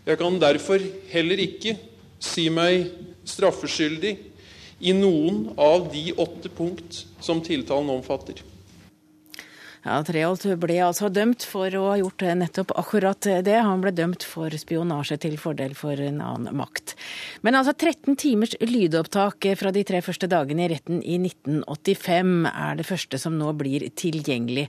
Jeg 0.09 0.19
kan 0.19 0.41
derfor 0.41 0.83
heller 1.13 1.45
ikke 1.45 1.77
si 2.19 2.49
meg 2.51 2.89
straffeskyldig 3.29 4.17
i 4.81 4.95
noen 4.97 5.51
av 5.61 5.91
de 5.93 6.09
åtte 6.17 6.51
punkt 6.51 7.05
som 7.21 7.45
tiltalen 7.45 7.93
omfatter. 7.99 8.41
Ja, 9.88 10.03
Treholt 10.05 10.42
ble 10.61 10.74
altså 10.85 11.09
dømt 11.09 11.46
for 11.48 11.72
å 11.79 11.87
ha 11.87 11.94
gjort 11.96 12.20
nettopp 12.37 12.74
akkurat 12.77 13.24
det. 13.46 13.55
Han 13.64 13.81
ble 13.81 13.94
dømt 13.96 14.27
for 14.29 14.53
spionasje 14.53 15.16
til 15.22 15.38
fordel 15.40 15.72
for 15.79 15.96
en 16.05 16.20
annen 16.20 16.59
makt. 16.61 16.92
Men 17.40 17.57
altså 17.57 17.72
13 17.72 18.18
timers 18.20 18.53
lydopptak 18.61 19.48
fra 19.57 19.72
de 19.72 19.87
tre 19.88 20.03
første 20.05 20.29
dagene 20.29 20.66
i 20.66 20.68
retten 20.74 21.01
i 21.01 21.16
1985 21.22 22.35
er 22.53 22.77
det 22.77 22.88
første 22.90 23.22
som 23.22 23.40
nå 23.40 23.55
blir 23.57 23.87
tilgjengelig. 23.96 24.66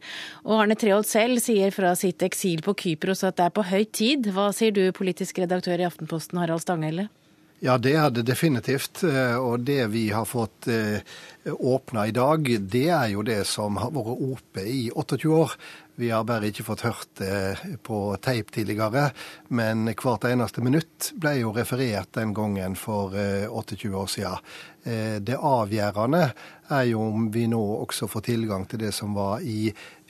Og 0.48 0.62
Arne 0.62 0.80
Treholt 0.80 1.12
selv 1.12 1.44
sier 1.44 1.76
fra 1.76 1.92
sitt 2.00 2.24
eksil 2.24 2.64
på 2.64 2.78
Kypros 2.80 3.26
at 3.28 3.42
det 3.42 3.50
er 3.50 3.56
på 3.60 3.68
høy 3.74 3.84
tid. 3.92 4.32
Hva 4.32 4.54
sier 4.56 4.72
du, 4.72 4.86
politisk 4.96 5.44
redaktør 5.44 5.84
i 5.84 5.90
Aftenposten 5.90 6.40
Harald 6.40 6.64
Stanghelle? 6.64 7.10
Ja, 7.60 7.74
det 7.78 7.92
er 8.00 8.12
det 8.16 8.24
definitivt. 8.24 9.02
Eh, 9.04 9.36
og 9.36 9.66
det 9.68 9.90
vi 9.92 10.06
har 10.16 10.24
fått 10.28 10.70
eh, 10.72 11.04
åpna 11.52 12.06
i 12.08 12.16
dag, 12.16 12.46
det 12.72 12.88
er 12.88 13.10
jo 13.12 13.24
det 13.28 13.42
som 13.48 13.76
har 13.82 13.92
vært 13.92 14.24
oppe 14.30 14.64
i 14.64 14.86
28 14.96 15.34
år. 15.36 15.56
Vi 16.00 16.08
har 16.14 16.24
bare 16.24 16.48
ikke 16.48 16.64
fått 16.64 16.86
hørt 16.88 17.10
det 17.20 17.76
på 17.84 18.00
teip 18.24 18.54
tidligere, 18.56 19.10
men 19.52 19.90
hvert 19.92 20.30
eneste 20.30 20.64
minutt 20.64 21.10
ble 21.20 21.34
jo 21.42 21.52
referert 21.58 22.14
den 22.16 22.32
gangen 22.38 22.80
for 22.80 23.12
28 23.12 23.76
eh, 23.76 24.00
år 24.00 24.12
siden. 24.16 24.52
Det 25.20 25.36
avgjørende 25.36 26.22
er 26.72 26.86
jo 26.88 27.02
om 27.04 27.26
vi 27.34 27.44
nå 27.52 27.60
også 27.82 28.08
får 28.08 28.24
tilgang 28.30 28.64
til 28.72 28.80
det 28.86 28.94
som 28.96 29.12
var 29.14 29.44
i 29.44 29.68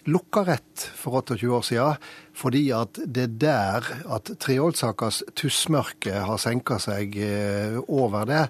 lukka 0.10 0.44
rett 0.48 0.84
for 0.96 1.22
28 1.22 1.50
år 1.54 1.64
siden, 1.66 2.10
fordi 2.40 2.64
at 2.76 3.00
det 3.06 3.26
er 3.26 3.34
der 3.42 3.88
at 4.16 4.32
Treholt-sakas 4.42 5.22
tussmørke 5.38 6.24
har 6.26 6.40
senka 6.42 6.80
seg 6.82 7.18
eh, 7.24 7.80
over 7.88 8.28
det. 8.30 8.44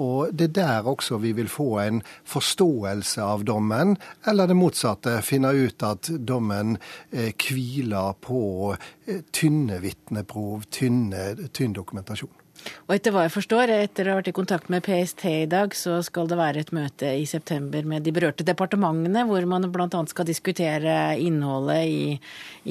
Og 0.00 0.32
det 0.32 0.50
er 0.50 0.54
der 0.60 0.90
også 0.92 1.18
vi 1.22 1.34
vil 1.36 1.50
få 1.52 1.70
en 1.82 2.02
forståelse 2.28 3.22
av 3.22 3.46
dommen, 3.48 3.96
eller 4.26 4.50
det 4.50 4.58
motsatte. 4.58 5.18
Finne 5.26 5.52
ut 5.52 5.82
at 5.86 6.12
dommen 6.18 6.76
eh, 7.10 7.32
hviler 7.32 8.14
på 8.22 8.44
eh, 8.74 9.24
tynne 9.32 9.82
vitneprov, 9.82 10.68
tynn 10.72 11.76
dokumentasjon. 11.76 12.41
Og 12.86 12.94
etter 12.94 13.14
hva 13.14 13.24
jeg 13.26 13.32
forstår, 13.34 13.72
etter 13.74 14.08
å 14.08 14.14
ha 14.14 14.20
vært 14.20 14.30
i 14.32 14.34
kontakt 14.36 14.70
med 14.72 14.84
PST 14.86 15.24
i 15.30 15.48
dag, 15.50 15.74
så 15.76 16.00
skal 16.04 16.28
det 16.30 16.38
være 16.38 16.62
et 16.64 16.72
møte 16.74 17.12
i 17.16 17.24
september 17.28 17.86
med 17.88 18.04
de 18.06 18.14
berørte 18.14 18.46
departementene, 18.46 19.24
hvor 19.28 19.46
man 19.48 19.68
bl.a. 19.72 20.02
skal 20.10 20.28
diskutere 20.28 20.96
innholdet 21.22 21.86
i, 21.88 22.02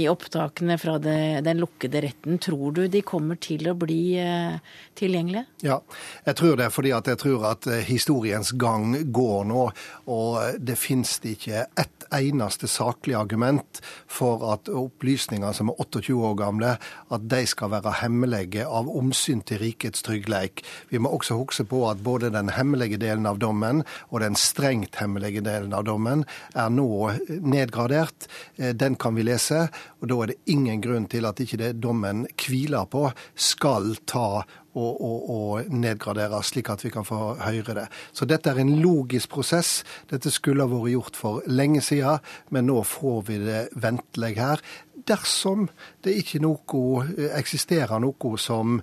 i 0.03 0.07
opptakene 0.11 0.77
fra 0.81 0.97
det, 1.01 1.41
den 1.47 1.61
lukkede 1.63 2.03
retten. 2.05 2.39
Tror 2.43 2.75
du 2.77 2.83
de 2.91 3.03
kommer 3.05 3.39
til 3.41 3.71
å 3.71 3.75
bli 3.77 4.01
eh, 4.21 4.59
tilgjengelige? 4.99 5.47
Ja, 5.65 5.79
jeg 6.27 6.39
tror 6.41 6.59
det, 6.59 6.69
fordi 6.75 6.93
jeg 6.93 7.21
tror 7.23 7.47
at 7.51 7.67
eh, 7.71 7.83
historiens 7.87 8.53
gang 8.61 8.93
går 9.11 9.49
nå. 9.49 9.65
Og 10.11 10.61
det 10.61 10.77
finnes 10.79 11.17
det 11.23 11.37
ikke 11.37 11.65
ett 11.79 12.07
eneste 12.11 12.67
saklig 12.67 13.15
argument 13.15 13.79
for 14.11 14.43
at 14.51 14.67
opplysninger 14.67 15.55
som 15.55 15.71
er 15.71 15.79
28 15.79 16.17
år 16.19 16.37
gamle, 16.39 16.75
at 17.11 17.27
de 17.31 17.41
skal 17.47 17.71
være 17.71 17.95
hemmelige 18.01 18.67
av 18.67 18.89
omsyn 18.91 19.43
til 19.47 19.61
riket 19.61 19.80
rikets 19.81 20.01
tryggleik. 20.01 20.63
Vi 20.89 20.99
må 20.99 21.09
også 21.09 21.35
huske 21.39 21.65
på 21.65 21.89
at 21.89 22.03
både 22.03 22.31
den 22.31 22.49
hemmelige 22.49 22.97
delen 22.97 23.25
av 23.25 23.39
dommen 23.39 23.83
og 24.11 24.21
den 24.21 24.35
strengt 24.35 24.95
hemmelige 25.01 25.41
delen 25.41 25.73
av 25.73 25.85
dommen 25.85 26.25
er 26.53 26.69
nå 26.69 27.11
nedgradert. 27.27 28.27
Eh, 28.57 28.75
den 28.75 28.95
kan 28.95 29.15
vi 29.15 29.23
lese, 29.23 29.69
og 30.01 30.07
da 30.07 30.21
er 30.21 30.31
det 30.31 30.41
ingen 30.45 30.81
grunn 30.81 31.07
til 31.09 31.25
at 31.25 31.39
ikke 31.39 31.57
det 31.57 31.79
dommen 31.81 32.27
hviler 32.37 32.85
på, 32.85 33.11
skal 33.35 33.95
ta 34.05 34.43
og, 34.71 35.01
og, 35.03 35.23
og, 35.29 35.71
nedgraderes, 35.73 36.53
slik 36.53 36.69
at 36.71 36.85
vi 36.85 36.89
kan 36.93 37.03
få 37.03 37.35
høre 37.41 37.73
det. 37.75 37.87
Så 38.15 38.23
dette 38.25 38.53
er 38.53 38.61
en 38.61 38.77
logisk 38.79 39.33
prosess. 39.33 39.81
Dette 40.07 40.31
skulle 40.31 40.63
ha 40.63 40.71
vært 40.71 40.93
gjort 40.93 41.19
for 41.19 41.49
lenge 41.51 41.81
siden, 41.83 42.23
men 42.55 42.69
nå 42.69 42.77
får 42.87 43.19
vi 43.27 43.41
det 43.43 43.65
ventelig 43.75 44.37
her 44.39 44.63
dersom 45.07 45.67
det 46.05 46.15
ikke 46.21 46.41
noe, 46.43 47.05
eh, 47.17 47.31
eksisterer 47.37 47.99
noe 48.01 48.37
som 48.37 48.81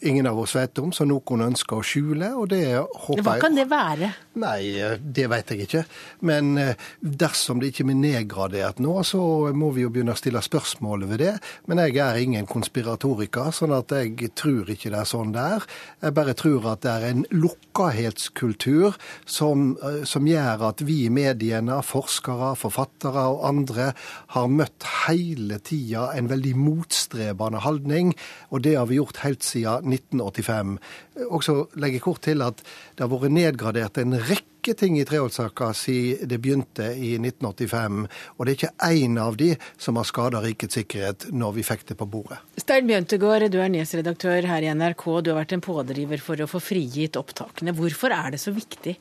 ingen 0.00 0.26
av 0.26 0.38
oss 0.38 0.54
vet 0.56 0.78
om, 0.78 0.92
som 0.92 1.08
noen 1.08 1.46
ønsker 1.48 1.78
å 1.78 1.84
skjule. 1.84 2.32
og 2.36 2.48
det 2.52 2.76
håper 2.76 3.22
Hva 3.24 3.36
kan 3.40 3.56
det 3.56 3.66
være? 3.70 4.12
Nei, 4.36 4.76
eh, 4.80 4.98
det 5.00 5.26
vet 5.32 5.52
jeg 5.52 5.66
ikke. 5.66 5.82
Men 6.28 6.58
eh, 6.60 6.74
dersom 7.00 7.60
det 7.60 7.72
ikke 7.72 7.86
blir 7.88 7.98
nedgradert 8.00 8.80
nå, 8.84 8.98
så 9.08 9.20
må 9.56 9.70
vi 9.72 9.86
jo 9.86 9.92
begynne 9.92 10.12
å 10.12 10.20
stille 10.20 10.42
spørsmål 10.44 11.06
ved 11.08 11.22
det. 11.24 11.32
Men 11.70 11.80
jeg 11.84 11.96
er 12.04 12.20
ingen 12.20 12.48
konspiratoriker, 12.50 13.48
sånn 13.56 13.72
at 13.76 13.94
jeg 13.96 14.32
tror 14.36 14.68
ikke 14.72 14.92
det 14.92 15.00
er 15.00 15.08
sånn 15.08 15.32
det 15.36 15.46
er. 15.56 15.66
Jeg 16.04 16.16
bare 16.18 16.36
tror 16.36 16.68
at 16.74 16.84
det 16.84 16.92
er 16.92 17.08
en 17.10 17.24
lukkahetskultur 17.32 18.98
som, 19.24 19.72
som 20.04 20.28
gjør 20.28 20.66
at 20.70 20.84
vi 20.84 21.02
i 21.06 21.12
mediene, 21.12 21.78
forskere, 21.86 22.52
forfattere 22.60 23.24
og 23.32 23.44
andre 23.48 23.90
har 24.34 24.52
møtt 24.52 24.86
hele 25.06 25.60
tida 25.64 26.10
en 26.16 26.28
veldig 26.30 26.54
motstrebende 26.58 27.62
holdning, 27.64 28.12
og 28.50 28.64
det 28.66 28.76
har 28.76 28.88
vi 28.90 29.00
gjort 29.00 29.22
helt 29.24 29.45
siden 29.46 29.94
1985. 29.94 30.76
Også 31.30 31.56
legger 31.76 31.98
jeg 31.98 32.04
kort 32.04 32.22
til 32.26 32.44
at 32.44 32.60
det 32.62 33.04
har 33.04 33.10
vært 33.12 33.34
nedgradert 33.34 34.00
en 34.02 34.18
rekke 34.18 34.74
ting 34.74 34.98
i 34.98 35.06
Treholt-saka 35.06 35.70
siden 35.78 36.28
det 36.30 36.40
begynte 36.42 36.90
i 36.92 37.14
1985, 37.20 38.06
og 38.36 38.46
det 38.46 38.52
er 38.52 38.58
ikke 38.58 38.90
én 38.90 39.18
av 39.22 39.38
de 39.38 39.52
som 39.78 39.98
har 40.00 40.08
skada 40.08 40.42
rikets 40.42 40.78
sikkerhet 40.80 41.28
når 41.30 41.58
vi 41.58 41.66
fikk 41.66 41.86
det 41.92 41.98
på 42.00 42.08
bordet. 42.10 42.40
Stein 42.58 42.88
Bjøntegård, 42.90 43.48
du 43.52 43.60
er 43.62 43.70
nyhetsredaktør 43.72 44.48
her 44.50 44.66
i 44.66 44.72
NRK. 44.74 45.04
Du 45.22 45.32
har 45.32 45.42
vært 45.44 45.54
en 45.56 45.64
pådriver 45.64 46.22
for 46.22 46.42
å 46.42 46.50
få 46.50 46.62
frigitt 46.62 47.18
opptakene. 47.20 47.76
Hvorfor 47.76 48.14
er 48.14 48.34
det 48.34 48.42
så 48.42 48.54
viktig? 48.56 48.98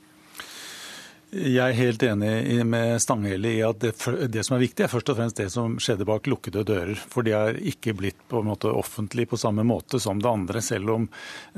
Jeg 1.36 1.60
er 1.60 1.76
helt 1.76 2.04
enig 2.08 2.64
med 2.68 3.02
Stanghelle 3.04 3.50
i 3.58 3.62
at 3.66 3.82
det, 3.84 3.92
det, 4.32 4.44
som 4.48 4.56
er 4.56 4.64
viktig, 4.64 4.86
er 4.86 4.92
først 4.92 5.10
og 5.12 5.18
fremst 5.18 5.40
det 5.42 5.50
som 5.52 5.76
skjedde 5.84 6.08
bak 6.08 6.30
lukkede 6.32 6.64
dører. 6.68 6.96
For 6.96 7.28
det 7.28 7.36
er 7.36 7.60
ikke 7.60 7.96
blitt 7.98 8.22
på 8.32 8.40
en 8.40 8.48
måte 8.54 8.72
offentlig 8.72 9.28
på 9.32 9.40
samme 9.40 9.66
måte 9.68 10.00
som 10.00 10.22
det 10.24 10.32
andre, 10.32 10.64
selv 10.64 10.94
om 10.96 11.08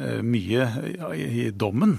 eh, 0.01 0.23
mye 0.25 0.69
i 1.13 1.49
dommen 1.53 1.97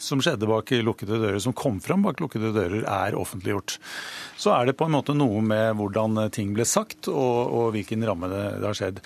som 0.00 0.22
skjedde 0.24 0.48
bak 0.48 0.70
lukkede 0.84 1.18
dører, 1.20 1.40
som 1.42 1.52
kom 1.56 1.80
fram 1.84 2.06
bak 2.06 2.22
lukkede 2.22 2.54
dører, 2.54 2.86
er 2.88 3.18
offentliggjort. 3.18 3.78
Så 4.40 4.50
er 4.54 4.66
det 4.66 4.76
på 4.78 4.88
en 4.88 4.94
måte 4.96 5.14
noe 5.16 5.42
med 5.44 5.76
hvordan 5.78 6.18
ting 6.34 6.52
ble 6.56 6.66
sagt 6.68 7.08
og, 7.10 7.52
og 7.54 7.68
hvilken 7.76 8.02
ramme 8.06 8.28
det, 8.32 8.42
det, 8.58 8.66
har 8.66 8.78
skjedd. 8.78 9.00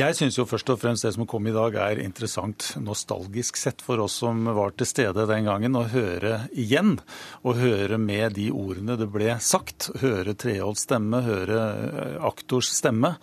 Jeg 0.00 0.16
syns 0.18 0.38
jo 0.40 0.46
først 0.48 0.72
og 0.72 0.80
fremst 0.82 1.06
det 1.06 1.12
som 1.14 1.28
kom 1.30 1.46
i 1.46 1.54
dag 1.54 1.76
er 1.78 2.02
interessant 2.02 2.72
nostalgisk 2.82 3.60
sett 3.60 3.84
for 3.84 4.02
oss 4.02 4.18
som 4.20 4.48
var 4.56 4.74
til 4.74 4.88
stede 4.88 5.28
den 5.30 5.46
gangen, 5.46 5.78
å 5.78 5.86
høre 5.90 6.46
igjen. 6.50 6.96
Og 7.44 7.60
høre 7.60 7.98
med 8.00 8.36
de 8.38 8.48
ordene 8.52 8.98
det 9.00 9.08
ble 9.12 9.36
sagt. 9.44 9.90
Høre 10.02 10.34
Treholts 10.38 10.84
stemme, 10.88 11.22
høre 11.24 11.60
eh, 11.60 12.16
aktors 12.26 12.72
stemme. 12.74 13.14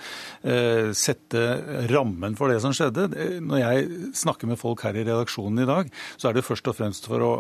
Eh, 0.42 0.94
sette 0.98 1.44
rammen 1.92 2.38
for 2.40 2.54
det 2.54 2.62
som 2.64 2.76
skjedde. 2.76 3.10
Når 3.44 3.62
jeg 3.64 3.88
snakker 4.24 4.50
med 4.50 4.62
folk 4.62 4.86
her 4.88 4.96
i 4.96 5.06
redaksjonen 5.08 5.66
i 5.66 5.70
dag, 5.70 5.87
så 6.18 6.30
er 6.30 6.38
det 6.38 6.46
først 6.48 6.68
og 6.70 6.78
fremst 6.78 7.08
for 7.10 7.24
å 7.24 7.32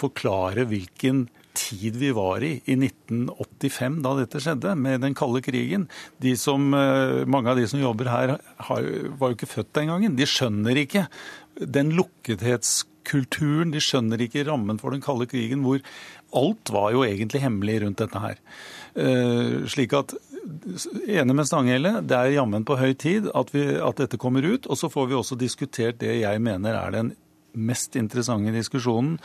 forklare 0.00 0.66
hvilken 0.70 1.26
tid 1.54 1.96
vi 1.96 2.10
var 2.14 2.42
i 2.42 2.56
i 2.66 2.74
1985 2.76 4.00
da 4.04 4.14
dette 4.18 4.40
skjedde, 4.42 4.74
med 4.78 5.04
den 5.04 5.14
kalde 5.16 5.42
krigen. 5.44 5.86
De 6.22 6.34
som, 6.36 6.74
eh, 6.74 7.24
mange 7.24 7.50
av 7.50 7.56
de 7.56 7.66
som 7.70 7.80
jobber 7.80 8.10
her, 8.10 8.38
var 8.58 8.82
jo 8.82 9.34
ikke 9.36 9.50
født 9.50 9.72
den 9.72 9.88
gangen. 9.92 10.16
De 10.16 10.26
skjønner 10.26 10.76
ikke 10.82 11.06
den 11.54 11.94
lukkethetskulturen, 11.94 13.70
de 13.70 13.78
skjønner 13.78 14.18
ikke 14.18 14.46
rammen 14.48 14.80
for 14.80 14.90
den 14.90 15.04
kalde 15.04 15.26
krigen, 15.30 15.62
hvor 15.62 15.80
alt 16.34 16.70
var 16.74 16.92
jo 16.92 17.04
egentlig 17.06 17.44
hemmelig 17.44 17.82
rundt 17.82 18.02
dette 18.02 18.18
her. 18.18 18.38
Eh, 18.96 19.66
slik 19.70 19.94
at 19.94 20.14
Enig 20.44 21.32
med 21.32 21.46
Stanghelle, 21.48 22.02
det 22.04 22.16
er 22.18 22.34
jammen 22.34 22.66
på 22.68 22.76
høy 22.76 22.92
tid 23.00 23.30
at, 23.32 23.48
vi, 23.54 23.62
at 23.80 23.96
dette 23.96 24.18
kommer 24.20 24.44
ut. 24.44 24.66
Og 24.68 24.76
så 24.76 24.90
får 24.92 25.06
vi 25.08 25.16
også 25.16 25.38
diskutert 25.40 26.02
det 26.02 26.18
jeg 26.20 26.42
mener 26.44 26.76
er 26.76 26.92
den 26.92 27.14
mest 27.54 27.96
interessante 27.96 28.52
diskusjonen 28.54 29.18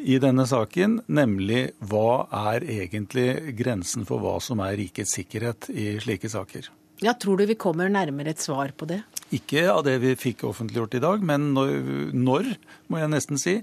i 0.00 0.18
denne 0.22 0.46
saken, 0.48 1.00
nemlig 1.06 1.66
hva 1.84 2.24
er 2.52 2.66
egentlig 2.66 3.56
grensen 3.58 4.06
for 4.08 4.22
hva 4.22 4.38
som 4.42 4.62
er 4.64 4.78
rikets 4.80 5.14
sikkerhet 5.18 5.70
i 5.70 5.94
slike 6.02 6.30
saker. 6.32 6.70
Ja, 7.02 7.12
Tror 7.18 7.40
du 7.40 7.46
vi 7.46 7.56
kommer 7.58 7.90
nærmere 7.90 8.32
et 8.32 8.42
svar 8.42 8.70
på 8.76 8.86
det? 8.88 9.02
Ikke 9.34 9.64
av 9.72 9.82
det 9.86 9.96
vi 10.02 10.12
fikk 10.18 10.44
offentliggjort 10.46 10.94
i 10.98 11.02
dag, 11.02 11.22
men 11.26 11.52
når, 11.54 12.48
må 12.92 13.00
jeg 13.00 13.10
nesten 13.10 13.40
si, 13.40 13.54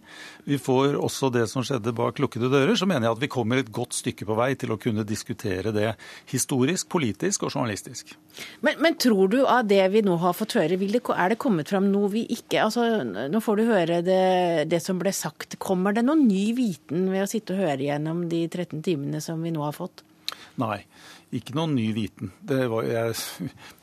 vi 0.48 0.58
får 0.60 0.98
også 1.00 1.30
det 1.34 1.46
som 1.52 1.64
skjedde 1.66 1.94
bak 1.96 2.20
lukkede 2.20 2.50
dører, 2.52 2.74
så 2.76 2.88
mener 2.90 3.08
jeg 3.08 3.16
at 3.16 3.22
vi 3.24 3.30
kommer 3.32 3.62
et 3.62 3.72
godt 3.74 3.96
stykke 3.96 4.28
på 4.28 4.38
vei 4.40 4.50
til 4.60 4.74
å 4.74 4.80
kunne 4.82 5.06
diskutere 5.08 5.74
det 5.76 5.94
historisk, 6.32 6.90
politisk 6.92 7.46
og 7.48 7.54
journalistisk. 7.56 8.16
Men, 8.66 8.82
men 8.84 8.98
tror 9.00 9.32
du 9.32 9.40
av 9.44 9.64
det 9.70 9.84
vi 9.94 10.04
nå 10.06 10.18
har 10.22 10.36
fått 10.36 10.58
høre, 10.60 10.80
det, 10.82 11.02
er 11.16 11.34
det 11.34 11.40
kommet 11.42 11.72
fram 11.72 11.88
noe 11.94 12.12
vi 12.12 12.26
ikke 12.32 12.66
altså, 12.66 12.86
Nå 13.32 13.40
får 13.44 13.60
du 13.60 13.64
høre 13.70 14.02
det, 14.06 14.22
det 14.72 14.82
som 14.84 15.00
ble 15.00 15.14
sagt. 15.16 15.60
Kommer 15.62 15.96
det 15.96 16.04
noen 16.08 16.26
ny 16.28 16.52
viten 16.58 17.08
ved 17.12 17.26
å 17.26 17.30
sitte 17.30 17.56
og 17.56 17.64
høre 17.64 17.86
gjennom 17.88 18.26
de 18.32 18.46
13 18.50 18.82
timene 18.86 19.24
som 19.24 19.42
vi 19.44 19.54
nå 19.54 19.64
har 19.64 19.76
fått? 19.78 20.04
Nei 20.60 20.82
ikke 21.32 21.54
noen 21.56 21.74
ny 21.78 21.86
viten. 21.96 22.32
Det, 22.44 22.66
var, 22.68 22.84
jeg, 22.84 23.14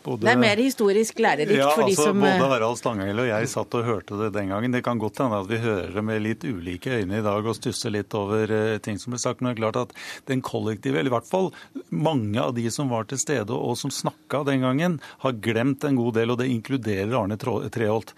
både, 0.04 0.26
det 0.26 0.32
er 0.34 0.40
mer 0.40 0.60
historisk 0.60 1.20
lærerikt 1.24 1.56
ja, 1.56 1.70
for 1.72 1.86
de 1.88 1.94
altså, 1.94 2.10
som 2.10 2.20
Både 2.20 2.34
eh, 2.34 2.50
Harald 2.52 2.80
Stanghelle 2.80 3.24
og 3.24 3.30
jeg 3.30 3.48
satt 3.48 3.76
og 3.78 3.86
hørte 3.86 4.18
det 4.20 4.28
den 4.34 4.52
gangen. 4.52 4.74
Det 4.76 4.82
kan 4.84 5.00
godt 5.00 5.22
hende 5.22 5.38
at 5.40 5.48
vi 5.48 5.60
hører 5.62 5.94
det 5.96 6.04
med 6.04 6.20
litt 6.26 6.44
ulike 6.44 6.98
øyne 7.00 7.22
i 7.22 7.24
dag 7.24 7.48
og 7.48 7.56
stusser 7.56 7.94
litt 7.94 8.12
over 8.18 8.52
uh, 8.52 8.74
ting 8.84 9.00
som 9.00 9.14
ble 9.14 9.20
sagt. 9.22 9.40
Men 9.40 9.54
det 9.54 9.56
er 9.56 9.62
klart 9.62 9.80
at 9.80 9.94
den 10.28 10.42
kollektive, 10.44 11.00
eller 11.00 11.08
i 11.08 11.14
hvert 11.16 11.30
fall 11.30 11.48
mange 11.88 12.42
av 12.42 12.52
de 12.58 12.66
som 12.74 12.92
var 12.92 13.08
til 13.08 13.20
stede 13.22 13.56
og 13.56 13.78
som 13.80 13.94
snakka 13.94 14.42
den 14.50 14.66
gangen, 14.66 15.00
har 15.24 15.40
glemt 15.40 15.88
en 15.88 15.96
god 15.96 16.18
del, 16.20 16.34
og 16.34 16.42
det 16.42 16.50
inkluderer 16.52 17.16
Arne 17.16 17.40
Treholt, 17.40 18.12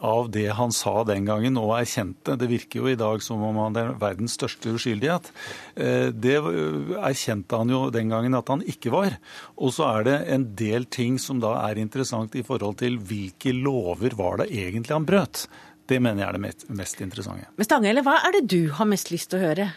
av 0.00 0.32
det 0.32 0.46
han 0.56 0.72
sa 0.72 1.02
den 1.04 1.28
gangen 1.28 1.60
og 1.60 1.74
erkjente. 1.76 2.38
Det 2.40 2.48
virker 2.48 2.80
jo 2.80 2.88
i 2.88 2.96
dag 2.96 3.20
som 3.24 3.44
om 3.44 3.60
han 3.66 3.76
er 3.76 3.92
verdens 4.00 4.38
største 4.40 4.72
uskyldighet. 4.72 5.28
Det 5.76 6.36
erkjente 6.40 7.60
han 7.60 7.72
jo 7.72 7.84
den 7.92 8.12
gangen 8.12 8.36
at 8.38 8.48
han 8.52 8.64
ikke 8.70 8.92
var. 8.94 9.16
Og 9.60 9.74
så 9.76 9.88
er 9.98 10.06
det 10.08 10.16
en 10.34 10.46
del 10.58 10.86
ting 10.92 11.18
som 11.22 11.42
da 11.42 11.56
er 11.66 11.80
interessant 11.82 12.36
i 12.38 12.44
forhold 12.46 12.80
til 12.82 12.98
hvilke 12.98 13.54
lover 13.56 14.16
var 14.18 14.42
det 14.42 14.50
egentlig 14.50 14.96
han 14.96 15.08
brøt. 15.08 15.44
Det 15.90 15.98
mener 16.02 16.22
jeg 16.22 16.28
er 16.28 16.38
det 16.38 16.76
mest 16.78 17.00
interessante. 17.02 17.50
Men 17.58 17.66
Stanghelle, 17.66 18.04
hva 18.06 18.20
er 18.26 18.38
det 18.38 18.44
du 18.52 18.70
har 18.76 18.88
mest 18.88 19.10
lyst 19.10 19.32
til 19.32 19.40
å 19.40 19.48
høre? 19.48 19.70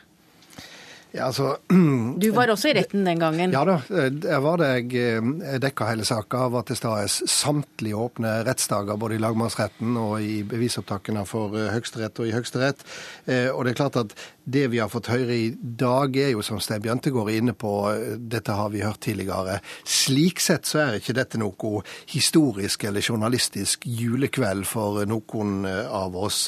Ja, 1.14 1.28
altså, 1.28 1.58
du 2.22 2.32
var 2.34 2.50
også 2.50 2.72
i 2.72 2.74
retten 2.74 3.06
den 3.06 3.20
gangen? 3.22 3.52
Ja 3.54 3.62
da, 3.68 3.76
jeg 3.94 4.40
var 4.42 4.58
det. 4.58 4.70
Jeg 4.96 5.20
eh, 5.22 5.60
dekka 5.62 5.92
hele 5.92 6.08
saka. 6.10 6.48
Var 6.50 6.66
til 6.66 6.80
stede 6.80 7.30
samtlige 7.30 8.00
åpne 8.02 8.32
rettsdager, 8.48 8.98
både 8.98 9.20
i 9.20 9.22
lagmannsretten 9.22 9.94
og 10.02 10.16
i 10.26 10.40
bevisopptakene 10.50 11.22
for 11.30 11.54
eh, 11.60 11.70
Høyesterett 11.70 12.18
og 12.18 12.32
i 12.32 12.34
Høyesterett. 12.34 12.82
Eh, 13.28 13.52
og 13.54 13.62
det 13.62 13.76
er 13.76 13.80
klart 13.84 14.02
at 14.02 14.18
det 14.44 14.66
vi 14.74 14.82
har 14.82 14.90
fått 14.90 15.12
høre 15.14 15.38
i 15.38 15.52
dag, 15.54 16.18
er 16.18 16.34
jo 16.34 16.42
som 16.42 16.58
Stein 16.58 16.82
Bjøntegård 16.82 17.30
er 17.30 17.38
inne 17.44 17.54
på, 17.54 17.76
dette 18.18 18.58
har 18.58 18.74
vi 18.74 18.82
hørt 18.82 19.04
tidligere. 19.06 19.60
Slik 19.86 20.42
sett 20.42 20.66
så 20.68 20.82
er 20.82 20.98
ikke 20.98 21.16
dette 21.16 21.40
noe 21.40 21.84
historisk 22.10 22.90
eller 22.90 23.06
journalistisk 23.06 23.86
julekveld 23.86 24.66
for 24.68 25.06
noen 25.08 25.64
av 25.70 26.18
oss. 26.20 26.48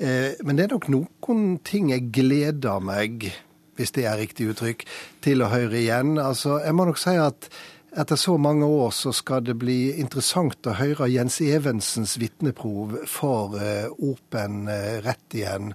Men 0.00 0.58
det 0.58 0.66
er 0.66 0.74
nok 0.74 0.90
noen 0.90 1.60
ting 1.62 1.92
jeg 1.94 2.10
gleder 2.16 2.82
meg 2.82 3.28
hvis 3.76 3.94
det 3.96 4.06
er 4.08 4.20
riktig 4.20 4.50
uttrykk, 4.52 4.84
til 5.24 5.44
å 5.44 5.50
høre 5.52 5.80
igjen. 5.80 6.16
Altså, 6.22 6.60
jeg 6.64 6.76
må 6.76 6.88
nok 6.88 7.00
si 7.00 7.16
at 7.20 7.50
etter 7.96 8.18
så 8.20 8.36
mange 8.36 8.66
år 8.68 8.90
så 8.92 9.12
skal 9.16 9.44
det 9.46 9.56
bli 9.60 9.94
interessant 10.00 10.68
å 10.68 10.76
høre 10.76 11.08
Jens 11.08 11.38
Evensens 11.40 12.18
vitneprov 12.20 12.98
for 13.08 13.56
uh, 13.56 13.88
Open 14.04 14.66
uh, 14.68 14.98
rett 15.06 15.36
igjen. 15.38 15.72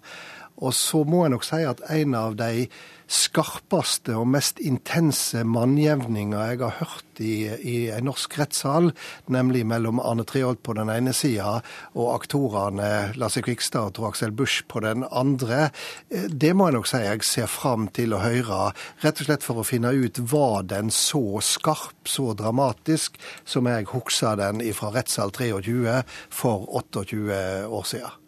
Og 0.62 0.76
så 0.78 1.02
må 1.08 1.24
jeg 1.26 1.34
nok 1.34 1.48
si 1.48 1.64
at 1.66 1.82
en 1.90 2.14
av 2.18 2.38
de 2.38 2.68
skarpeste 3.12 4.16
og 4.16 4.30
mest 4.32 4.62
intense 4.64 5.44
mannjevninga 5.48 6.46
jeg 6.52 6.62
har 6.64 6.78
hørt 6.80 7.22
i, 7.22 7.36
i 7.48 7.76
en 7.92 8.08
norsk 8.08 8.38
rettssal, 8.40 8.92
nemlig 9.32 9.66
mellom 9.68 10.00
Arne 10.00 10.26
Treholt 10.28 10.62
på 10.64 10.76
den 10.78 10.90
ene 10.94 11.14
sida 11.16 11.60
og 11.92 12.14
aktorene 12.16 13.12
Lasse 13.20 13.44
Kvikstad 13.46 13.92
og 13.92 13.98
Tor 13.98 14.12
Aksel 14.12 14.34
Busch 14.36 14.64
på 14.72 14.84
den 14.86 15.04
andre. 15.12 15.70
Eh, 16.10 16.30
det 16.32 16.54
må 16.56 16.70
jeg 16.70 16.80
nok 16.80 16.90
si 16.90 17.04
jeg 17.04 17.26
ser 17.28 17.52
fram 17.52 17.90
til 17.94 18.16
å 18.16 18.24
høre, 18.24 18.72
rett 19.04 19.22
og 19.22 19.30
slett 19.30 19.46
for 19.46 19.62
å 19.62 19.68
finne 19.68 19.92
ut 19.92 20.22
var 20.32 20.64
den 20.72 20.94
så 20.96 21.42
skarp, 21.44 22.08
så 22.08 22.32
dramatisk, 22.38 23.20
som 23.46 23.68
jeg 23.70 23.90
husker 23.92 24.40
den 24.40 24.64
fra 24.78 24.94
rettssal 24.96 25.36
23 25.36 26.02
for 26.32 26.68
28 26.82 27.68
år 27.68 27.88
siden. 27.92 28.21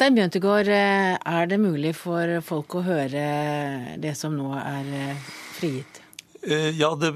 Stein 0.00 0.14
Bjøntegård, 0.16 0.68
eh, 0.72 1.18
er 1.28 1.48
det 1.50 1.58
mulig 1.60 1.90
for 1.92 2.38
folk 2.40 2.78
å 2.78 2.80
høre 2.86 3.24
det 4.00 4.14
som 4.16 4.32
nå 4.32 4.54
er 4.56 4.86
eh, 4.96 5.26
frigitt? 5.58 6.00
Eh, 6.40 6.70
ja, 6.72 6.88
det, 6.96 7.10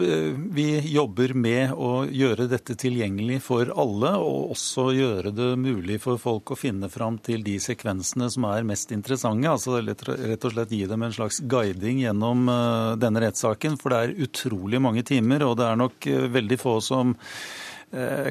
vi 0.52 0.66
jobber 0.92 1.32
med 1.32 1.72
å 1.72 2.04
gjøre 2.04 2.44
dette 2.52 2.76
tilgjengelig 2.76 3.40
for 3.46 3.72
alle, 3.72 4.12
og 4.20 4.52
også 4.52 4.90
gjøre 4.98 5.32
det 5.32 5.48
mulig 5.64 5.96
for 6.04 6.20
folk 6.20 6.52
å 6.52 6.60
finne 6.60 6.92
fram 6.92 7.16
til 7.24 7.40
de 7.48 7.56
sekvensene 7.56 8.28
som 8.28 8.50
er 8.52 8.68
mest 8.68 8.92
interessante. 8.92 9.48
Altså 9.48 9.80
rett 9.80 10.44
og 10.44 10.52
slett 10.52 10.76
gi 10.76 10.84
dem 10.84 11.08
en 11.08 11.16
slags 11.22 11.40
guiding 11.40 12.04
gjennom 12.04 12.52
denne 13.00 13.24
rettssaken. 13.24 13.80
For 13.80 13.96
det 13.96 14.02
er 14.02 14.28
utrolig 14.28 14.84
mange 14.84 15.08
timer, 15.08 15.48
og 15.48 15.56
det 15.56 15.70
er 15.72 15.80
nok 15.86 16.14
veldig 16.36 16.60
få 16.60 16.82
som 16.84 17.16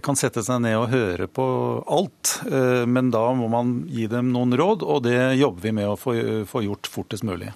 kan 0.04 0.18
sette 0.20 0.44
seg 0.44 0.64
ned 0.64 0.78
og 0.80 0.90
høre 0.92 1.28
på 1.32 1.46
alt. 1.88 2.38
Eh, 2.50 2.84
men 2.90 3.12
da 3.14 3.26
må 3.38 3.50
man 3.52 3.76
gi 3.92 4.08
dem 4.12 4.34
noen 4.36 4.56
råd, 4.60 4.84
og 4.84 5.04
det 5.08 5.36
jobber 5.40 5.68
vi 5.68 5.76
med 5.80 5.92
å 5.92 6.00
få 6.00 6.64
gjort 6.66 6.90
fortest 6.92 7.28
mulig. 7.28 7.54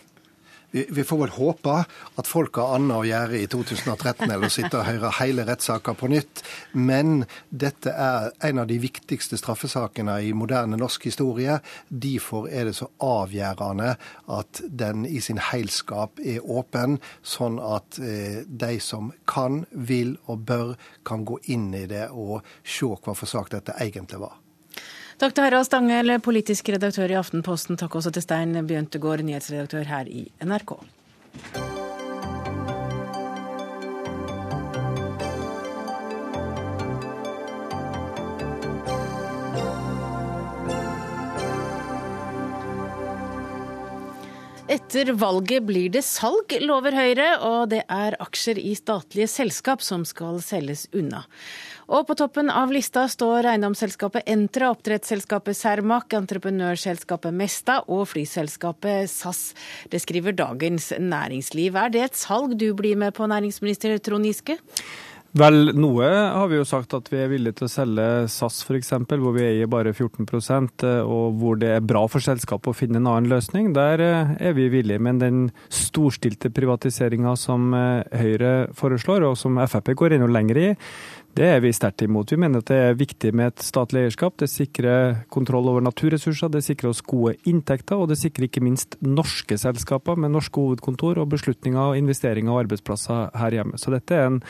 Vi, 0.72 1.04
får 1.04 1.18
vel 1.18 1.32
håpe 1.32 1.74
at 2.20 2.28
folk 2.28 2.58
har 2.60 2.74
annet 2.76 2.98
å 2.98 3.06
gjøre 3.08 3.40
i 3.40 3.48
2013 3.48 4.26
eller 4.28 4.52
sitte 4.52 4.82
og 4.82 4.88
høre 4.90 5.14
hele 5.22 5.46
rettssaker 5.48 5.96
på 5.96 6.10
nytt. 6.12 6.42
Men 6.76 7.24
dette 7.50 7.94
er 7.94 8.34
en 8.50 8.60
av 8.64 8.68
de 8.68 8.80
viktigste 8.84 9.40
straffesakene 9.40 10.18
i 10.28 10.34
moderne 10.36 10.80
norsk 10.80 11.08
historie. 11.08 11.60
Derfor 11.88 12.50
er 12.52 12.68
det 12.68 12.76
så 12.82 12.90
avgjørende 13.04 13.94
at 14.38 14.62
den 14.68 15.06
i 15.08 15.22
sin 15.24 15.40
heilskap 15.52 16.20
er 16.20 16.44
åpen, 16.44 17.00
sånn 17.24 17.62
at 17.64 18.02
eh, 18.04 18.44
de 18.48 18.76
som 18.84 19.14
kan, 19.30 19.64
vil 19.72 20.18
og 20.28 20.44
bør, 20.50 20.76
kan 21.08 21.24
gå 21.28 21.40
inn 21.54 21.72
i 21.78 21.86
det 21.88 22.10
og 22.12 22.42
se 22.68 22.92
hva 22.92 23.16
for 23.16 23.30
sak 23.30 23.54
dette 23.56 23.76
egentlig 23.80 24.20
var. 24.22 24.36
Takk 25.18 25.34
til 25.34 25.48
Harald 25.48 25.66
Stangel, 25.66 26.12
politisk 26.22 26.68
redaktør 26.70 27.10
i 27.10 27.16
Aftenposten. 27.18 27.74
Takk 27.74 27.96
også 27.98 28.12
til 28.14 28.22
Stein 28.22 28.54
Bjøntegård, 28.70 29.24
nyhetsredaktør 29.26 29.90
her 29.90 30.06
i 30.06 30.28
NRK. 30.46 30.76
Etter 44.68 45.10
valget 45.18 45.66
blir 45.66 45.90
det 45.90 46.04
salg, 46.06 46.54
lover 46.62 46.94
Høyre, 46.94 47.32
og 47.42 47.72
det 47.74 47.82
er 47.90 48.20
aksjer 48.22 48.62
i 48.62 48.76
statlige 48.78 49.30
selskap 49.32 49.82
som 49.82 50.06
skal 50.06 50.38
selges 50.46 50.86
unna. 50.94 51.24
Og 51.88 52.04
på 52.04 52.18
toppen 52.20 52.50
av 52.52 52.72
lista 52.76 53.06
står 53.08 53.48
eiendomsselskapet 53.48 54.28
Entra, 54.28 54.74
oppdrettsselskapet 54.76 55.56
Cermaq, 55.56 56.12
entreprenørselskapet 56.20 57.32
Mesta 57.32 57.78
og 57.88 58.10
flyselskapet 58.12 59.08
SAS. 59.08 59.54
Det 59.88 60.02
skriver 60.04 60.36
Dagens 60.36 60.92
Næringsliv. 61.00 61.80
Er 61.80 61.94
det 61.94 62.04
et 62.10 62.20
salg 62.20 62.58
du 62.60 62.74
blir 62.76 63.00
med 63.00 63.16
på, 63.16 63.30
næringsminister 63.32 63.96
Trond 64.04 64.28
Giske? 64.28 64.60
Vel, 65.38 65.74
noe 65.76 66.08
har 66.08 66.48
vi 66.50 66.58
jo 66.58 66.66
sagt 66.66 66.96
at 66.98 67.10
vi 67.12 67.20
er 67.20 67.30
villige 67.30 67.60
til 67.60 67.68
å 67.68 67.72
selge 67.72 68.06
SAS 68.32 68.62
f.eks., 68.66 68.94
hvor 69.20 69.36
vi 69.36 69.44
eier 69.46 69.70
bare 69.70 69.92
14 69.94 70.26
eh, 70.88 71.02
og 71.04 71.38
hvor 71.38 71.60
det 71.60 71.74
er 71.76 71.84
bra 71.86 72.06
for 72.10 72.24
selskapet 72.24 72.72
å 72.72 72.78
finne 72.78 73.02
en 73.02 73.10
annen 73.12 73.30
løsning. 73.30 73.70
Der 73.76 74.02
eh, 74.02 74.32
er 74.50 74.56
vi 74.58 74.70
villige. 74.74 75.04
Men 75.04 75.22
den 75.22 75.44
storstilte 75.70 76.50
privatiseringa 76.50 77.36
som 77.38 77.70
eh, 77.76 78.08
Høyre 78.18 78.54
foreslår, 78.76 79.28
og 79.28 79.38
som 79.38 79.60
Frp 79.68 79.94
går 80.00 80.18
enda 80.18 80.32
lenger 80.32 80.62
i, 80.64 80.70
det 81.38 81.46
er 81.46 81.60
vi 81.62 81.70
sterkt 81.76 82.02
imot. 82.02 82.32
Vi 82.34 82.40
mener 82.42 82.64
at 82.64 82.70
det 82.72 82.78
er 82.82 82.98
viktig 82.98 83.30
med 83.38 83.52
et 83.52 83.66
statlig 83.66 84.08
eierskap. 84.08 84.34
Det 84.42 84.50
sikrer 84.50 85.20
kontroll 85.34 85.70
over 85.70 85.84
naturressurser, 85.86 86.50
det 86.54 86.64
sikrer 86.66 86.90
oss 86.90 87.04
gode 87.06 87.36
inntekter, 87.50 88.00
og 88.00 88.10
det 88.10 88.18
sikrer 88.18 88.48
ikke 88.48 88.64
minst 88.66 88.98
norske 89.06 89.60
selskaper 89.62 90.18
med 90.18 90.34
norske 90.34 90.58
hovedkontor 90.58 91.22
og 91.22 91.30
beslutninger, 91.36 91.92
og 91.92 92.00
investeringer 92.00 92.54
og 92.54 92.64
arbeidsplasser 92.66 93.30
her 93.38 93.60
hjemme. 93.60 93.78
Så 93.78 93.94
dette 93.94 94.18
er 94.18 94.32
en 94.32 94.42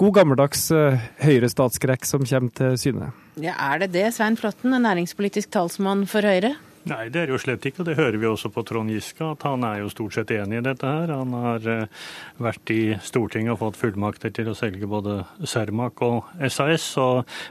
god 0.00 0.16
gammeldags 0.16 0.70
eh, 0.72 1.10
høyrestatsskrekk 1.26 2.08
som 2.08 2.24
kommer 2.24 2.56
til 2.56 2.80
syne. 2.80 3.12
Ja, 3.40 3.54
Er 3.70 3.84
det 3.84 3.92
det, 3.92 4.08
Svein 4.16 4.40
Flåtten, 4.40 4.72
næringspolitisk 4.72 5.52
talsmann 5.52 6.06
for 6.08 6.24
Høyre? 6.24 6.56
Nei, 6.88 7.10
det 7.12 7.26
er 7.26 7.28
jo 7.28 7.36
slett 7.36 7.66
ikke, 7.68 7.84
det 7.84 7.98
hører 7.98 8.16
vi 8.16 8.24
også 8.24 8.48
på 8.54 8.62
Trond 8.64 8.88
Giske, 8.88 9.20
at 9.34 9.42
han 9.44 9.64
er 9.68 9.82
jo 9.82 9.90
stort 9.92 10.14
sett 10.16 10.30
enig 10.32 10.62
i 10.62 10.64
dette 10.64 10.88
her. 10.88 11.10
Han 11.12 11.34
har 11.36 11.66
eh, 11.68 12.06
vært 12.40 12.72
i 12.72 12.94
Stortinget 13.04 13.52
og 13.52 13.60
fått 13.60 13.76
fullmakter 13.82 14.32
til 14.32 14.48
å 14.48 14.54
selge 14.56 14.88
både 14.88 15.18
Cermaq 15.44 16.00
og 16.06 16.30
SAS, 16.48 16.86
så 16.96 17.08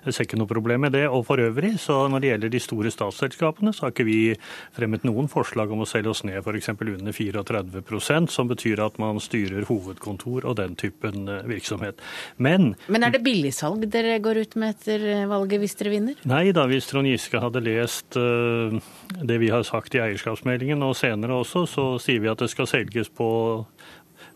jeg 0.08 0.16
ser 0.16 0.26
ikke 0.26 0.40
noe 0.42 0.50
problem 0.50 0.82
med 0.88 0.96
det. 0.98 1.04
Og 1.14 1.28
for 1.28 1.42
øvrig, 1.44 1.76
så 1.78 2.08
når 2.10 2.24
det 2.24 2.32
gjelder 2.32 2.54
de 2.56 2.62
store 2.66 2.94
statsselskapene, 2.96 3.74
så 3.76 3.86
har 3.86 3.94
ikke 3.94 4.08
vi 4.08 4.18
fremmet 4.78 5.06
noen 5.06 5.30
forslag 5.30 5.70
om 5.76 5.86
å 5.86 5.90
selge 5.90 6.10
oss 6.10 6.24
ned 6.26 6.42
f.eks. 6.42 6.72
under 6.74 7.14
34% 7.14 8.34
som 8.34 8.50
betyr 8.50 8.82
at 8.82 8.98
man 8.98 9.22
styrer 9.22 9.70
hovedkontor 9.70 10.50
og 10.50 10.58
den 10.58 10.74
typen 10.80 11.30
eh, 11.30 11.46
virksomhet. 11.54 12.02
Men 12.42 12.74
Men 12.90 13.06
er 13.06 13.14
det 13.14 13.22
billigsalg 13.28 13.86
dere 13.94 14.18
går 14.26 14.42
ut 14.42 14.58
med 14.58 14.74
etter 14.74 15.30
valget 15.30 15.62
hvis 15.62 15.78
dere 15.78 15.94
vinner? 15.94 16.26
Nei 16.26 16.48
da, 16.56 16.66
hvis 16.66 16.90
Trond 16.90 17.14
Giske 17.14 17.46
hadde 17.46 17.62
lest 17.62 18.18
uh, 18.18 18.74
det 19.24 19.40
vi 19.42 19.52
har 19.54 19.64
sagt 19.68 19.96
i 19.96 20.04
eierskapsmeldingen, 20.04 20.84
og 20.86 20.98
senere 21.00 21.42
også, 21.42 21.66
så 21.70 21.88
sier 22.02 22.24
vi 22.24 22.32
at 22.32 22.42
det 22.42 22.52
skal 22.52 22.70
selges 22.70 23.10
på 23.12 23.30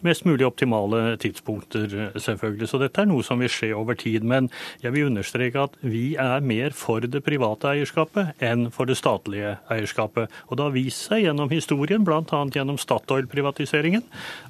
mest 0.03 0.25
mulig 0.27 0.45
optimale 0.45 1.17
tidspunkter, 1.21 2.11
selvfølgelig. 2.19 2.69
Så 2.69 2.79
dette 2.81 3.03
er 3.03 3.09
noe 3.09 3.23
som 3.25 3.41
vil 3.41 3.51
skje 3.51 3.71
over 3.75 3.97
tid. 3.99 4.25
Men 4.27 4.49
jeg 4.83 4.95
vil 4.95 5.09
understreke 5.09 5.67
at 5.67 5.77
vi 5.81 6.05
er 6.19 6.43
mer 6.43 6.75
for 6.77 7.03
det 7.03 7.23
private 7.25 7.71
eierskapet 7.71 8.43
enn 8.43 8.69
for 8.73 8.89
det 8.89 8.99
statlige 8.99 9.57
eierskapet. 9.73 10.31
Og 10.49 10.59
det 10.59 10.67
har 10.67 10.75
vist 10.75 11.07
seg 11.07 11.27
gjennom 11.27 11.51
historien, 11.53 12.03
bl.a. 12.07 12.43
gjennom 12.53 12.79
Statoil-privatiseringen, 12.81 14.03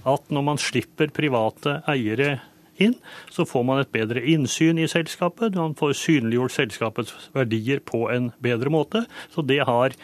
at 0.09 0.33
når 0.33 0.49
man 0.49 0.61
slipper 0.61 1.13
private 1.13 1.81
eiere 1.89 2.39
inn, 2.81 2.97
så 3.31 3.45
får 3.47 3.65
man 3.67 3.83
et 3.83 3.93
bedre 3.93 4.23
innsyn 4.33 4.81
i 4.81 4.89
selskapet. 4.89 5.57
Man 5.59 5.77
får 5.79 5.97
synliggjort 5.99 6.55
selskapets 6.55 7.29
verdier 7.36 7.83
på 7.83 8.07
en 8.13 8.31
bedre 8.43 8.73
måte. 8.73 9.05
Så 9.33 9.45
det 9.45 9.62
har 9.67 9.97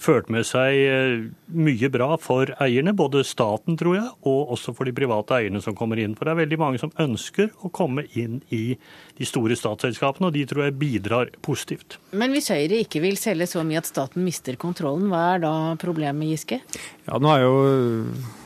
ført 0.00 0.30
med 0.32 0.46
seg 0.46 0.74
eh, 0.74 1.26
mye 1.54 1.90
bra 1.92 2.14
for 2.20 2.50
eierne, 2.62 2.94
både 2.96 3.24
staten, 3.26 3.78
tror 3.78 3.96
jeg, 3.98 4.06
og 4.26 4.54
også 4.56 4.74
for 4.76 4.88
de 4.88 4.94
private 4.96 5.38
eierne 5.38 5.62
som 5.64 5.76
kommer 5.78 6.00
inn. 6.02 6.16
For 6.18 6.26
det 6.26 6.34
er 6.34 6.40
veldig 6.42 6.60
mange 6.60 6.82
som 6.82 6.92
ønsker 7.00 7.52
å 7.64 7.70
komme 7.74 8.06
inn 8.18 8.40
i 8.54 8.76
de 9.18 9.28
store 9.28 9.58
statsselskapene, 9.58 10.30
og 10.30 10.36
de 10.36 10.46
tror 10.50 10.66
jeg 10.66 10.78
bidrar 10.80 11.34
positivt. 11.44 11.98
Men 12.14 12.34
hvis 12.34 12.50
Høyre 12.54 12.82
ikke 12.82 13.02
vil 13.04 13.20
selge 13.20 13.48
så 13.50 13.62
mye 13.66 13.82
at 13.82 13.90
staten 13.90 14.26
mister 14.26 14.58
kontrollen, 14.60 15.10
hva 15.12 15.26
er 15.34 15.44
da 15.46 15.54
problemet, 15.80 16.34
Giske? 16.34 16.60
Ja, 17.06 17.20
nå 17.22 17.30
er 17.30 17.46
jo 17.46 17.54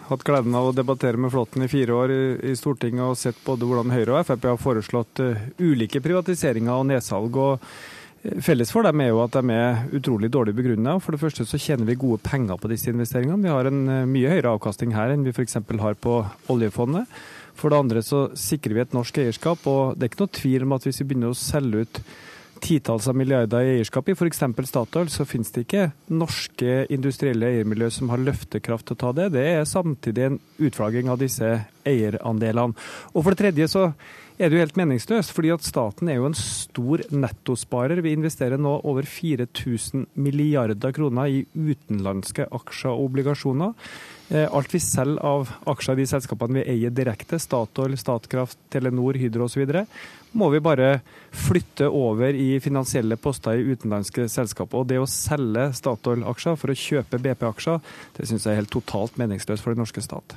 hatt 0.09 0.25
gleden 0.25 0.57
av 0.57 0.71
å 0.71 0.75
debattere 0.77 1.21
med 1.21 1.33
Flåtten 1.35 1.65
i 1.65 1.71
fire 1.71 1.95
år 1.95 2.13
i, 2.15 2.55
Stortinget 2.57 3.05
og 3.05 3.19
sett 3.21 3.39
både 3.45 3.69
hvordan 3.69 3.93
Høyre 3.93 4.17
og 4.17 4.27
Frp 4.29 4.49
har 4.51 4.61
foreslått 4.61 5.23
uh, 5.25 5.47
ulike 5.61 6.03
privatiseringer 6.05 6.75
og 6.75 6.89
nedsalg. 6.91 7.37
og 7.37 7.65
Felles 8.43 8.73
for 8.75 8.83
dem 8.83 9.01
er 9.01 9.13
jo 9.13 9.21
at 9.23 9.37
de 9.37 9.55
er 9.55 9.85
utrolig 9.95 10.31
dårlig 10.35 10.57
begrunna. 10.59 10.97
For 11.03 11.15
det 11.15 11.23
første 11.23 11.47
så 11.47 11.61
tjener 11.61 11.87
vi 11.87 11.99
gode 12.01 12.19
penger 12.27 12.59
på 12.59 12.71
disse 12.73 12.91
investeringene. 12.91 13.45
Vi 13.45 13.53
har 13.53 13.69
en 13.71 13.83
eh, 13.87 14.07
mye 14.11 14.33
høyere 14.33 14.57
avkastning 14.57 14.97
her 14.97 15.15
enn 15.15 15.27
vi 15.27 15.35
f.eks. 15.35 15.61
har 15.63 15.99
på 16.03 16.17
oljefondet. 16.51 17.07
For 17.59 17.71
det 17.71 17.79
andre 17.79 18.03
så 18.07 18.29
sikrer 18.39 18.75
vi 18.75 18.83
et 18.85 18.97
norsk 18.97 19.21
eierskap, 19.23 19.65
og 19.71 19.95
det 19.95 20.07
er 20.07 20.13
ikke 20.13 20.25
noe 20.25 20.35
tvil 20.41 20.67
om 20.67 20.75
at 20.77 20.87
hvis 20.87 21.01
vi 21.03 21.09
begynner 21.11 21.35
å 21.35 21.39
selge 21.39 21.85
ut 21.87 22.03
titalls 22.63 23.09
av 23.11 23.17
milliarder 23.19 23.65
i 23.65 23.75
eierskap 23.77 24.09
i 24.09 24.17
f.eks. 24.17 24.43
Statoil, 24.69 25.11
så 25.13 25.27
finnes 25.29 25.51
det 25.55 25.67
ikke 25.67 25.89
norske 26.13 26.85
industrielle 26.95 27.51
eiermiljø 27.53 27.91
som 27.95 28.13
har 28.13 28.23
løftekraft 28.23 28.89
til 28.89 28.99
å 28.99 29.03
ta 29.03 29.13
det. 29.17 29.29
Det 29.37 29.45
er 29.55 29.69
samtidig 29.69 30.29
en 30.29 30.41
utflagging 30.69 31.11
av 31.13 31.21
disse 31.23 31.53
eierandelene. 31.89 32.77
Og 33.15 33.23
for 33.23 33.33
det 33.33 33.43
tredje 33.43 33.71
så 33.73 33.91
er 34.39 34.51
det 34.51 34.55
jo 34.55 34.63
helt 34.63 34.77
meningsløst, 34.79 35.33
fordi 35.35 35.51
at 35.51 35.67
staten 35.67 36.11
er 36.11 36.21
jo 36.21 36.29
en 36.29 36.37
stor 36.39 37.03
nettosparer. 37.11 37.99
Vi 38.05 38.15
investerer 38.15 38.61
nå 38.61 38.77
over 38.87 39.07
4000 39.09 40.07
milliarder 40.15 40.95
kroner 40.95 41.33
i 41.33 41.41
utenlandske 41.57 42.47
aksjer 42.55 42.93
og 42.93 43.09
obligasjoner. 43.09 43.75
Eh, 44.29 44.47
alt 44.47 44.71
vi 44.75 44.79
selger 44.85 45.25
av 45.27 45.51
aksjer 45.73 45.99
i 45.99 46.05
de 46.05 46.07
selskapene 46.13 46.61
vi 46.61 46.67
eier 46.77 46.95
direkte, 46.95 47.41
Statoil, 47.43 47.97
Statkraft, 47.99 48.61
Telenor, 48.71 49.19
Hydro 49.19 49.49
osv., 49.49 49.65
må 50.33 50.51
vi 50.53 50.61
bare 50.65 50.99
flytte 51.33 51.89
over 51.89 52.37
i 52.37 52.59
finansielle 52.61 53.17
poster 53.21 53.59
i 53.59 53.73
utenlandske 53.73 54.29
selskaper. 54.31 54.83
Og 54.83 54.91
det 54.91 55.01
å 55.01 55.09
selge 55.09 55.71
Statoil-aksjer 55.79 56.59
for 56.61 56.73
å 56.73 56.79
kjøpe 56.79 57.21
BP-aksjer, 57.25 57.83
det 58.19 58.29
syns 58.29 58.47
jeg 58.47 58.55
er 58.55 58.63
helt 58.63 58.75
totalt 58.75 59.19
meningsløst 59.21 59.65
for 59.65 59.75
den 59.75 59.85
norske 59.85 60.05
stat. 60.05 60.37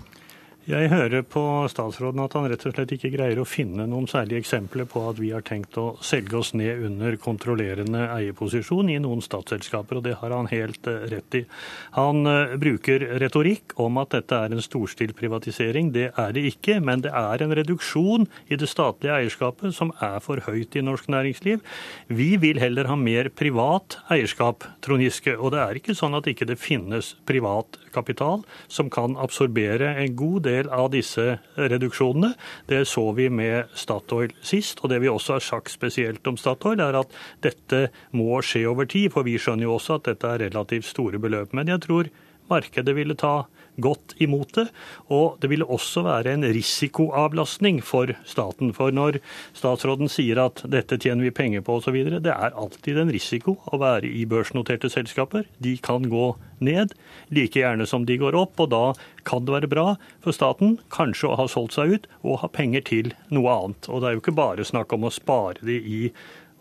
Jeg 0.69 0.91
hører 0.91 1.23
på 1.25 1.41
statsråden 1.73 2.21
at 2.21 2.35
han 2.37 2.43
rett 2.45 2.61
og 2.69 2.75
slett 2.75 2.91
ikke 2.93 3.09
greier 3.15 3.39
å 3.41 3.47
finne 3.49 3.87
noen 3.89 4.05
særlige 4.05 4.43
eksempler 4.43 4.85
på 4.85 5.01
at 5.09 5.17
vi 5.17 5.31
har 5.33 5.41
tenkt 5.41 5.73
å 5.81 5.95
selge 6.05 6.35
oss 6.37 6.51
ned 6.53 6.83
under 6.85 7.15
kontrollerende 7.17 8.03
eierposisjon 8.13 8.91
i 8.93 8.99
noen 9.01 9.23
statsselskaper, 9.25 9.97
og 9.97 10.05
det 10.05 10.13
har 10.19 10.35
han 10.35 10.51
helt 10.51 10.85
eh, 10.85 11.07
rett 11.09 11.37
i. 11.39 11.41
Han 11.95 12.29
eh, 12.29 12.53
bruker 12.61 13.07
retorikk 13.23 13.73
om 13.81 13.97
at 14.03 14.13
dette 14.13 14.37
er 14.37 14.53
en 14.53 14.61
storstilt 14.61 15.17
privatisering. 15.17 15.89
Det 15.95 16.11
er 16.13 16.37
det 16.37 16.45
ikke, 16.51 16.77
men 16.77 17.01
det 17.07 17.09
er 17.09 17.41
en 17.41 17.57
reduksjon 17.57 18.29
i 18.53 18.61
det 18.61 18.69
statlige 18.69 19.17
eierskapet 19.17 19.73
som 19.73 19.95
er 19.97 20.21
for 20.21 20.45
høyt 20.45 20.77
i 20.77 20.85
norsk 20.85 21.09
næringsliv. 21.09 21.65
Vi 22.13 22.29
vil 22.37 22.61
heller 22.61 22.91
ha 22.91 22.99
mer 23.01 23.31
privat 23.33 23.97
eierskap, 24.13 24.69
Trond 24.85 25.01
Giske, 25.01 25.33
og 25.39 25.55
det 25.57 25.65
er 25.65 25.81
ikke 25.81 25.97
sånn 25.97 26.21
at 26.21 26.29
ikke 26.29 26.51
det 26.53 26.61
finnes 26.61 27.15
privat 27.25 27.81
kapital 27.97 28.45
som 28.69 28.93
kan 28.93 29.17
absorbere 29.17 29.95
en 29.97 30.13
god 30.15 30.45
del 30.45 30.50
av 30.71 30.89
disse 30.93 31.37
reduksjonene. 31.55 32.33
Det 32.69 32.83
så 32.89 33.05
vi 33.17 33.29
med 33.33 33.71
Statoil 33.77 34.33
sist, 34.45 34.81
og 34.83 34.91
det 34.91 35.01
vi 35.03 35.11
også 35.11 35.37
har 35.37 35.45
sagt 35.45 35.73
spesielt 35.73 36.27
om 36.27 36.39
Statoil, 36.39 36.81
er 36.83 36.99
at 36.99 37.15
dette 37.45 37.87
må 38.17 38.41
skje 38.45 38.65
over 38.71 38.89
tid. 38.89 39.11
For 39.13 39.27
vi 39.27 39.37
skjønner 39.41 39.67
jo 39.69 39.77
også 39.77 39.99
at 39.99 40.11
dette 40.11 40.29
er 40.29 40.45
relativt 40.47 40.89
store 40.89 41.21
beløp. 41.21 41.55
Men 41.57 41.71
jeg 41.71 41.85
tror 41.87 42.11
markedet 42.51 42.95
ville 42.97 43.17
ta 43.19 43.45
godt 43.81 44.15
imot 44.21 44.53
det. 44.57 44.67
Og 45.13 45.37
det 45.41 45.51
ville 45.51 45.67
også 45.67 46.03
være 46.05 46.35
en 46.35 46.45
risikoavlastning 46.45 47.81
for 47.85 48.11
staten. 48.27 48.73
For 48.75 48.93
når 48.95 49.19
statsråden 49.57 50.11
sier 50.11 50.41
at 50.45 50.63
dette 50.71 50.99
tjener 51.01 51.27
vi 51.27 51.35
penger 51.35 51.65
på 51.65 51.79
osv., 51.79 51.97
det 52.21 52.33
er 52.33 52.57
alltid 52.57 53.01
en 53.01 53.13
risiko 53.13 53.57
å 53.71 53.81
være 53.81 54.09
i 54.09 54.25
børsnoterte 54.29 54.91
selskaper. 54.91 55.47
De 55.63 55.77
kan 55.81 56.07
gå 56.11 56.33
ned 56.61 56.93
like 57.33 57.57
gjerne 57.57 57.87
som 57.89 58.05
de 58.05 58.19
går 58.21 58.37
opp, 58.37 58.59
og 58.61 58.71
da 58.73 58.83
kan 59.27 59.45
det 59.45 59.55
være 59.55 59.71
bra 59.71 59.87
for 60.21 60.35
staten 60.35 60.77
kanskje 60.93 61.31
å 61.31 61.39
ha 61.39 61.47
solgt 61.49 61.77
seg 61.77 61.95
ut 61.95 62.07
og 62.21 62.41
ha 62.43 62.51
penger 62.53 62.85
til 62.89 63.11
noe 63.33 63.55
annet. 63.55 63.89
Og 63.89 64.01
det 64.01 64.09
er 64.09 64.17
jo 64.17 64.23
ikke 64.23 64.37
bare 64.37 64.67
snakk 64.67 64.93
om 64.93 65.07
å 65.07 65.13
spare 65.13 65.61
de 65.65 65.77
i 65.81 66.01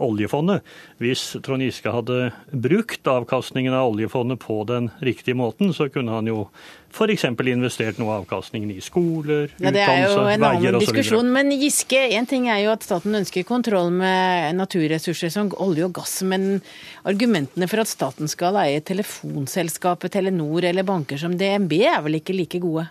oljefondet. 0.01 0.67
Hvis 1.03 1.37
Trond 1.45 1.65
Giske 1.65 1.93
hadde 1.93 2.31
brukt 2.51 3.07
avkastningen 3.07 3.75
av 3.77 3.93
oljefondet 3.93 4.41
på 4.43 4.63
den 4.69 4.91
riktige 5.05 5.39
måten, 5.39 5.75
så 5.77 5.91
kunne 5.93 6.17
han 6.17 6.31
jo 6.31 6.47
f.eks. 6.91 7.25
investert 7.25 8.01
noe 8.01 8.11
av 8.11 8.25
avkastningen 8.25 8.73
i 8.75 8.81
skoler, 8.83 9.53
ja, 9.61 9.71
utdannelse, 9.71 10.39
veier 10.43 10.79
osv. 10.79 10.87
diskusjon. 10.87 11.31
Men 11.33 11.53
Giske, 11.55 12.01
en 12.19 12.29
ting 12.31 12.49
er 12.51 12.65
jo 12.65 12.73
at 12.75 12.87
staten 12.87 13.15
ønsker 13.21 13.47
kontroll 13.49 13.93
med 13.95 14.57
naturressurser 14.59 15.33
som 15.33 15.53
olje 15.63 15.87
og 15.87 15.95
gass, 16.01 16.19
men 16.27 16.59
argumentene 17.09 17.71
for 17.71 17.85
at 17.85 17.91
staten 17.91 18.31
skal 18.31 18.59
eie 18.65 18.83
telefonselskapet 18.83 20.17
Telenor 20.17 20.67
eller 20.67 20.87
banker 20.87 21.21
som 21.21 21.37
DNB 21.39 21.77
er 21.85 22.03
vel 22.07 22.19
ikke 22.21 22.37
like 22.37 22.63
gode? 22.63 22.89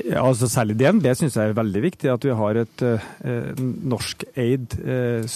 Ja, 0.00 0.22
altså 0.24 0.48
Særlig 0.48 0.78
DNB 0.80 1.06
syns 1.16 1.36
jeg 1.36 1.50
er 1.50 1.56
veldig 1.56 1.82
viktig. 1.84 2.08
At 2.12 2.24
vi 2.24 2.32
har 2.36 2.58
et 2.60 2.84
eh, 2.86 3.58
norskeid 3.92 4.76
eh, 4.80 5.26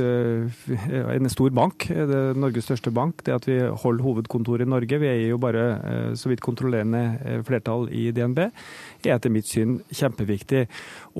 eh, 0.00 1.10
en 1.14 1.30
stor 1.30 1.52
bank. 1.54 1.88
Det 1.88 2.16
er 2.16 2.38
Norges 2.38 2.68
største 2.68 2.92
bank. 2.94 3.20
Det 3.26 3.36
at 3.36 3.48
vi 3.48 3.58
holder 3.60 4.06
hovedkontoret 4.06 4.64
i 4.64 4.70
Norge, 4.70 5.00
vi 5.02 5.10
eier 5.10 5.34
jo 5.34 5.40
bare 5.42 5.66
eh, 5.76 6.10
så 6.16 6.32
vidt 6.32 6.44
kontrollerende 6.44 7.04
eh, 7.20 7.42
flertall 7.46 7.88
i 7.92 8.08
DNB, 8.16 8.40
er 9.04 9.14
etter 9.18 9.32
mitt 9.32 9.48
syn 9.50 9.78
kjempeviktig. 9.92 10.64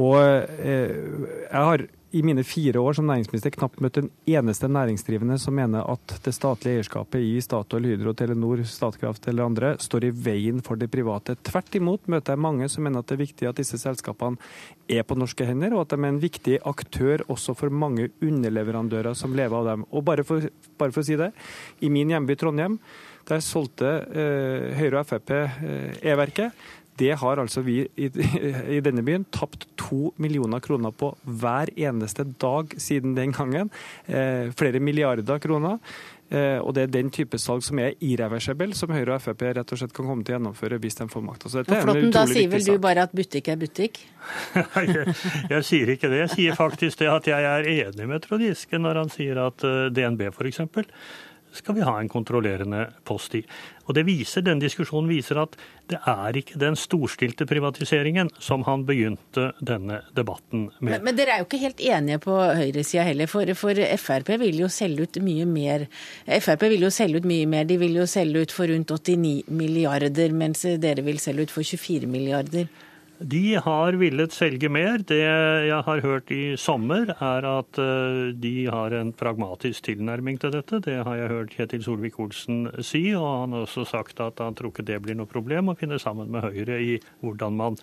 Og 0.01 0.19
eh, 0.65 0.97
jeg 1.45 1.69
har 1.71 1.87
i 2.11 2.23
mine 2.25 2.45
fire 2.45 2.81
år 2.81 2.97
som 2.97 3.07
næringsminister 3.09 3.53
knapt 3.53 3.83
møtt 3.85 3.99
en 4.01 4.09
eneste 4.29 4.69
næringsdrivende 4.73 5.37
som 5.41 5.57
mener 5.59 5.85
at 5.93 6.15
det 6.25 6.33
statlige 6.33 6.79
eierskapet 6.79 7.21
i 7.21 7.35
Statoil, 7.45 7.85
Hydro, 7.91 8.15
Telenor, 8.17 8.63
Statkraft 8.65 9.29
eller 9.29 9.45
andre 9.45 9.75
står 9.83 10.09
i 10.09 10.13
veien 10.29 10.63
for 10.65 10.81
det 10.81 10.89
private. 10.93 11.37
Tvert 11.45 11.77
imot 11.77 12.09
møter 12.09 12.33
jeg 12.33 12.45
mange 12.47 12.71
som 12.73 12.87
mener 12.87 13.05
at 13.05 13.11
det 13.11 13.19
er 13.19 13.25
viktig 13.27 13.51
at 13.51 13.61
disse 13.61 13.81
selskapene 13.81 14.41
er 14.89 15.05
på 15.05 15.19
norske 15.21 15.45
hender, 15.45 15.77
og 15.77 15.85
at 15.85 15.93
de 15.93 16.01
er 16.01 16.09
en 16.15 16.23
viktig 16.23 16.57
aktør 16.69 17.27
også 17.29 17.57
for 17.59 17.69
mange 17.69 18.09
underleverandører 18.25 19.19
som 19.19 19.37
lever 19.37 19.61
av 19.61 19.69
dem. 19.73 19.85
Og 19.93 20.07
bare 20.09 20.25
for, 20.25 20.49
bare 20.81 20.95
for 20.95 21.05
å 21.05 21.09
si 21.11 21.19
det, 21.21 21.35
i 21.85 21.93
min 21.93 22.09
hjemby 22.15 22.39
Trondheim, 22.41 22.81
der 23.29 23.45
solgte 23.45 23.89
eh, 24.09 24.77
Høyre 24.79 25.03
og 25.03 25.09
Frp 25.11 25.35
eh, 25.37 25.99
E-verket. 26.09 26.57
Det 26.99 27.15
har 27.21 27.41
altså 27.41 27.63
vi 27.67 27.81
i, 27.97 28.09
i, 28.09 28.81
denne 28.85 29.05
byen 29.07 29.27
tapt 29.35 29.69
to 29.79 30.13
millioner 30.19 30.63
kroner 30.65 30.95
på 30.95 31.13
hver 31.23 31.73
eneste 31.77 32.27
dag 32.41 32.75
siden 32.81 33.17
den 33.19 33.35
gangen. 33.37 33.73
Eh, 34.07 34.51
flere 34.59 34.83
milliarder 34.83 35.39
kroner. 35.43 35.79
Eh, 36.29 36.59
og 36.61 36.75
det 36.77 36.83
er 36.83 36.91
den 36.93 37.09
type 37.15 37.39
salg 37.41 37.63
som 37.65 37.79
er 37.81 37.95
irreversibel, 38.05 38.75
som 38.77 38.91
Høyre 38.93 39.15
og 39.17 39.23
Frp 39.25 39.47
rett 39.57 39.73
og 39.73 39.81
slett 39.81 39.95
kan 39.97 40.11
komme 40.11 40.27
til 40.27 40.35
å 40.35 40.37
gjennomføre 40.37 40.81
hvis 40.83 40.99
de 40.99 41.07
får 41.09 41.25
makta. 41.25 41.53
Flåtten, 41.55 42.11
da 42.13 42.27
sier 42.29 42.51
vel 42.53 42.67
du 42.67 42.75
bare 42.83 43.07
at 43.09 43.15
butikk 43.17 43.49
er 43.55 43.57
butikk? 43.61 44.03
jeg, 44.59 45.15
jeg, 45.49 45.63
sier 45.65 45.95
ikke 45.95 46.13
det. 46.13 46.21
Jeg 46.27 46.35
sier 46.35 46.59
faktisk 46.59 47.01
det 47.01 47.09
at 47.15 47.31
jeg 47.33 47.49
er 47.55 47.71
enig 47.79 48.11
med 48.11 48.27
Trond 48.27 48.45
Giske 48.45 48.81
når 48.83 49.03
han 49.05 49.15
sier 49.15 49.41
at 49.47 49.65
eh, 49.65 49.89
DNB 49.95 50.29
f.eks 50.35 50.61
skal 51.53 51.75
vi 51.75 51.85
ha 51.87 51.99
en 52.01 52.09
kontrollerende 52.09 52.87
post 53.09 53.35
i. 53.39 53.43
Og 53.89 53.95
det 53.97 54.05
viser, 54.05 54.43
Den 54.45 54.61
diskusjonen 54.61 55.09
viser 55.09 55.41
at 55.41 55.57
det 55.89 55.99
er 56.07 56.37
ikke 56.37 56.59
den 56.61 56.77
storstilte 56.77 57.47
privatiseringen 57.49 58.29
som 58.39 58.67
han 58.67 58.85
begynte 58.89 59.53
denne 59.61 60.03
debatten 60.17 60.67
med. 60.81 60.91
Men, 60.93 61.07
men 61.07 61.17
dere 61.17 61.37
er 61.37 61.43
jo 61.43 61.49
ikke 61.49 61.63
helt 61.63 61.81
enige 61.81 62.19
på 62.27 62.37
høyresida 62.37 63.07
heller, 63.09 63.31
for, 63.31 63.55
for, 63.57 63.81
Frp 64.03 64.35
vil 64.45 64.61
jo 64.61 64.69
selge 64.73 65.09
ut 65.09 65.21
mye 65.25 65.47
mer. 65.49 65.87
Frp 66.29 66.67
vil 66.69 66.85
jo 66.85 66.93
selge 66.93 67.23
ut 67.23 67.31
mye 67.31 67.49
mer. 67.49 67.65
De 67.69 67.79
vil 67.81 67.97
jo 67.97 68.05
selge 68.09 68.45
ut 68.45 68.53
for 68.53 68.69
rundt 68.69 68.93
89 68.93 69.49
milliarder, 69.49 70.37
mens 70.37 70.67
dere 70.83 71.07
vil 71.07 71.23
selge 71.23 71.49
ut 71.49 71.57
for 71.57 71.65
24 71.65 72.11
milliarder. 72.11 72.69
De 73.19 73.59
har 73.59 73.97
villet 73.99 74.31
selge 74.31 74.69
mer. 74.71 75.01
Det 75.03 75.19
jeg 75.19 75.83
har 75.85 76.03
hørt 76.05 76.31
i 76.31 76.55
sommer, 76.61 77.11
er 77.19 77.47
at 77.51 77.81
eh, 77.83 78.31
de 78.39 78.53
har 78.71 78.95
en 78.95 79.11
pragmatisk 79.17 79.89
tilnærming 79.89 80.39
til 80.39 80.53
dette. 80.55 80.79
Det 80.85 81.01
har 81.03 81.19
jeg 81.19 81.33
hørt 81.33 81.57
Kjetil 81.57 81.83
Solvik-Olsen 81.83 82.69
si, 82.87 83.03
og 83.19 83.27
han 83.27 83.57
har 83.57 83.67
også 83.67 83.89
sagt 83.91 84.23
at 84.23 84.39
han 84.39 84.55
tror 84.55 84.71
ikke 84.71 84.87
det 84.87 85.01
blir 85.03 85.19
noe 85.19 85.31
problem 85.31 85.73
å 85.73 85.77
finne 85.79 85.99
sammen 85.99 86.31
med 86.31 86.47
Høyre 86.47 86.79
i 86.79 86.95
hvordan 87.25 87.59
man 87.59 87.81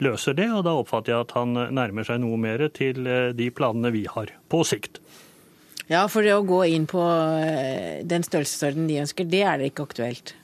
løser 0.00 0.38
det. 0.38 0.48
Og 0.48 0.64
da 0.64 0.78
oppfatter 0.80 1.12
jeg 1.12 1.28
at 1.28 1.36
han 1.36 1.60
nærmer 1.76 2.08
seg 2.08 2.22
noe 2.24 2.40
mer 2.40 2.64
til 2.72 3.04
eh, 3.04 3.34
de 3.36 3.52
planene 3.52 3.92
vi 3.92 4.06
har 4.08 4.32
på 4.48 4.64
sikt. 4.64 5.02
Ja, 5.90 6.06
for 6.08 6.24
det 6.24 6.32
å 6.38 6.46
gå 6.46 6.62
inn 6.70 6.88
på 6.88 7.02
eh, 7.04 8.00
den 8.06 8.24
størrelsesorden 8.24 8.88
de 8.88 9.02
ønsker, 9.04 9.28
det 9.28 9.44
er 9.44 9.60
det 9.60 9.74
ikke 9.74 9.90
aktuelt. 9.90 10.38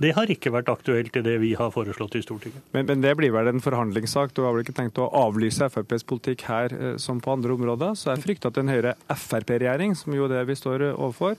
Det 0.00 0.12
har 0.16 0.30
ikke 0.30 0.52
vært 0.54 0.70
aktuelt 0.72 1.16
i 1.18 1.22
det 1.24 1.34
vi 1.42 1.52
har 1.58 1.72
foreslått 1.74 2.16
i 2.18 2.22
Stortinget. 2.24 2.62
Men, 2.76 2.86
men, 2.88 3.02
det 3.04 3.14
blir 3.18 3.32
vel 3.34 3.50
en 3.50 3.62
forhandlingssak? 3.64 4.34
Du 4.36 4.42
har 4.44 4.54
vel 4.54 4.64
ikke 4.64 4.76
tenkt 4.76 5.00
å 5.02 5.08
avlyse 5.18 5.68
FrPs 5.70 6.06
politikk 6.08 6.46
her 6.48 6.74
eh, 6.74 6.94
som 7.02 7.20
på 7.22 7.34
andre 7.34 7.56
områder? 7.56 7.96
Så 7.98 8.12
jeg 8.12 8.24
frykter 8.24 8.52
at 8.52 8.60
en 8.62 8.72
Høyre-Frp-regjering, 8.72 9.96
som 9.98 10.16
jo 10.16 10.28
det 10.30 10.44
vi 10.48 10.58
står 10.58 10.86
overfor, 10.92 11.36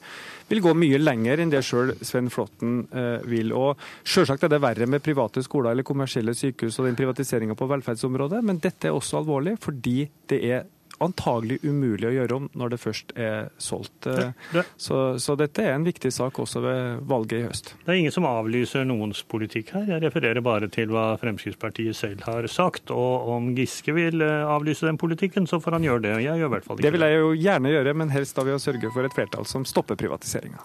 vil 0.49 0.63
gå 0.65 0.75
mye 0.77 1.01
lenger 1.01 1.41
enn 1.41 1.53
det 1.53 1.63
sjøl 1.65 1.95
Sven 2.05 2.29
Flåtten 2.33 2.83
eh, 2.91 3.25
vil. 3.29 3.53
Og 3.55 3.81
Selvsagt 4.05 4.45
er 4.45 4.53
det 4.53 4.61
verre 4.63 4.87
med 4.89 5.03
private 5.05 5.43
skoler 5.45 5.73
eller 5.73 5.87
kommersielle 5.87 6.35
sykehus 6.37 6.79
og 6.79 6.89
den 6.89 6.99
privatiseringa 6.99 7.57
på 7.57 7.69
velferdsområdet, 7.71 8.43
men 8.45 8.61
dette 8.63 8.89
er 8.89 8.95
også 8.95 9.21
alvorlig 9.21 9.57
fordi 9.63 10.03
det 10.29 10.41
er 10.45 10.65
antagelig 11.03 11.59
umulig 11.63 12.07
å 12.09 12.13
gjøre 12.13 12.37
om 12.37 12.47
når 12.57 12.73
det 12.73 12.79
først 12.81 13.13
er 13.19 13.49
solgt. 13.61 13.93
Det, 14.05 14.29
det. 14.55 14.63
Så, 14.79 15.17
så, 15.21 15.35
dette 15.39 15.63
er 15.63 15.75
en 15.75 15.87
viktig 15.87 16.11
sak 16.13 16.39
også 16.41 16.61
ved 16.63 17.03
valget 17.09 17.37
i 17.37 17.43
høst. 17.47 17.73
Det 17.83 17.93
er 17.93 18.01
ingen 18.01 18.15
som 18.15 18.27
avlyser 18.29 18.87
noens 18.87 19.23
politikk 19.27 19.73
her. 19.75 19.87
Jeg 19.95 20.03
refererer 20.05 20.43
bare 20.45 20.69
til 20.71 20.93
hva 20.93 21.07
Fremskrittspartiet 21.21 21.97
selv 21.97 22.25
har 22.29 22.47
sagt. 22.51 22.93
Og 22.95 23.29
om 23.35 23.51
Giske 23.57 23.95
vil 23.95 24.23
eh, 24.23 24.47
avlyse 24.47 24.87
den 24.87 24.99
politikken, 25.01 25.49
så 25.49 25.59
får 25.63 25.79
han 25.79 25.87
gjøre 25.87 26.05
det. 26.07 26.17
Jeg 26.25 26.41
gjør 26.41 26.51
i 26.51 26.53
hvert 26.55 26.67
fall 26.67 26.79
ikke 26.79 26.87
det. 26.87 26.93
vil 26.97 27.07
jeg 27.07 27.21
jo 27.21 27.31
gjerne 27.45 27.73
gjøre, 27.75 27.95
men 28.01 28.13
helst 28.15 28.37
da 28.37 28.47
ved 28.47 28.59
å 28.59 28.61
sørge 28.61 28.93
for 28.95 29.07
et 29.07 29.17
flertall 29.17 29.49
som 29.49 29.67
stopper 29.67 29.99
privatiseringa. 29.99 30.63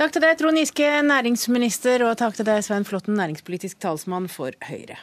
Takk 0.00 0.14
til 0.14 0.24
deg, 0.24 0.36
Trond 0.40 0.56
Giske, 0.56 0.90
næringsminister, 1.04 2.06
og 2.08 2.16
takk 2.20 2.38
til 2.38 2.48
deg, 2.48 2.62
Svein 2.64 2.86
Flåtten, 2.88 3.18
næringspolitisk 3.20 3.82
talsmann 3.82 4.30
for 4.32 4.56
Høyre. 4.64 4.96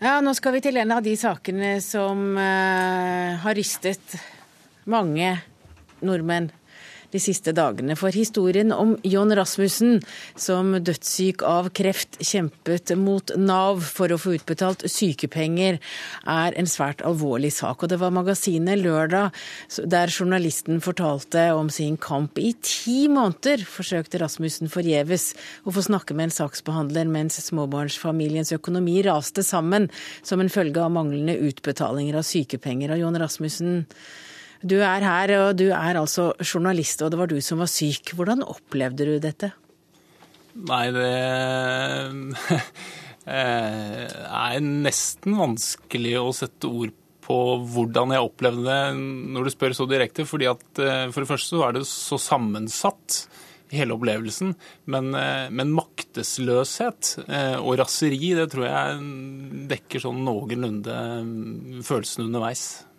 Ja, 0.00 0.14
Nå 0.24 0.32
skal 0.32 0.54
vi 0.54 0.62
til 0.64 0.78
en 0.80 0.94
av 0.96 1.02
de 1.04 1.12
sakene 1.20 1.74
som 1.84 2.30
uh, 2.32 3.36
har 3.42 3.52
rystet 3.52 4.14
mange 4.88 5.34
nordmenn 6.00 6.46
de 7.12 7.20
siste 7.22 7.54
dagene. 7.56 7.96
For 7.98 8.14
historien 8.14 8.72
om 8.74 8.96
John 9.06 9.32
Rasmussen, 9.36 10.00
som 10.38 10.72
dødssyk 10.78 11.44
av 11.46 11.70
kreft 11.76 12.18
kjempet 12.22 12.94
mot 12.98 13.32
Nav 13.38 13.82
for 13.86 14.12
å 14.12 14.18
få 14.20 14.36
utbetalt 14.38 14.86
sykepenger, 14.90 15.80
er 16.30 16.58
en 16.58 16.70
svært 16.70 17.04
alvorlig 17.06 17.52
sak. 17.56 17.82
Og 17.82 17.92
det 17.92 18.00
var 18.00 18.14
magasinet 18.14 18.80
Lørdag 18.80 19.34
der 19.90 20.12
journalisten 20.12 20.80
fortalte 20.84 21.50
om 21.56 21.70
sin 21.72 21.98
kamp. 22.00 22.38
I 22.38 22.54
ti 22.64 23.04
måneder 23.10 23.64
forsøkte 23.66 24.20
Rasmussen 24.22 24.70
forgjeves 24.72 25.32
å 25.64 25.74
få 25.74 25.84
snakke 25.86 26.16
med 26.16 26.30
en 26.30 26.36
saksbehandler 26.40 27.10
mens 27.10 27.40
småbarnsfamiliens 27.48 28.54
økonomi 28.56 29.00
raste 29.06 29.44
sammen 29.46 29.88
som 30.22 30.40
en 30.40 30.52
følge 30.52 30.82
av 30.82 30.92
manglende 30.94 31.38
utbetalinger 31.50 32.20
av 32.20 32.26
sykepenger. 32.26 32.94
Og 32.94 33.04
John 33.04 33.18
Rasmussen 33.20 33.86
du 34.60 34.76
er 34.84 35.04
her, 35.04 35.32
og 35.40 35.56
du 35.56 35.70
er 35.72 35.96
altså 35.96 36.30
journalist, 36.44 37.00
og 37.00 37.12
det 37.12 37.20
var 37.20 37.30
du 37.30 37.38
som 37.44 37.62
var 37.62 37.70
syk. 37.72 38.12
Hvordan 38.16 38.44
opplevde 38.44 39.06
du 39.08 39.14
dette? 39.22 39.52
Nei, 40.68 40.86
det 40.92 41.10
eh, 43.24 44.06
er 44.10 44.64
nesten 44.64 45.38
vanskelig 45.38 46.16
å 46.20 46.32
sette 46.36 46.68
ord 46.68 46.92
på 47.24 47.38
hvordan 47.72 48.12
jeg 48.16 48.26
opplevde 48.26 48.64
det 48.66 49.02
når 49.36 49.46
du 49.46 49.52
spør 49.54 49.76
så 49.78 49.86
direkte. 49.88 50.26
fordi 50.28 50.50
at 50.50 50.82
eh, 50.82 51.06
For 51.14 51.22
det 51.22 51.30
første 51.30 51.54
så 51.54 51.64
er 51.68 51.78
det 51.78 51.86
så 51.88 52.20
sammensatt, 52.20 53.22
hele 53.70 53.94
opplevelsen. 53.94 54.52
Men, 54.92 55.14
eh, 55.16 55.48
men 55.48 55.72
maktesløshet 55.72 57.14
og 57.62 57.72
raseri, 57.80 58.34
det 58.36 58.50
tror 58.52 58.68
jeg 58.68 59.66
dekker 59.72 60.04
sånn 60.04 60.20
noenlunde 60.26 61.00
følelsen 61.86 62.28
underveis. 62.28 62.89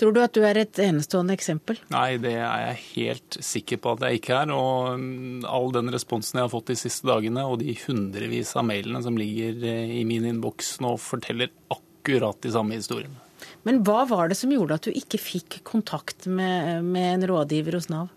Tror 0.00 0.14
du 0.14 0.20
at 0.24 0.34
du 0.34 0.42
er 0.42 0.58
et 0.58 0.78
enestående 0.82 1.36
eksempel? 1.36 1.78
Nei, 1.94 2.16
det 2.22 2.32
er 2.34 2.64
jeg 2.64 2.78
helt 2.88 3.38
sikker 3.46 3.78
på 3.82 3.92
at 3.94 4.06
jeg 4.08 4.20
ikke 4.20 4.38
er. 4.40 4.54
Og 4.54 4.98
mm, 4.98 5.44
all 5.46 5.70
den 5.74 5.92
responsen 5.94 6.40
jeg 6.40 6.48
har 6.48 6.54
fått 6.54 6.72
de 6.72 6.78
siste 6.78 7.06
dagene, 7.06 7.44
og 7.46 7.60
de 7.62 7.76
hundrevis 7.84 8.54
av 8.58 8.66
mailene 8.66 9.02
som 9.04 9.18
ligger 9.20 9.62
eh, 9.70 9.94
i 10.00 10.02
min 10.08 10.26
innboks 10.32 10.76
nå, 10.82 10.96
forteller 10.98 11.52
akkurat 11.74 12.40
de 12.42 12.52
samme 12.54 12.80
historiene. 12.80 13.20
Men 13.64 13.80
hva 13.86 14.02
var 14.08 14.28
det 14.28 14.38
som 14.40 14.52
gjorde 14.52 14.80
at 14.80 14.88
du 14.88 14.96
ikke 14.96 15.20
fikk 15.20 15.60
kontakt 15.68 16.26
med, 16.26 16.84
med 16.84 17.10
en 17.14 17.26
rådgiver 17.30 17.78
hos 17.78 17.90
Nav? 17.92 18.10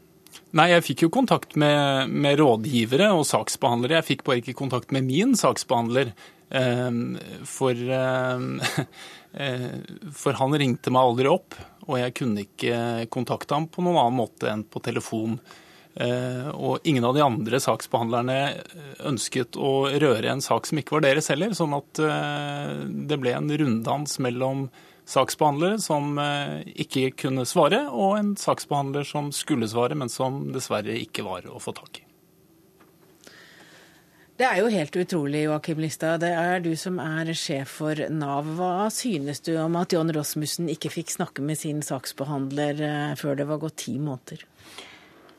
Nei, 0.56 0.70
jeg 0.72 0.86
fikk 0.86 1.06
jo 1.06 1.12
kontakt 1.14 1.58
med, 1.60 2.10
med, 2.10 2.40
rådgivere 2.40 3.12
og 3.16 3.26
saksbehandlere. 3.28 4.00
Jeg 4.00 4.10
fikk 4.12 4.26
bare 4.28 4.42
ikke 4.42 4.58
kontakt 4.58 4.94
med 4.96 5.06
min 5.08 5.36
saksbehandler. 5.38 6.14
Ehm, 6.56 7.18
for, 7.48 7.76
eh, 7.76 8.86
for 9.34 10.38
han 10.40 10.56
ringte 10.58 10.92
meg 10.94 11.04
aldri 11.04 11.30
opp, 11.30 11.58
og 11.88 12.00
jeg 12.00 12.16
kunne 12.18 12.44
ikke 12.44 13.08
kontakte 13.14 13.56
ham 13.56 13.68
på 13.72 13.84
noen 13.84 14.00
annen 14.02 14.20
måte 14.20 14.50
enn 14.52 14.64
på 14.68 14.82
telefon. 14.84 15.38
Eh, 15.98 16.50
og 16.54 16.86
ingen 16.86 17.06
av 17.08 17.16
de 17.16 17.24
andre 17.26 17.60
saksbehandlerne 17.64 18.36
ønsket 19.10 19.58
å 19.58 19.88
røre 19.90 20.30
en 20.30 20.44
sak 20.46 20.70
som 20.70 20.78
ikke 20.78 20.98
var 20.98 21.08
deres 21.08 21.32
heller, 21.34 21.56
sånn 21.58 21.74
at 21.78 22.02
eh, 22.06 22.74
det 23.10 23.18
ble 23.22 23.34
en 23.34 23.50
runddans 23.50 24.20
mellom 24.22 24.68
saksbehandlere 25.08 25.80
som 25.80 26.20
ikke 26.68 27.14
kunne 27.16 27.48
svare, 27.48 27.86
og 27.88 28.18
en 28.18 28.34
saksbehandler 28.38 29.08
som 29.08 29.32
skulle 29.32 29.70
svare, 29.72 29.96
men 29.96 30.12
som 30.12 30.50
dessverre 30.52 31.00
ikke 31.00 31.24
var 31.24 31.48
å 31.48 31.64
få 31.64 31.72
tak 31.78 32.02
i. 32.02 32.07
Det 34.38 34.46
er 34.46 34.60
jo 34.62 34.68
helt 34.70 34.94
utrolig, 34.94 35.40
Joakim 35.48 35.80
Listad. 35.82 36.20
Det 36.22 36.30
er 36.30 36.60
du 36.62 36.76
som 36.78 37.00
er 37.02 37.32
sjef 37.34 37.72
for 37.80 37.98
Nav. 38.14 38.46
Hva 38.60 38.86
synes 38.94 39.42
du 39.42 39.56
om 39.58 39.74
at 39.80 39.96
John 39.96 40.14
Rosmussen 40.14 40.70
ikke 40.70 40.92
fikk 40.94 41.10
snakke 41.16 41.42
med 41.42 41.58
sin 41.58 41.80
saksbehandler 41.82 42.84
eh, 42.86 43.16
før 43.18 43.40
det 43.40 43.48
var 43.50 43.58
gått 43.64 43.80
ti 43.88 43.96
måneder? 43.98 44.46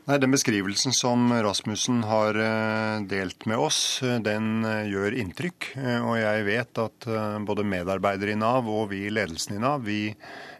Nei, 0.09 0.19
Den 0.19 0.35
beskrivelsen 0.35 0.91
som 0.91 1.31
Rasmussen 1.31 2.03
har 2.11 2.35
eh, 2.43 3.07
delt 3.07 3.47
med 3.47 3.63
oss, 3.69 3.79
eh, 4.03 4.19
den 4.19 4.67
gjør 4.67 5.15
inntrykk. 5.23 5.71
Og 6.03 6.19
jeg 6.19 6.47
vet 6.51 6.83
at 6.83 7.11
både 7.47 7.69
medarbeidere 7.71 8.35
i 8.35 8.41
Nav 8.43 8.67
og 8.67 8.89
vi 8.91 9.05
i 9.07 9.15
ledelsen 9.15 9.55
i 9.55 9.63
Nav, 9.63 9.87
vi 9.87 10.09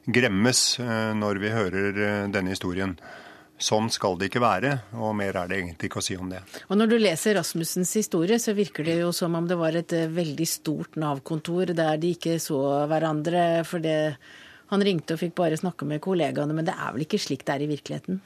gremmes 0.07 0.77
når 0.79 1.43
vi 1.43 1.57
hører 1.59 2.05
denne 2.31 2.55
historien. 2.55 2.95
Sånn 3.59 3.89
skal 3.91 4.15
det 4.15 4.29
ikke 4.29 4.41
være, 4.43 4.71
og 4.95 5.11
mer 5.19 5.35
er 5.35 5.49
det 5.49 5.57
egentlig 5.59 5.89
ikke 5.89 5.99
å 5.99 6.05
si 6.05 6.15
om 6.15 6.29
det. 6.31 6.39
Og 6.71 6.77
Når 6.79 6.91
du 6.93 6.97
leser 7.01 7.35
Rasmussens 7.35 7.91
historie, 7.99 8.39
så 8.39 8.55
virker 8.55 8.87
det 8.87 9.01
jo 9.01 9.09
som 9.15 9.35
om 9.35 9.49
det 9.49 9.57
var 9.59 9.75
et 9.75 9.91
veldig 9.91 10.47
stort 10.47 10.95
Nav-kontor 10.99 11.73
der 11.75 11.99
de 11.99 12.13
ikke 12.15 12.37
så 12.39 12.61
hverandre. 12.87 13.65
For 13.67 13.83
det, 13.83 14.15
han 14.71 14.85
ringte 14.85 15.17
og 15.17 15.21
fikk 15.25 15.35
bare 15.35 15.59
snakke 15.59 15.87
med 15.89 15.99
kollegaene, 16.05 16.55
men 16.55 16.67
det 16.71 16.77
er 16.77 16.95
vel 16.95 17.03
ikke 17.03 17.19
slik 17.19 17.43
det 17.43 17.57
er 17.57 17.67
i 17.67 17.71
virkeligheten? 17.73 18.23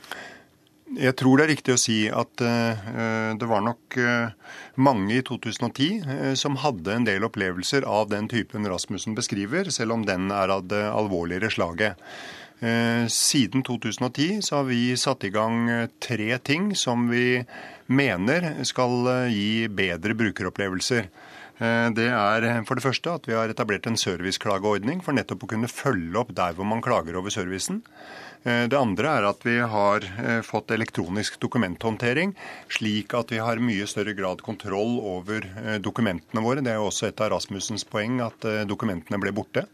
Jeg 0.93 1.15
tror 1.17 1.39
det 1.39 1.45
er 1.45 1.53
riktig 1.55 1.73
å 1.73 1.79
si 1.81 1.97
at 2.11 2.43
uh, 2.43 3.33
det 3.39 3.47
var 3.49 3.63
nok 3.65 3.97
uh, 3.97 4.59
mange 4.77 5.15
i 5.15 5.23
2010 5.25 6.03
uh, 6.05 6.33
som 6.37 6.59
hadde 6.61 6.93
en 6.93 7.07
del 7.07 7.25
opplevelser 7.25 7.87
av 7.89 8.11
den 8.11 8.27
typen 8.29 8.67
Rasmussen 8.69 9.15
beskriver, 9.17 9.71
selv 9.73 9.95
om 9.95 10.05
den 10.05 10.29
er 10.35 10.53
av 10.53 10.67
det 10.69 10.83
alvorligere 10.91 11.49
slaget. 11.55 11.97
Siden 13.11 13.63
2010 13.67 14.37
så 14.45 14.61
har 14.61 14.67
vi 14.69 14.93
satt 14.95 15.25
i 15.27 15.31
gang 15.33 15.65
tre 15.99 16.37
ting 16.39 16.69
som 16.79 17.09
vi 17.09 17.41
mener 17.91 18.63
skal 18.63 19.09
gi 19.27 19.67
bedre 19.67 20.15
brukeropplevelser. 20.15 21.09
Det 21.97 22.07
er 22.07 22.47
for 22.63 22.79
det 22.79 22.85
første 22.85 23.17
at 23.19 23.27
vi 23.27 23.35
har 23.35 23.51
etablert 23.51 23.89
en 23.89 23.99
serviceklageordning 23.99 25.03
for 25.03 25.17
nettopp 25.17 25.43
å 25.43 25.51
kunne 25.51 25.71
følge 25.71 26.21
opp 26.23 26.31
der 26.37 26.55
hvor 26.55 26.69
man 26.69 26.81
klager 26.85 27.19
over 27.19 27.35
servicen. 27.35 27.83
Eh, 28.43 28.65
det 28.67 28.75
andre 28.75 29.11
er 29.17 29.27
at 29.27 29.45
vi 29.47 29.55
har 29.73 30.03
eh, 30.03 30.41
fått 30.43 30.73
elektronisk 30.75 31.39
dokumenthåndtering, 31.43 32.33
slik 32.71 33.15
at 33.15 33.31
vi 33.31 33.39
har 33.39 33.61
mye 33.63 33.87
større 33.87 34.15
grad 34.17 34.43
kontroll 34.43 34.97
over 34.99 35.47
eh, 35.63 35.77
dokumentene 35.83 36.43
våre. 36.43 36.63
Det 36.63 36.73
er 36.73 36.81
jo 36.81 36.89
også 36.89 37.07
et 37.07 37.23
av 37.23 37.31
Rasmussens 37.37 37.87
poeng 37.87 38.19
at 38.25 38.43
dokumentene 38.67 39.21
ble 39.21 39.31
borte. 39.35 39.67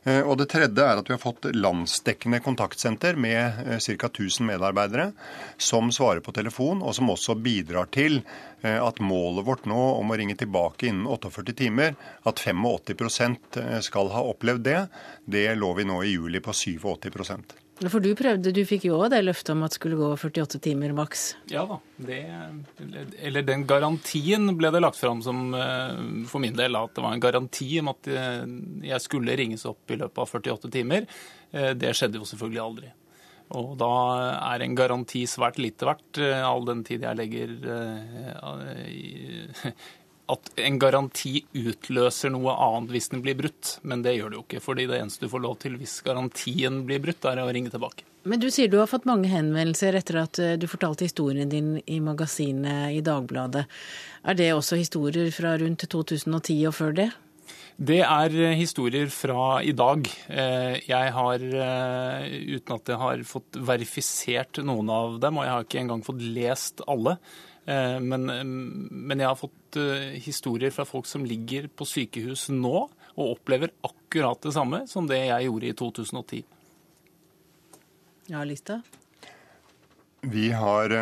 Og 0.00 0.32
Det 0.40 0.46
tredje 0.48 0.80
er 0.80 0.96
at 0.96 1.08
vi 1.10 1.12
har 1.12 1.20
fått 1.20 1.50
landsdekkende 1.52 2.40
kontaktsenter 2.40 3.18
med 3.20 3.58
ca. 3.84 4.08
1000 4.08 4.48
medarbeidere 4.48 5.10
som 5.60 5.92
svarer 5.92 6.24
på 6.24 6.32
telefon, 6.32 6.80
og 6.80 6.96
som 6.96 7.12
også 7.12 7.36
bidrar 7.36 7.90
til 7.92 8.22
at 8.64 9.04
målet 9.04 9.44
vårt 9.44 9.68
nå 9.68 9.80
om 10.00 10.08
å 10.08 10.16
ringe 10.16 10.38
tilbake 10.40 10.88
innen 10.88 11.04
48 11.04 11.52
timer, 11.60 11.98
at 12.24 12.40
85% 12.40 13.60
skal 13.84 14.12
ha 14.16 14.24
opplevd 14.32 14.64
det, 14.64 14.80
det 15.28 15.48
lå 15.60 15.74
vi 15.76 15.88
nå 15.92 16.00
i 16.00 16.14
juli 16.16 16.40
på 16.40 16.56
87 16.56 17.59
for 17.88 18.04
du 18.04 18.10
prøvde, 18.12 18.52
du 18.52 18.60
fikk 18.68 18.84
jo 18.90 18.98
òg 19.00 19.08
det 19.14 19.22
løftet 19.24 19.54
om 19.54 19.62
at 19.64 19.72
det 19.72 19.78
skulle 19.78 19.96
gå 19.96 20.10
48 20.12 20.58
timer 20.60 20.92
maks? 20.96 21.22
Ja 21.48 21.62
da. 21.68 21.78
Det, 21.96 22.18
eller 23.24 23.46
den 23.46 23.64
garantien 23.68 24.52
ble 24.58 24.68
det 24.74 24.82
lagt 24.84 25.00
fram 25.00 25.22
som 25.24 25.54
eh, 25.56 25.94
for 26.28 26.44
min 26.44 26.58
del 26.58 26.76
at 26.76 26.92
det 26.96 27.04
var 27.04 27.16
en 27.16 27.24
garanti 27.24 27.70
om 27.80 27.88
at 27.94 28.10
eh, 28.12 28.42
jeg 28.90 29.04
skulle 29.06 29.36
ringes 29.40 29.64
opp 29.70 29.88
i 29.88 29.96
løpet 30.00 30.20
av 30.20 30.28
48 30.28 30.72
timer. 30.76 31.08
Eh, 31.56 31.72
det 31.78 31.94
skjedde 31.96 32.20
jo 32.20 32.28
selvfølgelig 32.28 32.64
aldri. 32.66 32.92
Og 33.56 33.72
da 33.80 33.94
er 34.52 34.62
en 34.62 34.76
garanti 34.78 35.24
svært 35.26 35.56
lite 35.58 35.88
verdt, 35.88 36.20
all 36.22 36.62
den 36.68 36.84
tid 36.86 37.02
jeg 37.02 37.18
legger 37.18 37.56
at 40.30 40.52
en 40.60 40.78
garanti 40.82 41.40
utløser 41.56 42.32
noe 42.34 42.54
annet 42.54 42.94
hvis 42.94 43.10
den 43.12 43.24
blir 43.24 43.38
brutt. 43.38 43.78
Men 43.82 44.04
det 44.06 44.16
gjør 44.16 44.30
det 44.30 44.40
jo 44.40 44.44
ikke. 44.46 44.62
fordi 44.64 44.86
det 44.90 45.00
eneste 45.00 45.26
du 45.26 45.32
får 45.32 45.44
lov 45.46 45.58
til 45.64 45.76
hvis 45.80 46.00
garantien 46.06 46.84
blir 46.86 47.02
brutt, 47.02 47.26
er 47.26 47.42
å 47.42 47.50
ringe 47.50 47.72
tilbake. 47.72 48.06
Men 48.28 48.40
du 48.40 48.50
sier 48.52 48.68
du 48.68 48.76
har 48.80 48.90
fått 48.90 49.08
mange 49.08 49.30
henvendelser 49.32 49.96
etter 49.96 50.20
at 50.20 50.38
eh, 50.42 50.56
du 50.60 50.66
fortalte 50.68 51.06
historien 51.06 51.48
din 51.48 51.78
i 51.88 52.00
magasinet 52.04 52.92
i 52.92 53.00
Dagbladet. 53.04 53.64
Er 54.28 54.36
det 54.36 54.52
også 54.52 54.76
historier 54.80 55.30
fra 55.32 55.54
rundt 55.60 55.86
2010 55.88 56.58
og 56.68 56.76
før 56.76 56.96
det? 56.98 57.08
Det 57.80 58.02
er 58.04 58.36
eh, 58.36 58.58
historier 58.60 59.08
fra 59.14 59.62
i 59.64 59.72
dag. 59.72 60.04
Eh, 60.28 60.76
jeg 60.84 61.14
har, 61.16 61.46
uten 61.46 62.76
at 62.76 62.92
jeg 62.92 63.00
har 63.06 63.24
fått 63.28 63.56
verifisert 63.70 64.60
noen 64.68 64.92
av 64.92 65.16
dem, 65.22 65.40
og 65.40 65.48
jeg 65.48 65.54
har 65.54 65.68
ikke 65.70 65.80
engang 65.86 66.04
fått 66.04 66.20
lest 66.20 66.84
alle, 66.88 67.16
men, 67.70 68.24
men, 68.24 69.20
jeg 69.20 69.28
har 69.28 69.36
fått 69.38 69.52
eh, 69.76 70.16
historier 70.22 70.72
fra 70.74 70.84
folk 70.84 71.06
som 71.06 71.24
ligger 71.26 71.68
på 71.68 71.86
sykehus 71.86 72.48
nå 72.54 72.76
og 73.14 73.24
opplever 73.26 73.72
akkurat 73.86 74.40
det 74.42 74.54
samme 74.56 74.84
som 74.90 75.08
det 75.10 75.20
jeg 75.26 75.48
gjorde 75.48 75.68
i 75.68 75.76
2010. 75.76 76.40
Ja, 78.30 78.44
Lista? 78.46 78.80
Vi 80.20 80.50
har 80.52 80.94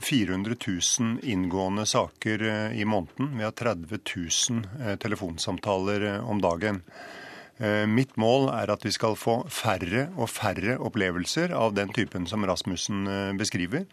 400 0.00 0.56
eh, 0.56 0.76
000 1.00 1.18
inngående 1.22 1.86
saker 1.86 2.44
i 2.72 2.84
måneden. 2.84 3.34
Vi 3.38 3.44
har 3.44 3.56
30 3.56 4.00
000 4.50 4.96
telefonsamtaler 5.02 6.20
om 6.20 6.40
dagen. 6.40 6.82
Mitt 7.92 8.14
mål 8.16 8.46
er 8.54 8.70
at 8.72 8.86
vi 8.86 8.90
skal 8.94 9.18
få 9.20 9.42
færre 9.52 10.06
og 10.16 10.30
færre 10.32 10.78
opplevelser 10.80 11.52
av 11.52 11.74
den 11.76 11.90
typen 11.92 12.24
som 12.24 12.46
Rasmussen 12.48 13.04
beskriver. 13.36 13.84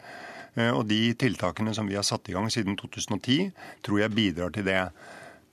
Eh, 0.57 0.73
og 0.73 0.87
de 0.89 1.13
tiltakene 1.19 1.75
som 1.77 1.87
vi 1.89 1.97
har 1.97 2.05
satt 2.07 2.27
i 2.29 2.35
gang 2.35 2.49
siden 2.53 2.77
2010, 2.79 3.51
tror 3.85 4.01
jeg 4.01 4.15
bidrar 4.17 4.53
til 4.55 4.67
det. 4.67 4.81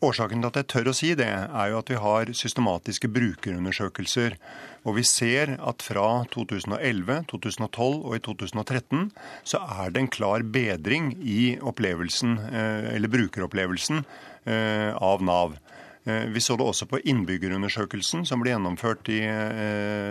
Årsaken 0.05 0.43
til 0.43 0.51
at 0.51 0.59
jeg 0.59 0.69
tør 0.69 0.91
å 0.91 0.97
si 0.97 1.11
det, 1.17 1.31
er 1.31 1.71
jo 1.71 1.79
at 1.81 1.91
vi 1.93 2.01
har 2.01 2.33
systematiske 2.37 3.09
brukerundersøkelser. 3.13 4.37
Og 4.85 4.99
vi 4.99 5.05
ser 5.09 5.55
at 5.57 5.85
fra 5.85 6.09
2011, 6.35 7.23
2012 7.31 8.03
og 8.03 8.17
i 8.17 8.23
2013 8.27 9.07
så 9.49 9.63
er 9.63 9.95
det 9.95 10.03
en 10.03 10.13
klar 10.13 10.45
bedring 10.45 11.15
i 11.21 11.55
opplevelsen, 11.57 12.37
eh, 12.51 12.91
eller 12.97 13.13
brukeropplevelsen 13.13 14.05
eh, 14.05 14.93
av 14.93 15.25
Nav. 15.25 15.61
Vi 16.05 16.37
så 16.45 16.53
det 16.61 16.67
også 16.69 16.85
på 16.85 16.99
innbyggerundersøkelsen 17.01 18.27
som 18.29 18.43
ble 18.43 18.51
gjennomført 18.51 19.09
i 19.09 19.23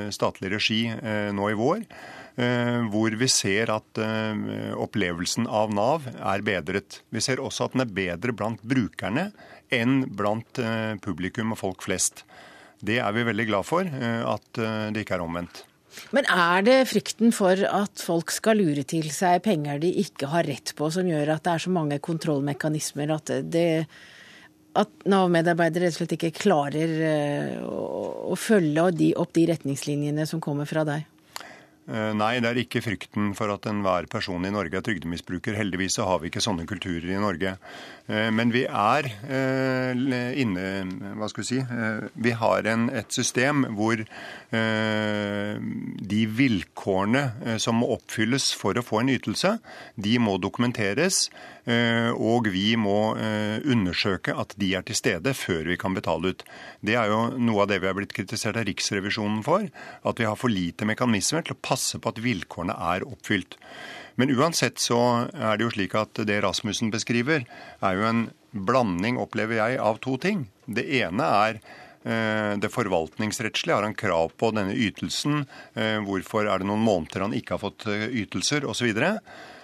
statlig 0.09 0.49
regi 0.55 0.79
nå 0.89 1.51
i 1.51 1.57
vår. 1.59 1.83
Eh, 2.33 2.79
hvor 2.89 3.13
vi 3.13 3.27
ser 3.29 3.69
at 3.69 3.99
eh, 4.01 4.71
opplevelsen 4.73 5.45
av 5.45 5.73
Nav 5.73 6.07
er 6.17 6.41
bedret. 6.45 7.03
Vi 7.13 7.21
ser 7.21 7.41
også 7.43 7.67
at 7.67 7.75
den 7.75 7.83
er 7.83 7.91
bedre 7.93 8.33
blant 8.33 8.63
brukerne 8.65 9.27
enn 9.73 10.07
blant 10.09 10.57
eh, 10.57 10.95
publikum 11.03 11.53
og 11.53 11.61
folk 11.61 11.85
flest. 11.85 12.23
Det 12.83 12.97
er 12.97 13.13
vi 13.13 13.27
veldig 13.27 13.45
glad 13.47 13.63
for, 13.63 13.87
at 13.87 14.57
det 14.91 15.05
ikke 15.05 15.13
er 15.15 15.21
omvendt. 15.23 15.61
Men 16.11 16.25
er 16.27 16.65
det 16.67 16.73
frykten 16.89 17.31
for 17.31 17.55
at 17.55 18.01
folk 18.03 18.33
skal 18.33 18.59
lure 18.59 18.83
til 18.83 19.07
seg 19.13 19.37
penger 19.45 19.79
de 19.79 19.93
ikke 20.01 20.27
har 20.33 20.43
rett 20.43 20.73
på, 20.75 20.89
som 20.91 21.07
gjør 21.07 21.31
at 21.37 21.45
det 21.45 21.53
er 21.53 21.63
så 21.63 21.71
mange 21.71 22.01
kontrollmekanismer 22.03 23.13
at 23.15 23.31
at 24.73 25.07
Nav-medarbeidere 25.07 25.85
rett 25.85 25.95
og 25.95 26.01
slett 26.01 26.17
ikke 26.17 26.33
klarer 26.33 26.91
å, 27.63 27.79
å 28.33 28.35
følge 28.35 29.13
opp 29.21 29.31
de 29.37 29.47
retningslinjene 29.53 30.27
som 30.27 30.43
kommer 30.43 30.67
fra 30.67 30.83
deg? 30.89 31.07
Eh, 31.83 32.13
nei, 32.15 32.37
det 32.39 32.47
er 32.47 32.59
ikke 32.61 32.79
frykten 32.83 33.33
for 33.35 33.51
at 33.51 33.65
enhver 33.67 34.05
person 34.11 34.45
i 34.47 34.51
Norge 34.53 34.77
er 34.79 34.85
trygdemisbruker. 34.85 35.57
Heldigvis 35.59 35.97
så 35.97 36.05
har 36.07 36.21
vi 36.21 36.29
ikke 36.31 36.43
sånne 36.43 36.63
kulturer 36.69 37.09
i 37.11 37.19
Norge. 37.19 37.57
Eh, 38.07 38.29
men 38.31 38.53
vi 38.55 38.63
er 38.63 39.09
eh, 39.27 39.91
inne 40.39 40.63
Hva 41.19 41.27
skal 41.31 41.43
vi 41.43 41.47
si 41.47 41.59
Vi 42.23 42.33
har 42.39 42.67
en, 42.71 42.87
et 42.91 43.11
system 43.11 43.65
hvor 43.75 43.99
de 44.53 46.19
vilkårene 46.37 47.57
som 47.61 47.79
må 47.81 47.87
oppfylles 47.95 48.51
for 48.57 48.77
å 48.77 48.83
få 48.85 48.99
en 49.01 49.09
ytelse, 49.15 49.55
de 49.97 50.13
må 50.21 50.35
dokumenteres. 50.37 51.25
Og 51.63 52.49
vi 52.51 52.73
må 52.75 53.15
undersøke 53.15 54.33
at 54.35 54.51
de 54.59 54.73
er 54.75 54.83
til 54.83 54.97
stede 54.99 55.31
før 55.37 55.69
vi 55.71 55.77
kan 55.79 55.95
betale 55.95 56.33
ut. 56.33 56.43
Det 56.83 56.97
er 56.99 57.07
jo 57.07 57.21
noe 57.39 57.63
av 57.63 57.69
det 57.71 57.77
vi 57.79 57.87
har 57.87 57.95
blitt 57.95 58.15
kritisert 58.15 58.59
av 58.59 58.67
Riksrevisjonen 58.67 59.39
for. 59.47 59.69
At 60.03 60.19
vi 60.19 60.27
har 60.27 60.35
for 60.39 60.51
lite 60.51 60.83
mekanismer 60.89 61.45
til 61.47 61.55
å 61.55 61.63
passe 61.63 62.01
på 62.03 62.11
at 62.11 62.19
vilkårene 62.23 62.75
er 62.91 63.07
oppfylt. 63.07 63.55
Men 64.15 64.33
uansett 64.35 64.81
så 64.81 64.99
er 65.33 65.57
det 65.57 65.65
jo 65.65 65.71
slik 65.73 65.95
at 65.97 66.19
det 66.27 66.41
Rasmussen 66.45 66.91
beskriver, 66.93 67.47
er 67.81 67.95
jo 67.97 68.09
en 68.09 68.25
blanding, 68.53 69.17
opplever 69.21 69.57
jeg, 69.57 69.79
av 69.81 69.97
to 70.03 70.17
ting. 70.21 70.45
Det 70.65 70.85
ene 70.99 71.29
er 71.47 71.57
eh, 71.57 72.53
det 72.61 72.69
forvaltningsrettslige. 72.73 73.79
Har 73.79 73.87
han 73.87 73.97
krav 73.97 74.35
på 74.37 74.51
denne 74.53 74.75
ytelsen? 74.77 75.47
Eh, 75.73 75.97
hvorfor 76.05 76.45
er 76.45 76.61
det 76.61 76.69
noen 76.69 76.85
måneder 76.85 77.25
han 77.25 77.33
ikke 77.37 77.57
har 77.57 77.63
fått 77.65 77.87
eh, 77.89 78.05
ytelser, 78.23 78.69
osv.? 78.69 78.93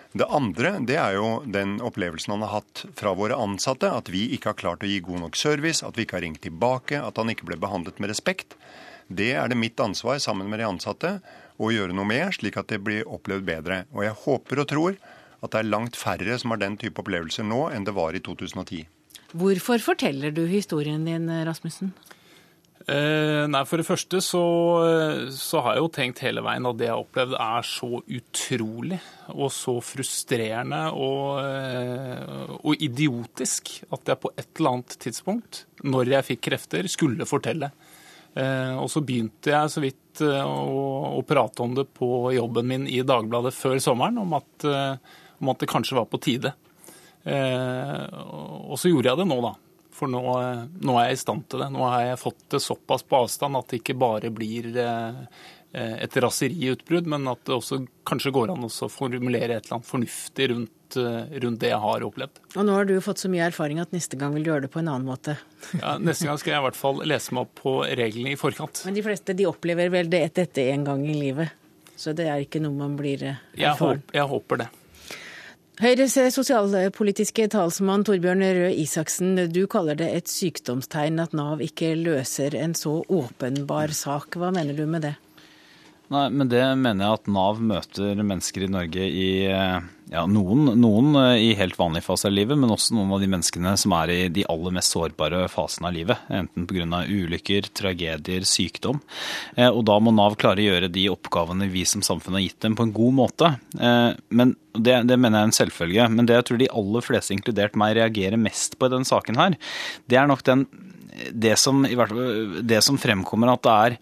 Det 0.09 0.25
andre 0.25 0.71
det 0.89 0.95
er 0.97 1.19
jo 1.19 1.27
den 1.45 1.75
opplevelsen 1.85 2.33
han 2.33 2.41
har 2.41 2.63
hatt 2.63 2.81
fra 2.97 3.13
våre 3.13 3.37
ansatte. 3.37 3.91
At 3.93 4.09
vi 4.09 4.25
ikke 4.33 4.53
har 4.53 4.57
klart 4.57 4.85
å 4.85 4.89
gi 4.89 4.97
god 5.05 5.21
nok 5.25 5.37
service, 5.37 5.83
at 5.85 5.97
vi 5.99 6.07
ikke 6.07 6.17
har 6.17 6.25
ringt 6.25 6.41
tilbake, 6.41 6.97
at 6.97 7.21
han 7.21 7.29
ikke 7.29 7.45
ble 7.45 7.59
behandlet 7.61 8.01
med 8.01 8.09
respekt. 8.09 8.57
Det 9.05 9.31
er 9.37 9.49
det 9.49 9.57
mitt 9.57 9.79
ansvar 9.81 10.17
sammen 10.21 10.49
med 10.49 10.61
de 10.61 10.65
ansatte 10.69 11.15
å 11.61 11.69
gjøre 11.73 11.93
noe 11.93 12.09
med, 12.09 12.33
slik 12.33 12.57
at 12.57 12.73
det 12.73 12.81
blir 12.81 13.05
opplevd 13.05 13.45
bedre. 13.45 13.83
Og 13.93 14.05
jeg 14.07 14.17
håper 14.25 14.63
og 14.63 14.69
tror 14.73 14.99
at 15.39 15.53
det 15.53 15.61
er 15.61 15.69
langt 15.69 15.97
færre 15.97 16.37
som 16.41 16.53
har 16.53 16.61
den 16.61 16.77
type 16.81 17.01
opplevelser 17.01 17.45
nå 17.45 17.67
enn 17.73 17.85
det 17.85 17.93
var 17.97 18.17
i 18.17 18.21
2010. 18.25 18.87
Hvorfor 19.37 19.81
forteller 19.83 20.33
du 20.33 20.47
historien 20.49 21.05
din, 21.05 21.29
Rasmussen? 21.45 21.93
Eh, 22.87 23.43
nei, 23.51 23.61
For 23.67 23.81
det 23.81 23.87
første 23.87 24.21
så, 24.23 24.41
så, 25.35 25.59
har 25.65 25.75
jeg 25.75 25.83
jo 25.83 25.91
tenkt 25.93 26.21
hele 26.23 26.43
veien 26.45 26.67
at 26.69 26.77
det 26.79 26.87
jeg 26.87 26.95
har 26.95 27.03
opplevd 27.03 27.35
er 27.35 27.67
så 27.67 27.89
utrolig 27.99 28.99
og 29.35 29.51
så 29.53 29.75
frustrerende 29.83 30.79
og, 30.95 31.41
eh, 31.43 32.55
og, 32.55 32.71
idiotisk 32.79 33.75
at 33.91 34.13
jeg 34.13 34.21
på 34.23 34.31
et 34.31 34.47
eller 34.55 34.77
annet 34.77 34.97
tidspunkt, 35.03 35.63
når 35.83 36.15
jeg 36.15 36.29
fikk 36.31 36.43
krefter, 36.47 36.89
skulle 36.89 37.27
fortelle. 37.29 37.71
Eh, 38.39 38.73
og 38.79 38.87
så 38.91 39.03
begynte 39.03 39.51
jeg 39.51 39.75
så 39.75 39.83
vidt 39.83 40.23
å, 40.23 41.19
å 41.19 41.21
prate 41.27 41.63
om 41.63 41.75
det 41.77 41.85
på 41.95 42.31
jobben 42.35 42.67
min 42.67 42.89
i 42.89 43.03
Dagbladet 43.05 43.53
før 43.55 43.77
sommeren, 43.83 44.17
om 44.23 44.33
at, 44.39 44.65
om 45.39 45.51
at 45.51 45.61
det 45.61 45.69
kanskje 45.71 45.95
var 45.95 46.09
på 46.11 46.19
tide. 46.19 46.51
Og 47.23 48.75
så 48.81 48.91
gjorde 48.91 49.13
jeg 49.13 49.21
det 49.21 49.27
nå, 49.29 49.37
da. 49.45 49.53
For 49.99 50.11
nå, 50.11 50.23
nå, 50.79 50.95
er 50.95 51.09
jeg 51.09 51.17
i 51.17 51.23
stand 51.25 51.47
til 51.51 51.63
det. 51.63 51.69
Nå 51.75 51.83
har 51.83 52.05
jeg 52.05 52.21
fått 52.21 52.43
det 52.53 52.61
såpass 52.63 53.03
på 53.03 53.19
avstand 53.19 53.59
at 53.59 53.71
det 53.71 53.81
ikke 53.81 53.97
bare 53.99 54.31
blir 54.31 54.71
eh, 54.79 55.23
et 55.71 56.17
raseriutbrudd, 56.23 57.09
men 57.11 57.27
at 57.29 57.43
det 57.45 57.57
også 57.57 57.81
kanskje 58.07 58.31
går 58.33 58.53
an 58.53 58.63
å 58.65 58.89
formulere 58.89 59.57
et 59.57 59.67
eller 59.67 59.79
annet 59.79 59.89
fornuftig 59.89 60.47
rundt, 60.53 60.97
eh, 60.97 61.35
rundt, 61.43 61.59
det 61.61 61.73
jeg 61.73 61.81
har 61.83 62.07
opplevd. 62.07 62.41
Og 62.55 62.65
nå 62.65 62.77
har 62.77 62.89
du 62.89 62.95
fått 63.03 63.21
så 63.21 63.31
mye 63.31 63.49
erfaring 63.51 63.83
at 63.83 63.93
neste 63.95 64.17
gang 64.19 64.33
vil 64.37 64.47
du 64.47 64.53
gjøre 64.53 64.65
det 64.69 64.73
på 64.73 64.81
en 64.81 64.91
annen 64.95 65.09
måte? 65.09 65.35
Ja, 65.75 65.97
Neste 66.01 66.29
gang 66.29 66.39
skal 66.41 66.55
jeg 66.55 66.63
i 66.63 66.67
hvert 66.69 66.79
fall 66.79 67.03
lese 67.03 67.35
meg 67.35 67.45
opp 67.45 67.59
på 67.59 67.75
reglene 67.83 68.33
i 68.33 68.39
forkant. 68.39 68.85
Men 68.87 68.97
de 68.97 69.05
fleste 69.05 69.35
de 69.37 69.49
opplever 69.51 69.91
vel 69.93 70.09
det 70.09 70.23
dette 70.39 70.69
en 70.71 70.87
gang 70.87 71.05
i 71.05 71.17
livet? 71.19 71.55
Så 71.99 72.15
det 72.15 72.29
er 72.31 72.45
ikke 72.45 72.61
noe 72.63 72.77
man 72.77 72.95
blir 72.95 73.19
erfaren? 73.19 73.41
Eh, 73.51 73.63
jeg 73.65 73.75
håper, 73.75 74.13
jeg 74.15 74.31
håper 74.31 74.63
det. 74.63 74.69
Høyres 75.79 76.17
sosialpolitiske 76.35 77.45
talsmann 77.53 78.01
Torbjørn 78.03 78.41
Røe 78.43 78.71
Isaksen, 78.81 79.37
du 79.47 79.61
kaller 79.71 79.95
det 79.95 80.09
et 80.11 80.27
sykdomstegn 80.27 81.21
at 81.23 81.31
Nav 81.31 81.63
ikke 81.63 81.93
løser 81.95 82.57
en 82.59 82.73
så 82.75 82.97
åpenbar 83.07 83.93
sak. 83.95 84.35
Hva 84.35 84.49
mener 84.51 84.75
du 84.75 84.83
med 84.83 85.07
det? 85.07 85.13
Nei, 86.09 86.25
men 86.33 86.49
Det 86.49 86.63
mener 86.81 87.05
jeg 87.05 87.19
at 87.19 87.29
Nav 87.29 87.59
møter 87.61 88.17
mennesker 88.17 88.65
i 88.65 88.71
Norge 88.73 89.05
i 89.05 89.29
ja, 90.09 90.23
noen, 90.25 90.71
noen, 90.81 91.13
i 91.37 91.51
helt 91.53 91.77
vanlig 91.77 92.01
fase 92.01 92.31
av 92.31 92.33
livet, 92.33 92.57
men 92.57 92.71
også 92.73 92.95
noen 92.97 93.11
av 93.13 93.21
de 93.21 93.27
menneskene 93.29 93.75
som 93.77 93.93
er 93.93 94.13
i 94.15 94.17
de 94.33 94.45
aller 94.49 94.73
mest 94.73 94.95
sårbare 94.95 95.43
fasene 95.53 95.91
av 95.91 95.93
livet. 95.93 96.23
Enten 96.33 96.65
pga. 96.69 97.03
ulykker, 97.05 97.69
tragedier, 97.77 98.47
sykdom. 98.49 99.03
Eh, 99.53 99.69
og 99.69 99.83
da 99.85 99.99
må 100.01 100.15
Nav 100.15 100.39
klare 100.41 100.63
å 100.63 100.67
gjøre 100.71 100.89
de 100.89 101.05
oppgavene 101.13 101.69
vi 101.69 101.85
som 101.85 102.01
samfunn 102.05 102.39
har 102.39 102.47
gitt 102.47 102.65
dem 102.65 102.79
på 102.79 102.87
en 102.87 102.95
god 102.95 103.17
måte. 103.21 103.53
Eh, 103.77 104.17
men 104.33 104.57
det, 104.73 104.97
det, 105.11 105.19
mener 105.19 105.37
jeg 105.37 105.45
er 105.45 105.51
en 105.51 105.57
selvfølge. 105.59 106.09
Men 106.15 106.25
det 106.25 106.39
jeg 106.39 106.49
tror 106.49 106.63
de 106.63 106.73
aller 106.81 107.05
fleste, 107.05 107.37
inkludert 107.37 107.77
meg, 107.77 107.99
reagerer 107.99 108.41
mest 108.49 108.79
på 108.79 108.89
i 108.89 108.95
denne 108.95 109.05
saken 109.05 109.37
her, 109.37 109.61
det 110.09 110.17
er 110.17 110.29
nok 110.31 110.41
den 110.49 110.65
det 111.31 111.55
som, 111.59 111.83
det 112.61 112.81
som, 112.85 112.97
fremkommer 112.99 113.51
at 113.53 113.63
det 113.65 113.73
er 113.73 113.95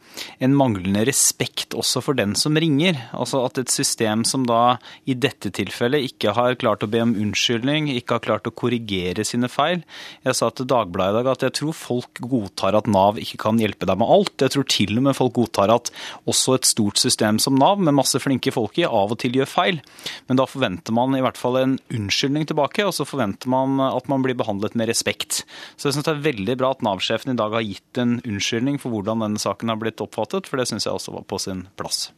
en 0.48 0.56
manglende 0.58 1.04
respekt 1.08 1.76
også 1.78 2.02
for 2.04 2.18
den 2.18 2.36
som 2.40 2.58
ringer. 2.58 3.00
Altså 3.16 3.44
at 3.46 3.60
et 3.62 3.72
system 3.72 4.24
som 4.28 4.46
da 4.48 4.78
i 5.10 5.16
dette 5.18 5.52
tilfellet 5.54 6.08
ikke 6.10 6.34
har 6.38 6.58
klart 6.62 6.86
å 6.86 6.90
be 6.92 7.02
om 7.04 7.16
unnskyldning, 7.18 7.90
ikke 7.94 8.18
har 8.18 8.26
klart 8.26 8.50
å 8.50 8.54
korrigere 8.56 9.26
sine 9.28 9.50
feil. 9.52 9.84
Jeg 10.26 10.38
sa 10.40 10.50
til 10.52 10.70
Dagbladet 10.70 11.16
i 11.16 11.20
dag 11.20 11.32
at 11.34 11.46
jeg 11.48 11.56
tror 11.62 11.78
folk 11.78 12.22
godtar 12.24 12.78
at 12.78 12.90
Nav 12.92 13.20
ikke 13.22 13.40
kan 13.46 13.62
hjelpe 13.62 13.88
deg 13.90 14.00
med 14.02 14.12
alt. 14.18 14.36
Jeg 14.42 14.56
tror 14.56 14.68
til 14.72 14.98
og 14.98 15.08
med 15.10 15.18
folk 15.18 15.36
godtar 15.38 15.74
at 15.74 15.92
også 16.30 16.58
et 16.58 16.70
stort 16.70 17.02
system 17.02 17.42
som 17.42 17.58
Nav, 17.58 17.80
med 17.82 17.96
masse 17.98 18.20
flinke 18.22 18.52
folk 18.54 18.78
i, 18.80 18.86
av 18.88 19.14
og 19.14 19.20
til 19.22 19.38
gjør 19.38 19.50
feil. 19.50 19.82
Men 20.30 20.40
da 20.40 20.48
forventer 20.50 20.96
man 20.96 21.16
i 21.18 21.24
hvert 21.24 21.40
fall 21.40 21.60
en 21.62 21.78
unnskyldning 21.94 22.48
tilbake, 22.50 22.86
og 22.86 22.96
så 22.96 23.08
forventer 23.08 23.52
man 23.52 23.82
at 23.84 24.10
man 24.12 24.24
blir 24.26 24.38
behandlet 24.38 24.78
med 24.78 24.90
respekt. 24.90 25.44
Så 25.78 25.90
jeg 25.90 25.98
syns 25.98 26.08
det 26.08 26.16
er 26.16 26.26
veldig 26.30 26.58
bra 26.60 26.74
at 26.74 26.84
Nav 26.86 27.02
Nav-sjefen 27.08 27.32
i 27.32 27.40
dag 27.40 27.54
har 27.56 27.64
gitt 27.64 27.98
en 28.02 28.20
unnskyldning 28.20 28.78
for 28.82 28.92
hvordan 28.92 29.22
denne 29.24 29.40
saken 29.40 29.72
har 29.72 29.80
blitt 29.80 30.02
oppfattet, 30.04 30.48
for 30.48 30.60
det 30.60 30.68
syns 30.68 30.88
jeg 30.88 30.96
også 30.96 31.14
var 31.16 31.24
på 31.24 31.40
sin 31.40 31.68
plass. 31.80 32.10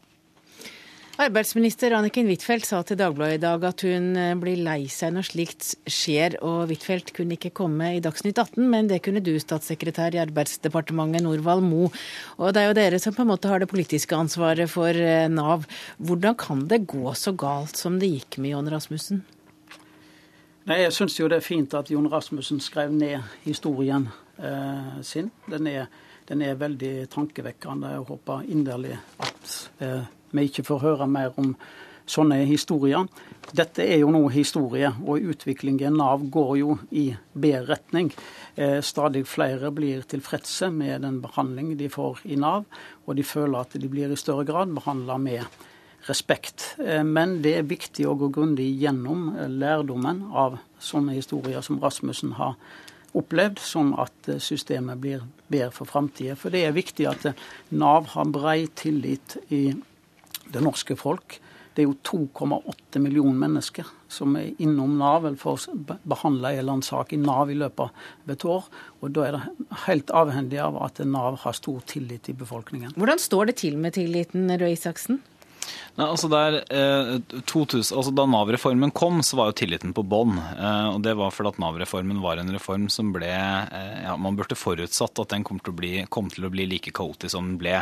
Arbeidsminister 1.19 1.91
Anniken 1.93 2.29
Huitfeldt 2.29 2.65
sa 2.65 2.79
til 2.81 2.95
Dagbladet 2.97 3.37
i 3.37 3.41
dag 3.43 3.63
at 3.67 3.81
hun 3.83 4.13
eh, 4.15 4.37
blir 4.39 4.61
lei 4.63 4.87
seg 4.87 5.11
når 5.13 5.27
slikt 5.27 5.73
skjer, 5.83 6.37
og 6.41 6.71
Huitfeldt 6.71 7.11
kunne 7.13 7.35
ikke 7.35 7.51
komme 7.59 7.89
i 7.97 7.99
Dagsnytt 8.01 8.39
18, 8.39 8.63
men 8.71 8.87
det 8.87 9.01
kunne 9.03 9.21
du, 9.21 9.33
statssekretær 9.35 10.15
i 10.15 10.21
Arbeidsdepartementet 10.23 11.25
Norvald 11.25 11.65
Mo. 11.67 11.89
Og 12.39 12.55
det 12.55 12.63
er 12.63 12.71
jo 12.71 12.77
dere 12.79 13.01
som 13.03 13.17
på 13.17 13.25
en 13.25 13.33
måte 13.33 13.51
har 13.51 13.59
det 13.59 13.67
politiske 13.69 14.15
ansvaret 14.15 14.71
for 14.71 14.95
eh, 14.95 15.27
Nav. 15.29 15.67
Hvordan 15.99 16.39
kan 16.39 16.63
det 16.71 16.85
gå 16.87 17.11
så 17.19 17.35
galt 17.35 17.77
som 17.77 17.99
det 17.99 18.09
gikk 18.13 18.39
med 18.39 18.55
John 18.55 18.71
Rasmussen? 18.71 19.21
Nei, 20.71 20.81
Jeg 20.85 20.95
syns 20.95 21.19
jo 21.19 21.27
det 21.27 21.43
er 21.43 21.45
fint 21.45 21.75
at 21.75 21.91
Jon 21.91 22.07
Rasmussen 22.09 22.63
skrev 22.63 22.95
ned 22.95 23.27
historien 23.43 24.07
eh, 24.41 25.01
sin. 25.05 25.31
Den 25.49 25.67
er, 25.67 25.89
den 26.29 26.41
er, 26.45 26.57
veldig 26.59 27.09
tankevekkende. 27.11 27.93
Jeg 27.95 28.07
håper 28.09 28.47
inderlig 28.47 28.97
at 29.19 29.59
eh, 29.83 30.09
vi 30.31 30.49
ikke 30.49 30.67
får 30.67 30.83
høre 30.85 31.07
mer 31.09 31.37
om 31.41 31.53
sånne 32.09 32.41
historier. 32.49 33.05
Dette 33.53 33.85
er 33.85 34.01
jo 34.01 34.11
nå 34.13 34.23
historie, 34.33 34.91
og 35.05 35.25
utviklingen 35.33 35.97
Nav 35.97 36.25
går 36.33 36.51
jo 36.59 36.77
i 36.89 37.07
bedre 37.33 37.75
retning. 37.75 38.11
Eh, 38.55 38.79
stadig 38.85 39.25
flere 39.29 39.71
blir 39.73 40.05
tilfredse 40.09 40.71
med 40.73 41.05
den 41.05 41.19
behandling 41.23 41.75
de 41.77 41.89
får 41.89 42.23
i 42.29 42.37
Nav, 42.39 42.65
og 43.05 43.17
de 43.17 43.25
føler 43.25 43.61
at 43.61 43.77
de 43.77 43.89
blir 43.89 44.11
i 44.13 44.19
større 44.19 44.45
grad 44.47 44.73
behandla 44.75 45.17
med 45.21 45.59
respekt. 46.07 46.75
Eh, 46.85 47.03
men 47.03 47.39
det 47.43 47.55
er 47.57 47.69
viktig 47.69 48.07
å 48.07 48.17
gå 48.19 48.31
grundig 48.33 48.69
gjennom 48.81 49.33
eh, 49.35 49.49
lærdommen 49.49 50.27
av 50.33 50.59
sånne 50.79 51.17
historier 51.17 51.63
som 51.65 51.81
Rasmussen 51.81 52.35
har 52.39 52.55
opplevd, 53.17 53.61
sånn 53.63 53.93
at 53.99 54.29
eh, 54.29 54.41
systemet 54.43 55.01
blir 55.01 55.25
bedre 55.47 55.71
for 55.75 55.89
framtida. 55.89 56.37
For 56.39 56.53
det 56.53 56.65
er 56.67 56.75
viktig 56.77 57.07
at 57.09 57.29
Nav 57.69 58.11
har 58.15 58.33
brei 58.33 58.67
tillit 58.79 59.37
i 59.49 59.69
det 60.49 60.65
norske 60.65 60.97
folk. 60.99 61.39
Det 61.73 61.85
er 61.85 61.87
jo 61.87 61.97
2,8 62.35 62.99
millioner 62.99 63.37
mennesker 63.45 63.87
som 64.11 64.33
er 64.35 64.49
innom 64.59 64.97
Nav 64.99 65.27
eller 65.27 65.37
får 65.39 65.67
behandla 66.03 66.51
en 66.51 66.59
eller 66.59 66.73
annen 66.73 66.85
sak 66.85 67.13
i 67.13 67.19
Nav 67.21 67.51
i 67.53 67.57
løpet 67.57 67.85
av 67.85 68.33
et 68.33 68.45
år. 68.45 68.65
Og 68.99 69.11
Da 69.15 69.27
er 69.27 69.37
det 69.37 69.77
helt 69.85 70.11
avhengig 70.11 70.59
av 70.59 70.79
at 70.83 70.99
Nav 71.05 71.37
har 71.45 71.53
stor 71.53 71.79
tillit 71.85 72.29
i 72.29 72.33
befolkningen. 72.33 72.95
Hvordan 72.97 73.21
står 73.21 73.51
det 73.51 73.55
til 73.61 73.77
med 73.77 73.93
tilliten, 73.93 74.49
Røe 74.49 74.73
Isaksen? 74.73 75.21
Nei, 75.99 76.05
altså 76.07 76.29
der, 76.31 76.61
eh, 76.71 77.41
2000, 77.43 77.97
altså 77.97 78.11
Da 78.15 78.23
Nav-reformen 78.29 78.91
kom, 78.95 79.19
så 79.25 79.35
var 79.35 79.49
jo 79.49 79.57
tilliten 79.59 79.91
på 79.95 80.03
bånn. 80.07 80.37
Eh, 80.39 80.87
og 80.93 81.01
det 81.03 81.15
var 81.19 81.33
fordi 81.35 81.51
at 81.51 81.59
Nav-reformen 81.59 82.21
var 82.23 82.39
en 82.39 82.51
reform 82.55 82.87
som 82.93 83.11
ble 83.11 83.27
eh, 83.27 83.97
ja, 84.05 84.15
Man 84.15 84.37
burde 84.39 84.55
forutsatt 84.55 85.19
at 85.19 85.33
den 85.33 85.43
kom 85.43 85.59
til, 85.59 85.75
bli, 85.75 85.91
kom 86.07 86.29
til, 86.31 86.47
å 86.47 86.51
bli, 86.53 86.67
like 86.69 86.93
kaotisk 86.95 87.33
som 87.35 87.49
den 87.49 87.57
ble. 87.59 87.81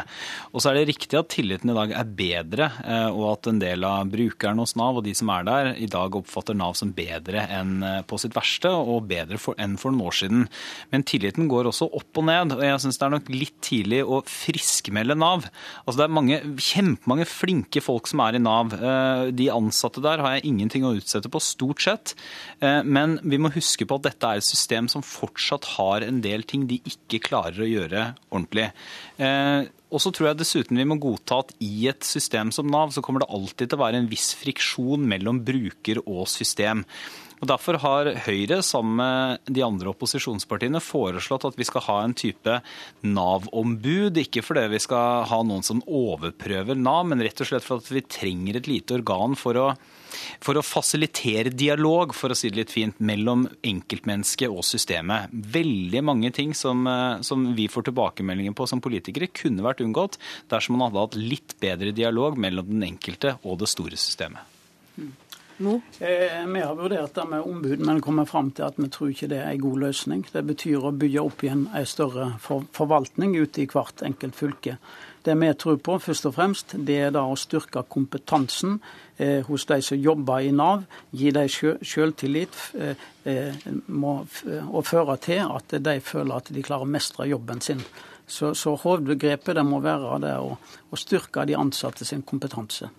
Og 0.52 0.64
så 0.64 0.72
er 0.72 0.80
det 0.80 0.88
riktig 0.90 1.20
at 1.20 1.30
tilliten 1.34 1.70
i 1.70 1.78
dag 1.78 1.94
er 2.00 2.10
bedre, 2.18 2.72
eh, 2.88 3.10
og 3.12 3.28
at 3.36 3.52
en 3.52 3.62
del 3.62 3.86
av 3.86 4.10
brukerne 4.10 4.66
hos 4.66 4.74
Nav 4.80 4.98
og 4.98 5.06
de 5.06 5.14
som 5.18 5.30
er 5.36 5.46
der, 5.48 5.72
i 5.78 5.90
dag 5.92 6.18
oppfatter 6.18 6.58
Nav 6.58 6.74
som 6.80 6.96
bedre 6.98 7.46
enn 7.54 7.78
eh, 7.86 8.02
på 8.08 8.18
sitt 8.22 8.34
verste, 8.38 8.72
og 8.74 9.06
bedre 9.12 9.38
for, 9.42 9.58
enn 9.62 9.78
for 9.78 9.94
noen 9.94 10.10
år 10.10 10.20
siden. 10.24 10.48
Men 10.90 11.06
tilliten 11.06 11.52
går 11.52 11.70
også 11.70 11.92
opp 12.02 12.18
og 12.18 12.28
ned, 12.32 12.58
og 12.58 12.66
jeg 12.66 12.82
syns 12.82 12.98
det 12.98 13.08
er 13.08 13.16
nok 13.20 13.32
litt 13.34 13.58
tidlig 13.62 14.02
å 14.02 14.24
friskmelde 14.26 15.18
Nav. 15.22 15.46
Altså 15.86 16.02
Det 16.02 16.08
er 16.08 16.18
mange, 16.18 16.42
kjempemange 16.58 17.28
flinke 17.30 17.77
folk 17.84 18.10
som 18.10 18.22
er 18.26 18.38
i 18.38 18.42
Nav. 18.42 18.74
Eh, 18.76 19.30
de 19.36 19.50
ansatte 19.54 20.04
der 20.04 20.22
har 20.24 20.38
jeg 20.38 20.48
ingenting 20.50 20.86
å 20.88 20.94
utsette 20.98 21.32
på, 21.32 21.42
stort 21.44 21.84
sett. 21.84 22.14
Eh, 22.60 22.82
men 22.84 23.18
vi 23.24 23.40
må 23.42 23.52
huske 23.54 23.88
på 23.88 24.00
at 24.00 24.08
dette 24.10 24.30
er 24.30 24.42
et 24.42 24.48
system 24.48 24.90
som 24.92 25.06
fortsatt 25.06 25.74
har 25.78 26.06
en 26.06 26.22
del 26.24 26.46
ting 26.48 26.68
de 26.70 26.82
ikke 26.90 27.24
klarer 27.30 27.64
å 27.64 27.70
gjøre 27.72 28.06
ordentlig. 28.32 28.70
Eh, 29.22 29.68
og 29.88 30.04
så 30.04 30.12
tror 30.12 30.32
jeg 30.32 30.42
dessuten 30.42 30.80
vi 30.80 30.88
må 30.88 30.98
godta 31.00 31.42
at 31.46 31.54
i 31.64 31.88
et 31.88 32.04
system 32.04 32.52
som 32.56 32.68
Nav, 32.72 32.92
så 32.92 33.04
kommer 33.06 33.24
det 33.24 33.32
alltid 33.32 33.70
til 33.70 33.80
å 33.80 33.86
være 33.86 34.02
en 34.02 34.12
viss 34.12 34.34
friksjon 34.36 35.06
mellom 35.08 35.40
bruker 35.48 36.02
og 36.04 36.26
system. 36.32 36.84
Og 37.38 37.50
Derfor 37.52 37.78
har 37.84 38.10
Høyre 38.26 38.62
sammen 38.66 38.98
med 38.98 39.52
de 39.54 39.62
andre 39.66 39.92
opposisjonspartiene 39.92 40.82
foreslått 40.82 41.46
at 41.46 41.60
vi 41.60 41.68
skal 41.68 41.86
ha 41.86 41.98
en 42.04 42.16
type 42.18 42.56
Nav-ombud. 43.06 44.18
Ikke 44.24 44.42
fordi 44.46 44.66
vi 44.74 44.82
skal 44.82 45.28
ha 45.30 45.44
noen 45.46 45.66
som 45.66 45.84
overprøver 45.86 46.80
Nav, 46.80 47.06
men 47.12 47.22
rett 47.22 47.44
og 47.44 47.52
slett 47.52 47.66
for 47.66 47.84
at 47.84 47.92
vi 47.94 48.02
trenger 48.02 48.58
et 48.58 48.70
lite 48.72 48.98
organ 48.98 49.38
for 49.38 49.62
å 49.62 49.70
for 50.42 50.58
å 50.58 50.64
fasilitere 50.66 51.52
dialog, 51.54 52.14
for 52.16 52.32
å 52.32 52.38
si 52.38 52.50
det 52.50 52.62
litt 52.62 52.74
fint, 52.74 53.00
mellom 53.04 53.46
enkeltmennesket 53.66 54.50
og 54.50 54.66
systemet. 54.66 55.32
Veldig 55.32 56.02
mange 56.06 56.32
ting 56.36 56.54
som, 56.58 56.88
som, 57.26 57.50
vi 57.58 57.68
får 57.72 57.90
tilbakemeldinger 57.90 58.56
på 58.58 58.70
som 58.72 58.82
politikere, 58.84 59.30
kunne 59.30 59.66
vært 59.66 59.84
unngått 59.86 60.18
dersom 60.52 60.78
man 60.78 60.88
hadde 60.88 61.06
hatt 61.06 61.20
litt 61.20 61.58
bedre 61.62 61.94
dialog 61.96 62.40
mellom 62.40 62.72
den 62.72 62.88
enkelte 62.88 63.38
og 63.44 63.60
det 63.62 63.72
store 63.72 64.00
systemet. 64.00 64.56
No. 65.58 65.82
Eh, 66.00 66.46
vi 66.46 66.62
har 66.62 66.76
vurdert 66.76 67.14
det 67.14 67.26
med 67.26 67.42
ombud, 67.42 67.80
men 67.80 68.02
kommer 68.02 68.26
fram 68.26 68.52
til 68.52 68.68
at 68.68 68.76
vi 68.78 68.90
tror 68.94 69.10
ikke 69.10 69.30
det 69.32 69.40
er 69.42 69.56
en 69.56 69.62
god 69.64 69.80
løsning. 69.88 70.26
Det 70.30 70.44
betyr 70.46 70.86
å 70.86 70.94
bygge 70.94 71.24
opp 71.26 71.42
igjen 71.44 71.64
en 71.74 71.88
større 71.90 72.28
for 72.44 72.68
forvaltning 72.78 73.34
ute 73.34 73.64
i 73.64 73.70
hvert 73.72 74.04
enkelt 74.06 74.38
fylke. 74.38 74.76
Det 75.26 75.34
vi 75.36 75.50
tror 75.60 75.80
på, 75.84 75.98
først 76.00 76.30
og 76.30 76.36
fremst, 76.38 76.76
det 76.88 77.00
er 77.08 77.16
da 77.16 77.24
å 77.26 77.36
styrke 77.36 77.82
kompetansen 77.90 78.78
eh, 79.18 79.42
hos 79.50 79.66
de 79.66 79.80
som 79.82 79.98
jobber 79.98 80.46
i 80.46 80.54
Nav. 80.54 80.86
Gi 81.12 81.34
dem 81.34 81.50
selvtillit 81.50 82.62
eh, 82.78 83.66
må, 83.88 84.14
og 84.70 84.86
føre 84.86 85.18
til 85.26 85.42
at 85.42 85.74
de 85.74 85.98
føler 86.06 86.38
at 86.38 86.54
de 86.54 86.64
klarer 86.64 86.86
å 86.86 86.94
mestre 86.94 87.28
jobben 87.28 87.62
sin 87.62 87.82
Så, 88.28 88.54
så 88.54 88.76
hovedgrepet 88.76 89.56
det 89.56 89.64
må 89.64 89.80
være 89.80 90.18
det 90.20 90.34
å, 90.44 90.58
å 90.92 90.98
styrke 91.00 91.46
de 91.48 91.56
ansatte 91.56 92.06
sin 92.06 92.22
kompetanse. 92.28 92.90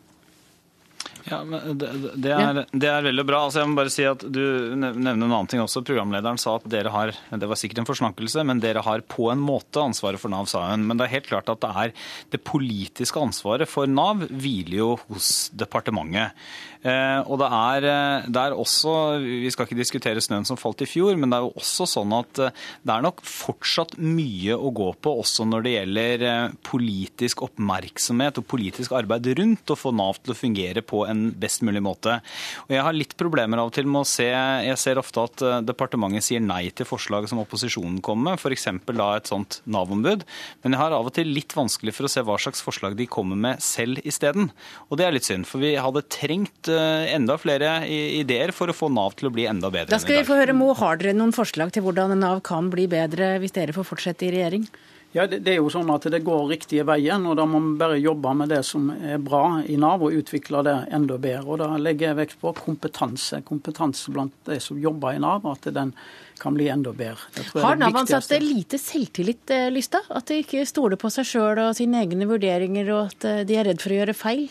Ja, 1.29 1.41
men 1.45 1.79
det, 1.81 1.91
det, 2.15 2.33
er, 2.33 2.63
det, 2.73 2.89
er, 2.89 3.05
veldig 3.07 3.25
bra. 3.29 3.43
Altså 3.47 3.63
jeg 3.63 3.71
må 3.71 3.79
bare 3.79 3.93
si 3.93 4.07
at 4.09 4.23
Du 4.25 4.41
nevner 4.79 5.15
en 5.15 5.27
annen 5.27 5.51
ting 5.51 5.63
også. 5.63 5.85
Programlederen 5.87 6.41
sa 6.41 6.57
at 6.59 6.69
dere 6.71 6.93
har 6.95 7.15
det 7.29 7.49
var 7.51 7.61
sikkert 7.61 7.83
en 7.83 7.89
forsnakkelse, 7.89 8.45
men 8.49 8.63
dere 8.63 8.83
har 8.85 9.05
på 9.09 9.29
en 9.33 9.43
måte 9.43 9.83
ansvaret 9.83 10.21
for 10.21 10.33
Nav, 10.33 10.49
sa 10.51 10.65
hun. 10.71 10.87
Men 10.89 10.99
det 10.99 11.07
er 11.07 11.17
helt 11.19 11.31
klart 11.31 11.53
at 11.53 11.63
det 11.65 11.73
er 11.85 11.95
det 12.35 12.43
politiske 12.47 13.21
ansvaret 13.23 13.71
for 13.71 13.91
Nav 13.91 14.27
hviler 14.29 14.81
jo 14.81 14.91
hos 15.09 15.49
departementet. 15.57 16.37
Eh, 16.79 17.21
og 17.27 17.41
det 17.41 17.49
er, 17.51 17.87
eh, 17.91 18.27
det 18.31 18.39
er, 18.39 18.55
også, 18.55 19.19
Vi 19.19 19.51
skal 19.51 19.67
ikke 19.67 19.79
diskutere 19.79 20.23
snøen 20.23 20.47
som 20.47 20.59
falt 20.59 20.83
i 20.85 20.87
fjor, 20.87 21.17
men 21.19 21.31
det 21.31 21.39
er 21.39 21.47
jo 21.47 21.57
også 21.59 21.89
sånn 21.91 22.13
at 22.15 22.39
eh, 22.39 22.55
det 22.87 22.95
er 22.95 23.03
nok 23.03 23.23
fortsatt 23.27 23.97
mye 23.99 24.55
å 24.55 24.71
gå 24.71 24.93
på 25.03 25.15
også 25.23 25.47
når 25.49 25.67
det 25.67 25.75
gjelder 25.75 26.55
politisk 26.67 27.43
oppmerksomhet 27.49 28.39
og 28.39 28.47
politisk 28.47 28.95
arbeid 28.95 29.27
rundt 29.39 29.75
å 29.75 29.79
få 29.79 29.93
Nav 29.99 30.21
til 30.23 30.35
å 30.35 30.39
fungere 30.39 30.85
på 30.87 31.03
en 31.11 31.29
best 31.35 31.65
mulig 31.67 31.83
måte. 31.83 32.21
Og 32.69 32.77
Jeg 32.77 32.85
har 32.87 32.95
litt 32.95 33.17
problemer 33.19 33.59
av 33.59 33.73
og 33.73 33.75
til 33.75 33.89
med 33.89 34.05
å 34.05 34.09
se 34.09 34.29
Jeg 34.29 34.79
ser 34.79 35.01
ofte 35.01 35.25
at 35.25 35.43
departementet 35.67 36.25
sier 36.25 36.43
nei 36.45 36.69
til 36.71 36.87
forslag 36.87 37.27
som 37.31 37.41
opposisjonen 37.43 37.99
kommer 38.05 38.37
med, 38.37 38.39
f.eks. 38.39 38.69
da 38.87 39.09
et 39.17 39.31
sånt 39.31 39.61
Nav-ombud. 39.67 40.25
Men 40.63 40.75
jeg 40.75 40.81
har 40.81 40.95
av 40.95 41.11
og 41.11 41.15
til 41.17 41.31
litt 41.33 41.55
vanskelig 41.57 41.95
for 41.97 42.07
å 42.07 42.13
se 42.13 42.23
hva 42.23 42.39
slags 42.39 42.63
forslag 42.65 42.97
de 42.99 43.09
kommer 43.11 43.39
med 43.39 43.63
selv 43.65 44.03
isteden. 44.07 44.53
Og 44.89 45.01
det 45.01 45.09
er 45.09 45.17
litt 45.17 45.27
synd, 45.27 45.49
for 45.49 45.63
vi 45.63 45.75
hadde 45.79 46.07
trengt 46.13 46.68
Eh, 46.69 47.15
enda 47.15 47.39
flere 47.41 47.81
ideer 47.89 48.53
for 48.57 48.71
å 48.71 48.77
få 48.77 48.91
Nav 48.93 49.17
til 49.19 49.31
å 49.31 49.35
bli 49.35 49.49
enda 49.51 49.71
bedre. 49.73 49.93
Da 49.93 50.03
skal 50.03 50.21
vi 50.21 50.29
få 50.29 50.39
høre, 50.39 50.57
Mo, 50.57 50.73
Har 50.79 51.01
dere 51.01 51.17
noen 51.17 51.35
forslag 51.35 51.73
til 51.75 51.87
hvordan 51.87 52.15
Nav 52.19 52.43
kan 52.47 52.71
bli 52.71 52.87
bedre 52.91 53.37
hvis 53.43 53.57
dere 53.57 53.75
får 53.77 53.89
fortsette 53.93 54.29
i 54.29 54.35
regjering? 54.37 54.69
Ja, 55.17 55.25
det, 55.27 55.39
det, 55.47 55.55
er 55.55 55.63
jo 55.63 55.71
sånn 55.73 55.89
at 55.89 56.05
det 56.13 56.21
går 56.21 56.51
riktige 56.51 56.85
veien, 56.85 57.25
og 57.25 57.39
da 57.39 57.47
må 57.49 57.63
vi 57.65 57.79
bare 57.81 57.97
jobbe 57.97 58.35
med 58.37 58.51
det 58.53 58.61
som 58.69 58.91
er 58.93 59.17
bra 59.25 59.63
i 59.65 59.79
Nav, 59.81 60.05
og 60.05 60.13
utvikle 60.13 60.61
det 60.67 60.75
enda 60.93 61.17
bedre. 61.17 61.47
Og 61.49 61.63
Da 61.63 61.69
legger 61.81 62.11
jeg 62.11 62.19
vekt 62.19 62.37
på 62.43 62.53
kompetanse. 62.59 63.41
Kompetanse 63.49 64.13
blant 64.13 64.35
de 64.45 64.59
som 64.61 64.77
jobber 64.81 65.17
i 65.17 65.23
Nav, 65.25 65.49
at 65.49 65.71
den 65.73 65.95
kan 66.39 66.55
bli 66.55 66.69
enda 66.69 66.93
bedre. 66.93 67.25
Har 67.57 67.81
Nav-ansatte 67.81 68.37
lite 68.43 68.79
selvtillit, 68.79 69.49
eh, 69.51 69.71
Lystad? 69.73 70.13
At 70.13 70.29
de 70.29 70.43
ikke 70.45 70.69
stoler 70.69 71.01
på 71.01 71.11
seg 71.11 71.27
sjøl 71.27 71.65
og 71.65 71.75
sine 71.81 72.05
egne 72.05 72.29
vurderinger, 72.29 72.93
og 72.93 73.09
at 73.09 73.25
eh, 73.25 73.45
de 73.49 73.57
er 73.57 73.71
redd 73.73 73.81
for 73.81 73.97
å 73.97 74.03
gjøre 74.03 74.19
feil? 74.19 74.51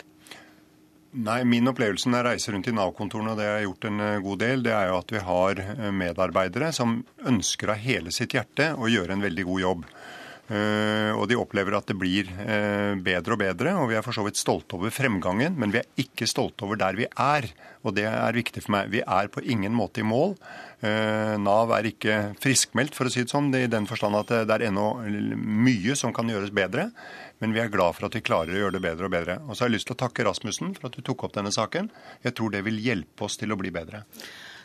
Nei, 1.18 1.40
Min 1.48 1.66
opplevelse 1.66 2.10
når 2.10 2.20
jeg 2.20 2.26
reiser 2.28 2.54
rundt 2.54 2.68
i 2.70 2.74
Nav-kontorene, 2.76 3.32
og 3.32 3.40
det 3.40 3.48
har 3.48 3.56
jeg 3.58 3.66
gjort 3.66 3.86
en 3.88 4.04
eh, 4.04 4.20
god 4.22 4.38
del, 4.42 4.62
det 4.62 4.74
er 4.76 4.90
jo 4.90 5.00
at 5.00 5.14
vi 5.14 5.24
har 5.26 5.62
eh, 5.64 5.88
medarbeidere 5.90 6.70
som 6.76 7.00
ønsker 7.26 7.72
av 7.74 7.82
hele 7.82 8.12
sitt 8.14 8.36
hjerte 8.36 8.70
å 8.78 8.90
gjøre 8.90 9.16
en 9.16 9.24
veldig 9.26 9.48
god 9.48 9.64
jobb. 9.64 9.90
Uh, 10.48 11.12
og 11.20 11.26
de 11.28 11.36
opplever 11.36 11.74
at 11.76 11.90
det 11.90 11.94
blir 12.00 12.30
bedre 13.04 13.34
og 13.34 13.40
bedre, 13.42 13.74
og 13.76 13.90
vi 13.90 13.98
er 13.98 14.04
for 14.06 14.16
så 14.16 14.22
vidt 14.24 14.38
stolte 14.40 14.78
over 14.78 14.88
fremgangen, 14.88 15.58
men 15.60 15.74
vi 15.74 15.82
er 15.82 16.00
ikke 16.00 16.24
stolte 16.24 16.64
over 16.64 16.80
der 16.80 16.96
vi 16.96 17.04
er. 17.04 17.50
Og 17.84 17.92
det 17.98 18.06
er 18.08 18.32
viktig 18.32 18.62
for 18.64 18.72
meg. 18.78 18.88
Vi 18.94 19.02
er 19.04 19.28
på 19.28 19.44
ingen 19.44 19.76
måte 19.76 20.00
i 20.00 20.06
mål. 20.08 20.38
Nav 21.44 21.74
er 21.76 21.90
ikke 21.90 22.16
friskmeldt, 22.40 22.96
for 22.96 23.10
å 23.10 23.12
si 23.12 23.26
det 23.26 23.34
sånn, 23.34 23.52
i 23.60 23.68
den 23.68 23.84
forstand 23.90 24.16
at 24.22 24.32
det 24.48 24.56
er 24.56 24.70
ennå 24.70 24.86
mye 25.36 25.98
som 26.00 26.16
kan 26.16 26.32
gjøres 26.32 26.54
bedre. 26.56 26.88
Men 27.42 27.54
vi 27.54 27.62
er 27.62 27.70
glad 27.70 27.94
for 27.96 28.08
at 28.08 28.16
vi 28.18 28.24
klarer 28.26 28.54
å 28.54 28.62
gjøre 28.64 28.76
det 28.78 28.84
bedre 28.84 29.06
og 29.06 29.14
bedre. 29.14 29.38
Og 29.46 29.54
så 29.54 29.64
har 29.64 29.70
jeg 29.70 29.78
lyst 29.78 29.90
til 29.90 29.94
å 29.94 30.02
takke 30.02 30.26
Rasmussen 30.26 30.74
for 30.74 30.90
at 30.90 30.98
du 30.98 31.04
tok 31.06 31.28
opp 31.28 31.36
denne 31.36 31.54
saken. 31.54 31.90
Jeg 32.24 32.34
tror 32.38 32.54
det 32.54 32.64
vil 32.66 32.80
hjelpe 32.82 33.28
oss 33.28 33.38
til 33.38 33.54
å 33.54 33.58
bli 33.60 33.70
bedre. 33.74 34.02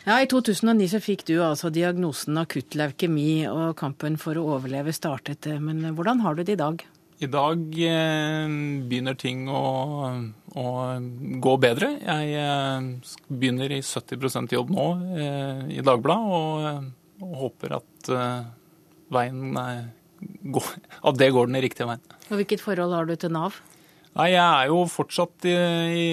Ja, 0.03 0.17
I 0.19 0.27
2009 0.27 0.89
så 0.91 0.99
fikk 0.99 1.23
du 1.29 1.37
altså 1.45 1.69
diagnosen 1.71 2.35
akutt 2.41 2.75
leukemi, 2.75 3.45
og 3.47 3.77
kampen 3.79 4.17
for 4.19 4.35
å 4.35 4.47
overleve 4.57 4.91
startet. 4.95 5.47
Men 5.63 5.93
hvordan 5.95 6.25
har 6.25 6.35
du 6.35 6.43
det 6.43 6.57
i 6.57 6.59
dag? 6.59 6.83
I 7.23 7.29
dag 7.31 7.77
eh, 7.87 8.55
begynner 8.89 9.15
ting 9.15 9.45
å, 9.47 9.61
å, 10.59 10.65
gå 11.45 11.53
bedre. 11.61 11.93
Jeg 12.01 12.33
eh, 12.41 13.13
begynner 13.29 13.77
i 13.77 13.79
70% 13.85 14.57
jobb 14.57 14.73
nå 14.73 14.87
eh, 15.13 15.63
i 15.77 15.85
Dagbladet, 15.85 16.41
og, 16.41 17.23
og 17.23 17.37
håper 17.45 17.77
at 17.77 18.11
veien 19.13 19.55
at 21.03 21.19
det 21.19 21.31
går 21.35 21.51
den 21.51 21.61
riktige 21.63 21.87
veien. 21.89 22.03
Og 22.29 22.35
Hvilket 22.39 22.63
forhold 22.63 22.95
har 22.95 23.07
du 23.09 23.15
til 23.19 23.33
Nav? 23.33 23.59
Nei, 24.13 24.27
Jeg 24.35 24.45
er 24.45 24.67
jo 24.69 24.83
fortsatt 24.85 25.47
i, 25.49 25.53
i, 25.57 26.09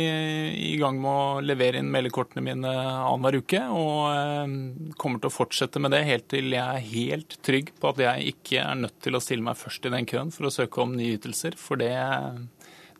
i 0.72 0.76
gang 0.80 0.96
med 1.02 1.10
å 1.10 1.42
levere 1.44 1.82
inn 1.82 1.90
meldekortene 1.92 2.44
mine 2.46 2.70
annenhver 2.72 3.42
uke. 3.42 3.60
Og 3.76 3.98
eh, 4.14 4.94
kommer 4.96 5.20
til 5.20 5.28
å 5.28 5.34
fortsette 5.34 5.82
med 5.84 5.92
det 5.92 6.06
helt 6.08 6.28
til 6.32 6.48
jeg 6.56 6.64
er 6.64 6.88
helt 6.94 7.36
trygg 7.44 7.74
på 7.76 7.92
at 7.92 8.00
jeg 8.06 8.32
ikke 8.32 8.64
er 8.64 8.80
nødt 8.86 8.96
til 9.04 9.18
å 9.18 9.22
stille 9.24 9.44
meg 9.44 9.60
først 9.60 9.84
i 9.84 9.92
den 9.92 10.08
køen 10.08 10.32
for 10.32 10.48
å 10.48 10.54
søke 10.54 10.80
om 10.80 10.96
nye 10.96 11.18
ytelser. 11.18 11.60
For 11.60 11.80
det, 11.80 11.92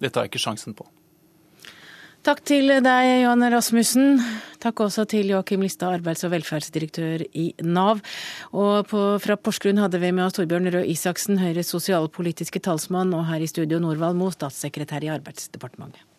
det 0.04 0.12
tar 0.12 0.28
jeg 0.28 0.34
ikke 0.34 0.44
sjansen 0.44 0.76
på. 0.76 0.84
Takk 2.20 2.42
til 2.44 2.68
deg, 2.84 3.06
Johan 3.22 3.46
Rasmussen. 3.48 4.18
Takk 4.60 4.82
også 4.84 5.06
til 5.08 5.30
Joakim 5.32 5.62
Listad, 5.64 5.94
arbeids- 5.96 6.20
og 6.26 6.34
velferdsdirektør 6.34 7.24
i 7.32 7.46
Nav. 7.64 8.02
Og 8.52 8.90
på, 8.90 9.00
fra 9.24 9.38
Porsgrunn 9.40 9.80
hadde 9.80 10.02
vi 10.02 10.12
med 10.12 10.26
oss 10.26 10.36
Torbjørn 10.36 10.68
Røe 10.74 10.84
Isaksen, 10.92 11.40
Høyres 11.40 11.72
sosialpolitiske 11.72 12.60
talsmann, 12.60 13.16
og 13.16 13.24
her 13.30 13.40
i 13.40 13.48
studio 13.48 13.80
Norvald 13.80 14.20
Mo, 14.20 14.28
statssekretær 14.36 15.08
i 15.08 15.14
Arbeidsdepartementet. 15.16 16.09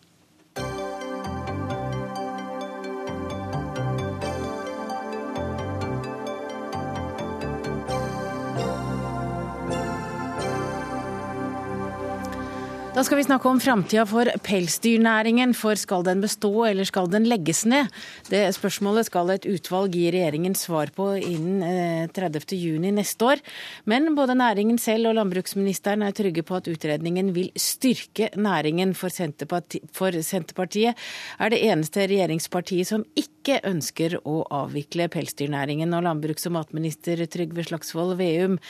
Da 12.92 13.00
skal 13.00 13.16
vi 13.16 13.24
snakke 13.24 13.48
om 13.48 13.56
framtida 13.56 14.02
for 14.04 14.28
pelsdyrnæringen. 14.44 15.54
For 15.56 15.78
skal 15.80 16.02
den 16.04 16.20
bestå, 16.20 16.50
eller 16.68 16.84
skal 16.84 17.06
den 17.08 17.24
legges 17.24 17.62
ned? 17.64 17.88
Det 18.28 18.42
spørsmålet 18.52 19.08
skal 19.08 19.30
et 19.32 19.46
utvalg 19.48 19.94
gi 19.96 20.10
regjeringen 20.12 20.52
svar 20.52 20.92
på 20.92 21.06
innen 21.16 22.10
30.6 22.12 22.52
eh, 22.52 22.92
neste 22.92 23.30
år. 23.30 23.40
Men 23.88 24.10
både 24.12 24.36
næringen 24.36 24.76
selv 24.76 25.08
og 25.08 25.16
landbruksministeren 25.16 26.04
er 26.04 26.12
trygge 26.12 26.44
på 26.44 26.58
at 26.58 26.68
utredningen 26.68 27.30
vil 27.32 27.48
styrke 27.56 28.28
næringen. 28.36 28.92
For 28.92 29.08
Senterpartiet, 29.08 29.88
for 29.96 30.12
Senterpartiet 30.12 30.92
er 31.40 31.54
det 31.54 31.62
eneste 31.64 32.04
regjeringspartiet 32.04 32.92
som 32.92 33.06
ikke 33.16 33.62
ønsker 33.72 34.18
å 34.20 34.42
avvikle 34.52 35.08
pelsdyrnæringen. 35.16 35.96
Og 35.96 36.04
landbruks- 36.10 36.44
og 36.52 36.58
matminister 36.60 37.24
Trygve 37.24 37.64
Slagsvold 37.64 38.18
Veum, 38.20 38.60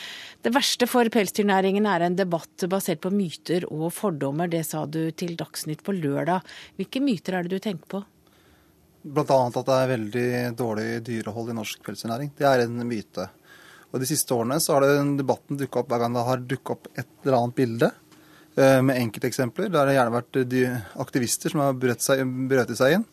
det 0.46 0.54
verste 0.54 0.86
for 0.86 1.10
pelsdyrnæringen 1.10 1.90
er 1.90 2.06
en 2.06 2.22
debatt 2.22 2.70
basert 2.70 3.02
på 3.02 3.10
myter 3.10 3.66
og 3.66 3.90
fordommer 3.90 4.12
fordommer. 4.22 4.48
Det 4.48 4.64
sa 4.64 4.86
du 4.86 5.10
til 5.10 5.36
Dagsnytt 5.36 5.82
på 5.82 5.94
lørdag. 5.96 6.42
Hvilke 6.78 7.02
myter 7.02 7.34
er 7.34 7.42
det 7.42 7.56
du 7.56 7.62
tenker 7.62 7.88
på? 7.88 8.02
Bl.a. 9.02 9.38
at 9.48 9.66
det 9.66 9.76
er 9.76 9.90
veldig 9.90 10.28
dårlig 10.56 11.02
dyrehold 11.02 11.50
i 11.50 11.56
norsk 11.58 11.82
pelsdyrnæring. 11.82 12.30
Det 12.38 12.46
er 12.46 12.64
en 12.64 12.84
myte. 12.86 13.26
Og 13.92 14.00
De 14.00 14.06
siste 14.06 14.32
årene 14.32 14.60
så 14.62 14.76
har 14.76 14.86
den 14.86 15.16
debatten 15.18 15.58
dukka 15.58 15.82
opp 15.82 15.90
hver 15.90 16.00
gang 16.04 16.14
det 16.14 16.24
har 16.28 16.46
dukka 16.54 16.76
opp 16.76 16.86
et 16.94 17.08
eller 17.24 17.38
annet 17.40 17.56
bilde 17.56 17.90
eh, 18.56 18.80
med 18.80 18.96
enkelteksempler. 19.00 19.68
Der 19.68 19.90
det 19.90 19.98
gjerne 19.98 20.14
vært 20.14 20.38
aktivister 21.02 21.52
som 21.52 21.64
har 21.64 21.74
brøt 21.76 22.04
seg, 22.04 22.22
brøtet 22.48 22.78
seg 22.78 23.00
inn 23.00 23.08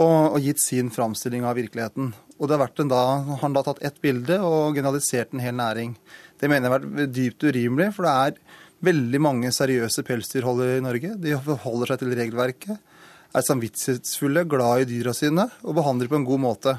og, 0.00 0.32
og, 0.32 0.40
gitt 0.40 0.62
sin 0.62 0.88
framstilling 0.90 1.44
av 1.44 1.58
virkeligheten. 1.60 2.14
Og 2.40 2.48
det 2.48 2.56
har 2.56 2.64
vært 2.64 2.80
en 2.80 2.90
da, 2.90 3.02
Han 3.42 3.52
da 3.52 3.62
tatt 3.66 3.82
ett 3.84 4.00
bilde 4.00 4.40
og 4.40 4.78
generalisert 4.78 5.34
en 5.36 5.44
hel 5.44 5.58
næring. 5.60 5.92
Det 6.40 6.48
mener 6.48 6.66
jeg 6.66 6.72
har 6.72 6.80
vært 6.80 7.12
dypt 7.12 7.44
urimelig, 7.44 7.90
for 7.92 8.08
det 8.08 8.14
er 8.16 8.49
veldig 8.84 9.20
mange 9.22 9.52
seriøse 9.54 10.04
pelsdyrholdere 10.06 10.78
i 10.78 10.84
Norge. 10.84 11.14
De 11.20 11.36
forholder 11.44 11.92
seg 11.92 12.02
til 12.02 12.14
regelverket, 12.16 12.78
er 13.30 13.46
samvittighetsfulle, 13.46 14.46
glad 14.50 14.84
i 14.84 14.88
dyra 14.90 15.14
sine 15.14 15.46
og 15.62 15.76
behandler 15.78 16.10
på 16.10 16.18
en 16.18 16.26
god 16.26 16.42
måte. 16.42 16.78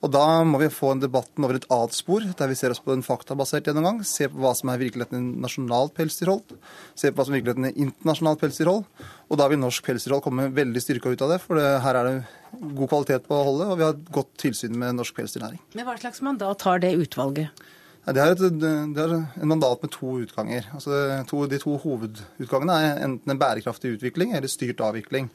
Og 0.00 0.08
Da 0.08 0.42
må 0.48 0.56
vi 0.62 0.70
få 0.72 0.94
en 0.94 1.02
debatten 1.02 1.44
over 1.44 1.58
et 1.58 1.66
annet 1.68 1.92
spor, 1.92 2.24
der 2.24 2.48
vi 2.48 2.56
ser 2.56 2.72
oss 2.72 2.80
på 2.80 2.94
en 2.94 3.04
faktabasert 3.04 3.66
gjennomgang. 3.68 4.00
Se 4.06 4.30
på 4.32 4.40
hva 4.40 4.54
som 4.56 4.70
er 4.72 4.80
virkeligheten 4.80 5.18
i 5.18 5.40
nasjonalt 5.44 5.92
pelsdyrhold, 5.98 6.54
se 6.96 7.10
på 7.10 7.20
hva 7.20 7.26
som 7.28 7.34
er 7.36 7.42
virkeligheten 7.42 7.68
i 7.68 7.84
internasjonalt 7.84 8.40
pelsdyrhold. 8.40 8.86
Og 9.28 9.40
da 9.40 9.48
vil 9.52 9.60
norsk 9.60 9.84
pelsdyrhold 9.84 10.24
komme 10.24 10.48
veldig 10.56 10.80
styrka 10.80 11.12
ut 11.12 11.26
av 11.26 11.34
det, 11.34 11.40
for 11.44 11.60
det, 11.60 11.66
her 11.84 12.00
er 12.00 12.08
det 12.08 12.70
god 12.78 12.88
kvalitet 12.94 13.28
på 13.28 13.42
holdet, 13.44 13.66
og 13.68 13.76
vi 13.76 13.86
har 13.90 14.00
godt 14.16 14.32
tilsyn 14.40 14.80
med 14.80 14.96
norsk 14.96 15.20
pelsdyrnæring. 15.20 15.60
Men 15.76 15.88
Hva 15.90 15.98
slags 16.00 16.24
mandat 16.24 16.64
har 16.64 16.80
det 16.80 16.94
utvalget? 16.96 17.68
Det 18.00 18.16
er, 18.16 18.32
et, 18.32 18.60
det 18.60 19.02
er, 19.02 19.12
en 19.42 19.50
mandat 19.50 19.82
med 19.84 19.92
to 19.92 20.14
utganger. 20.22 20.64
Altså, 20.74 21.20
to, 21.28 21.42
de 21.46 21.58
to 21.60 21.76
hovedutgangene 21.82 22.76
er 22.80 23.02
enten 23.04 23.34
en 23.34 23.40
bærekraftig 23.40 23.98
utvikling 23.98 24.32
eller 24.34 24.48
styrt 24.48 24.80
avvikling. 24.80 25.28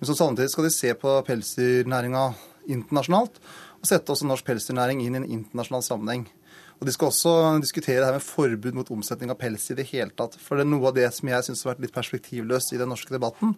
Men 0.00 0.08
så 0.08 0.16
samtidig 0.18 0.50
skal 0.50 0.66
de 0.66 0.72
se 0.74 0.90
på 0.98 1.14
pelsdyrnæringa 1.28 2.24
internasjonalt, 2.74 3.38
og 3.80 3.88
sette 3.88 4.12
også 4.12 4.26
norsk 4.26 4.48
pelsdyrnæring 4.48 5.04
inn 5.04 5.16
i 5.16 5.20
en 5.22 5.30
internasjonal 5.38 5.86
sammenheng. 5.86 6.26
Og 6.80 6.86
De 6.88 6.92
skal 6.92 7.10
også 7.10 7.32
diskutere 7.60 8.00
det 8.00 8.06
her 8.08 8.16
med 8.16 8.24
forbud 8.24 8.76
mot 8.76 8.90
omsetning 8.90 9.30
av 9.30 9.36
pels 9.40 9.66
i 9.70 9.76
det 9.76 9.84
hele 9.90 10.14
tatt. 10.16 10.38
For 10.40 10.56
det 10.56 10.64
er 10.64 10.70
noe 10.72 10.88
av 10.88 10.96
det 10.96 11.10
som 11.12 11.28
jeg 11.28 11.44
syns 11.44 11.62
har 11.66 11.74
vært 11.74 11.82
litt 11.84 11.96
perspektivløst 11.96 12.72
i 12.72 12.80
den 12.80 12.88
norske 12.88 13.12
debatten, 13.12 13.52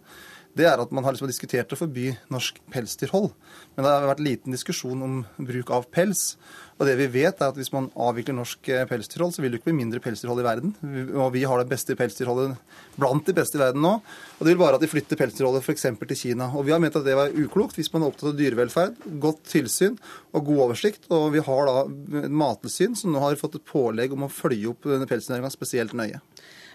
det 0.59 0.67
er 0.69 0.81
at 0.83 0.91
man 0.93 1.05
har 1.07 1.15
liksom 1.15 1.31
diskutert 1.31 1.71
å 1.73 1.79
forby 1.79 2.11
norsk 2.33 2.59
pelsdyrhold. 2.73 3.31
Men 3.73 3.87
det 3.87 3.93
har 3.93 4.11
vært 4.11 4.25
liten 4.25 4.53
diskusjon 4.53 5.01
om 5.05 5.23
bruk 5.41 5.73
av 5.73 5.87
pels. 5.95 6.35
Og 6.77 6.85
det 6.89 6.97
vi 6.99 7.07
vet 7.15 7.41
er 7.41 7.53
at 7.53 7.57
Hvis 7.57 7.73
man 7.73 7.89
avvikler 7.95 8.37
norsk 8.37 8.69
eh, 8.69 8.85
pelsdyrhold, 8.89 9.33
så 9.33 9.43
vil 9.43 9.53
det 9.53 9.61
ikke 9.61 9.71
bli 9.71 9.79
mindre 9.79 10.01
pelsdyrhold 10.03 10.43
i 10.43 10.45
verden. 10.45 10.75
Og 11.15 11.31
vi 11.33 11.45
har 11.49 11.63
det 11.63 11.71
beste 11.71 11.97
pelsdyrholdet 11.97 12.59
blant 13.01 13.25
de 13.29 13.37
beste 13.37 13.57
i 13.57 13.63
verden 13.63 13.85
nå. 13.85 13.95
Og 14.39 14.43
det 14.43 14.53
vil 14.53 14.61
bare 14.61 14.81
at 14.81 14.85
de 14.85 14.91
flytter 14.91 15.21
pelsdyrholdet 15.21 15.65
f.eks. 15.65 15.87
til 16.03 16.21
Kina. 16.21 16.51
Og 16.53 16.67
Vi 16.67 16.75
har 16.75 16.83
ment 16.83 16.99
at 17.01 17.07
det 17.07 17.17
var 17.17 17.33
uklokt 17.33 17.79
hvis 17.79 17.93
man 17.95 18.05
er 18.05 18.13
opptatt 18.13 18.33
av 18.33 18.37
dyrevelferd, 18.41 18.99
godt 19.23 19.45
tilsyn 19.53 19.97
og 20.33 20.45
god 20.51 20.67
oversikt. 20.69 21.09
Og 21.15 21.31
vi 21.37 21.45
har 21.47 21.71
da 21.71 22.29
Mattilsyn 22.29 22.99
som 22.99 23.15
nå 23.15 23.25
har 23.25 23.41
fått 23.41 23.61
et 23.61 23.69
pålegg 23.73 24.13
om 24.13 24.27
å 24.27 24.33
følge 24.33 24.75
opp 24.75 24.85
pelsdyrnæringa 24.85 25.53
spesielt 25.55 25.97
nøye. 25.97 26.21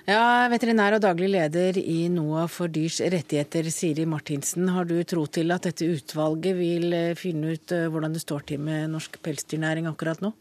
Ja, 0.07 0.47
Veterinær 0.47 0.95
og 0.95 1.01
daglig 1.03 1.27
leder 1.33 1.75
i 1.81 2.05
NOAH 2.07 2.45
for 2.47 2.71
dyrs 2.71 3.01
rettigheter, 3.03 3.65
Siri 3.75 4.05
Martinsen. 4.07 4.69
Har 4.71 4.87
du 4.87 4.95
tro 5.03 5.25
til 5.27 5.51
at 5.51 5.67
dette 5.67 5.83
utvalget 5.83 6.55
vil 6.55 6.95
eh, 6.95 7.17
finne 7.19 7.57
ut 7.57 7.73
eh, 7.75 7.89
hvordan 7.91 8.15
det 8.15 8.21
står 8.23 8.45
til 8.47 8.61
med 8.63 8.93
norsk 8.93 9.17
pelsdyrnæring 9.19 9.89
akkurat 9.91 10.23
nå? 10.23 10.31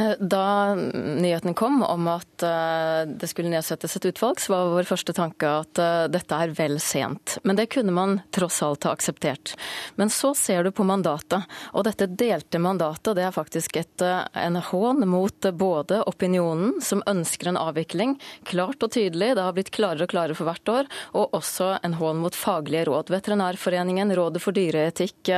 Eh, 0.00 0.12
da 0.18 0.74
nyheten 0.74 1.54
kom 1.54 1.82
om 1.82 2.08
at 2.08 2.42
eh, 2.42 3.02
det 3.20 3.28
skulle 3.30 3.50
nedsettes 3.52 3.96
et 3.96 4.06
utvalg, 4.10 4.40
så 4.40 4.52
var 4.52 4.72
vår 4.74 4.88
første 4.88 5.14
tanke 5.16 5.48
at 5.62 5.80
eh, 5.80 6.04
dette 6.12 6.36
er 6.36 6.54
vel 6.56 6.78
sent. 6.82 7.36
Men 7.44 7.58
det 7.58 7.68
kunne 7.74 7.94
man 7.94 8.18
tross 8.34 8.60
alt 8.64 8.86
ha 8.88 8.94
akseptert. 8.96 9.54
Men 10.00 10.12
så 10.12 10.32
ser 10.38 10.64
du 10.64 10.72
på 10.72 10.86
mandatet, 10.86 11.44
og 11.74 11.84
dette 11.88 12.08
delte 12.08 12.60
mandatet 12.62 13.16
det 13.18 13.26
er 13.26 13.34
faktisk 13.34 13.76
et, 13.80 14.02
en 14.02 14.56
hån 14.70 15.04
mot 15.08 15.50
både 15.60 16.00
opinionen, 16.08 16.78
som 16.84 17.02
ønsker 17.10 17.50
en 17.50 17.60
avvikling, 17.60 18.16
klart 18.48 18.82
og 18.84 18.94
tydelig, 18.94 19.34
det 19.36 19.44
har 19.44 19.56
blitt 19.56 19.72
klarere 19.74 20.06
og 20.06 20.12
klarere 20.12 20.38
for 20.38 20.48
hvert 20.48 20.72
år, 20.72 20.90
og 21.16 21.36
også 21.36 21.72
en 21.86 21.96
hån 21.98 22.22
mot 22.22 22.36
faglige 22.36 22.86
råd. 22.88 23.12
Veterinærforeningen, 23.12 24.14
Rådet 24.16 24.42
for 24.42 24.56
dyreetikk, 24.56 25.30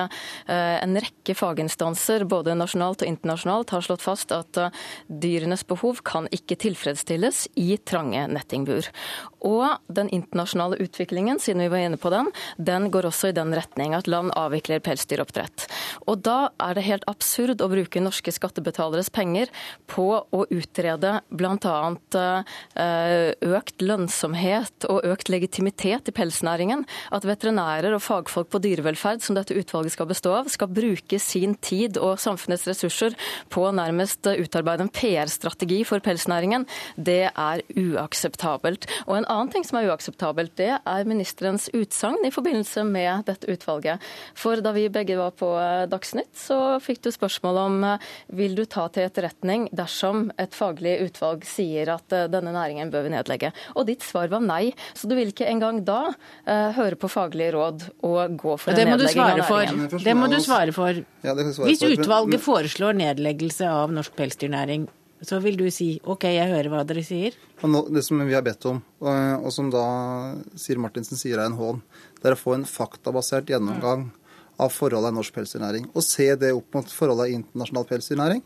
en 0.48 0.96
rekke 1.02 1.34
faginstanser 1.36 2.24
både 2.28 2.54
nasjonalt 2.58 3.04
og 3.04 3.10
internasjonalt 3.10 3.74
har 3.74 3.84
slått 3.84 4.04
fast 4.04 4.32
at 4.34 4.51
at 4.60 4.74
dyrenes 5.08 5.64
behov 5.68 6.02
kan 6.06 6.28
ikke 6.34 6.58
tilfredsstilles 6.60 7.46
i 7.60 7.76
trange 7.78 8.26
nettingbur. 8.32 8.88
Og 9.42 9.66
den 9.90 10.10
internasjonale 10.14 10.78
utviklingen, 10.82 11.40
siden 11.42 11.64
vi 11.64 11.70
var 11.72 11.82
inne 11.82 11.98
på 12.00 12.12
den, 12.12 12.30
den 12.58 12.90
går 12.94 13.08
også 13.08 13.32
i 13.32 13.36
den 13.36 13.54
retning 13.56 13.96
at 13.96 14.08
land 14.10 14.30
avvikler 14.38 14.82
pelsdyroppdrett. 14.84 15.66
Og 16.06 16.22
da 16.24 16.52
er 16.62 16.76
det 16.78 16.86
helt 16.86 17.06
absurd 17.10 17.62
å 17.62 17.70
bruke 17.72 18.02
norske 18.02 18.32
skattebetaleres 18.34 19.10
penger 19.14 19.50
på 19.90 20.06
å 20.22 20.44
utrede 20.52 21.18
bl.a. 21.30 21.76
Eh, 22.82 23.32
økt 23.42 23.82
lønnsomhet 23.82 24.86
og 24.90 25.08
økt 25.10 25.32
legitimitet 25.32 26.10
i 26.10 26.16
pelsnæringen. 26.16 26.86
At 27.14 27.26
veterinærer 27.28 27.96
og 27.96 28.04
fagfolk 28.04 28.52
på 28.52 28.62
dyrevelferd, 28.62 29.22
som 29.24 29.38
dette 29.38 29.56
utvalget 29.58 29.96
skal 29.96 30.10
bestå 30.10 30.36
av, 30.38 30.50
skal 30.52 30.70
bruke 30.72 31.18
sin 31.22 31.56
tid 31.62 31.98
og 32.00 32.20
samfunnets 32.22 32.68
ressurser 32.70 33.16
på 33.52 33.66
nærmest 33.74 34.28
utarbeide 34.40 34.86
en 34.86 34.92
PR-strategi 34.92 35.82
for 35.88 36.02
pelsnæringen, 36.04 36.66
det 36.96 37.30
er 37.30 37.62
uakseptabelt. 37.78 38.88
Og 39.06 39.18
en 39.18 39.28
annen 39.28 39.52
ting 39.52 39.66
som 39.66 39.80
er 39.80 39.90
uakseptabelt, 39.90 40.54
det 40.60 40.70
er 40.78 41.08
ministerens 41.08 41.68
utsagn 41.76 42.24
i 42.26 42.32
forbindelse 42.34 42.84
med 42.88 43.26
dette 43.28 43.50
utvalget. 43.52 44.02
For 44.38 44.62
da 44.64 44.72
vi 44.76 44.88
begge 44.92 45.18
var 45.18 45.34
på 45.38 45.50
eh, 45.60 45.84
Dagsnytt, 45.90 46.32
så 46.38 46.78
fikk 46.82 47.02
du 47.06 47.10
spørsmål 47.14 47.60
om 47.62 47.78
eh, 47.88 48.10
vil 48.38 48.56
du 48.58 48.64
ta 48.66 48.88
til 48.92 49.06
etterretning 49.08 49.68
dersom 49.74 50.28
et 50.40 50.54
faglig 50.56 50.98
utvalg 51.06 51.46
sier 51.48 51.92
at 51.96 52.14
eh, 52.14 52.28
denne 52.32 52.54
næringen 52.54 52.92
bør 52.92 53.06
vi 53.06 53.14
nedlegge. 53.14 53.52
Og 53.76 53.88
ditt 53.88 54.04
svar 54.06 54.30
var 54.32 54.44
nei. 54.44 54.72
Så 54.94 55.10
du 55.10 55.16
vil 55.18 55.32
ikke 55.32 55.48
engang 55.48 55.80
da 55.86 56.12
uh, 56.12 56.70
høre 56.76 56.96
på 56.98 57.08
faglige 57.10 57.52
råd 57.54 57.84
og 58.06 58.36
gå 58.38 58.56
for 58.60 58.72
en 58.72 58.92
nedlegging 58.92 59.22
av 59.22 59.40
næringen. 59.40 59.88
For. 59.90 60.04
Det 60.04 60.14
må 60.16 60.28
du 60.30 60.38
svare 60.42 60.74
for. 60.76 61.02
Ja, 61.24 61.34
svare 61.34 61.68
Hvis 61.68 61.82
utvalget 61.86 62.40
for. 62.40 62.60
foreslår 62.60 62.96
nedleggelse 62.98 63.68
av 63.68 63.92
norsk 63.94 64.14
pelsdyrnæring, 64.22 64.88
så 65.22 65.38
vil 65.38 65.54
du 65.58 65.68
si 65.70 66.00
OK, 66.10 66.24
jeg 66.34 66.50
hører 66.50 66.70
hva 66.72 66.80
dere 66.86 67.04
sier? 67.06 67.36
Det 67.62 68.02
som 68.02 68.18
vi 68.26 68.34
har 68.34 68.42
bedt 68.42 68.64
om, 68.66 68.80
og 69.02 69.50
som 69.54 69.68
da 69.70 69.84
Siri 70.58 70.82
Martinsen 70.82 71.20
sier 71.20 71.38
er 71.38 71.46
en 71.46 71.58
hån, 71.58 71.78
det 72.18 72.30
er 72.30 72.34
å 72.34 72.40
få 72.40 72.56
en 72.56 72.66
faktabasert 72.66 73.52
gjennomgang 73.52 74.08
av 74.62 74.74
forholdet 74.74 75.14
i 75.14 75.16
norsk 75.16 75.34
pelsdyrnæring. 75.36 75.86
Og 75.94 76.02
se 76.06 76.26
det 76.38 76.50
opp 76.54 76.74
mot 76.74 76.90
forholdet 76.90 77.30
i 77.30 77.36
internasjonal 77.38 77.86
pelsdyrnæring. 77.88 78.42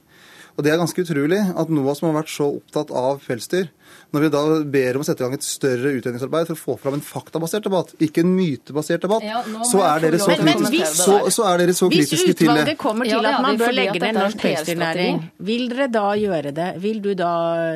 Og 0.57 0.65
Det 0.65 0.73
er 0.73 0.79
ganske 0.81 1.03
utrolig 1.05 1.39
at 1.53 1.69
NOAH, 1.69 1.99
som 1.99 2.09
har 2.09 2.23
vært 2.23 2.33
så 2.33 2.47
opptatt 2.57 2.93
av 2.97 3.21
pelsdyr, 3.27 3.67
når 4.15 4.23
vi 4.25 4.31
da 4.33 4.43
ber 4.77 4.97
om 4.97 5.03
å 5.05 5.07
sette 5.07 5.21
i 5.21 5.27
gang 5.27 5.35
et 5.37 5.45
større 5.45 5.93
utredningsarbeid 5.99 6.49
for 6.49 6.57
å 6.57 6.63
få 6.63 6.77
fram 6.81 6.97
en 6.97 7.05
faktabasert 7.05 7.67
debatt, 7.67 7.93
ikke 8.01 8.25
en 8.25 8.33
mytebasert 8.33 9.05
debatt, 9.05 9.27
ja, 9.27 9.43
så, 9.69 9.83
er 9.85 10.07
dere 10.07 10.21
så, 10.23 10.33
kritiske, 10.33 10.89
så, 10.97 11.19
så, 11.35 11.45
er 11.51 11.61
dere 11.61 11.77
så 11.77 11.91
kritiske 11.93 12.17
til 12.17 12.25
det. 12.25 12.33
Hvis 12.33 12.49
utvalget 12.49 12.81
kommer 12.81 13.11
til 13.11 13.29
at 13.29 13.45
man 13.45 13.61
bør 13.61 13.77
legge 13.77 14.01
ned 14.01 14.17
norsk 14.17 14.45
pelsdyrnæring, 14.47 15.23
vil 15.51 15.69
dere 15.75 15.91
da 15.93 16.07
gjøre 16.23 16.55
det? 16.57 16.71
Vil 16.87 17.05
du 17.05 17.13
da 17.19 17.35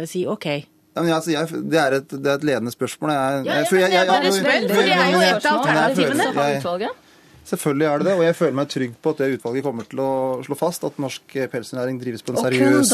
si 0.09 0.24
OK? 0.24 0.49
Ja, 0.91 1.05
men 1.05 1.12
altså, 1.14 1.31
jeg, 1.35 1.61
det, 1.70 1.78
er 1.78 2.01
et, 2.01 2.11
det, 2.11 2.26
er 2.26 2.41
et, 2.41 2.49
ledende 2.49 2.72
spørsmål. 2.72 3.12
Jeg, 3.12 3.45
ja, 3.47 3.61
jeg, 3.61 3.68
jeg, 3.76 3.93
jeg, 3.93 4.09
bare 4.09 4.33
spør, 4.35 4.66
for 4.72 4.89
det 4.89 4.97
er 4.97 5.12
jo 5.12 5.20
et 5.28 5.47
av 5.53 5.61
alternativene. 5.61 6.91
Selvfølgelig 7.49 7.86
er 7.88 8.03
det 8.03 8.07
det, 8.07 8.14
og 8.18 8.24
jeg 8.24 8.36
føler 8.36 8.57
meg 8.59 8.70
trygg 8.70 8.97
på 9.03 9.12
at 9.14 9.22
det 9.22 9.28
utvalget 9.36 9.64
kommer 9.66 9.86
til 9.91 10.03
å 10.05 10.11
slå 10.47 10.57
fast 10.59 10.84
at 10.86 10.99
norsk 11.03 11.36
pelsdyrnæring 11.53 11.99
drives 12.03 12.22
på 12.26 12.34
en 12.34 12.41
seriøs, 12.45 12.93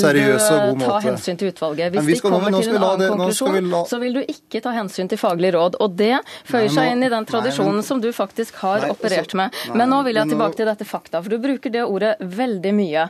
seriøs 0.00 0.46
og 0.48 0.62
god 0.64 0.80
måte. 0.80 0.80
Og 0.80 0.80
kun 0.80 0.80
da 0.80 0.80
vil 0.80 0.80
du 0.80 0.84
ta 0.88 0.98
hensyn 1.04 1.40
til 1.40 1.52
utvalget. 1.52 1.98
Hvis 1.98 2.08
de 2.08 2.24
kommer 2.24 2.56
til 2.56 2.72
en 2.74 2.86
annen 2.88 3.14
konklusjon, 3.14 3.70
la... 3.74 3.82
så 3.90 4.00
vil 4.02 4.18
du 4.18 4.22
ikke 4.22 4.62
ta 4.64 4.74
hensyn 4.76 5.10
til 5.12 5.20
faglig 5.20 5.52
råd. 5.54 5.78
Og 5.84 5.94
det 5.98 6.16
føyer 6.48 6.72
seg 6.72 6.90
inn 6.94 7.06
i 7.06 7.12
den 7.12 7.28
tradisjonen 7.28 7.80
nei, 7.80 7.86
som 7.86 8.02
du 8.02 8.10
faktisk 8.14 8.58
har 8.64 8.86
nei, 8.86 8.90
operert 8.94 9.28
altså, 9.28 9.40
med. 9.42 9.60
Nei, 9.68 9.78
men 9.82 9.94
nå 9.94 10.00
vil 10.08 10.20
jeg 10.20 10.32
tilbake 10.32 10.60
til 10.60 10.70
dette 10.70 10.88
fakta, 10.88 11.22
for 11.22 11.34
du 11.34 11.44
bruker 11.44 11.74
det 11.74 11.84
ordet 11.84 12.14
veldig 12.40 12.74
mye. 12.76 13.06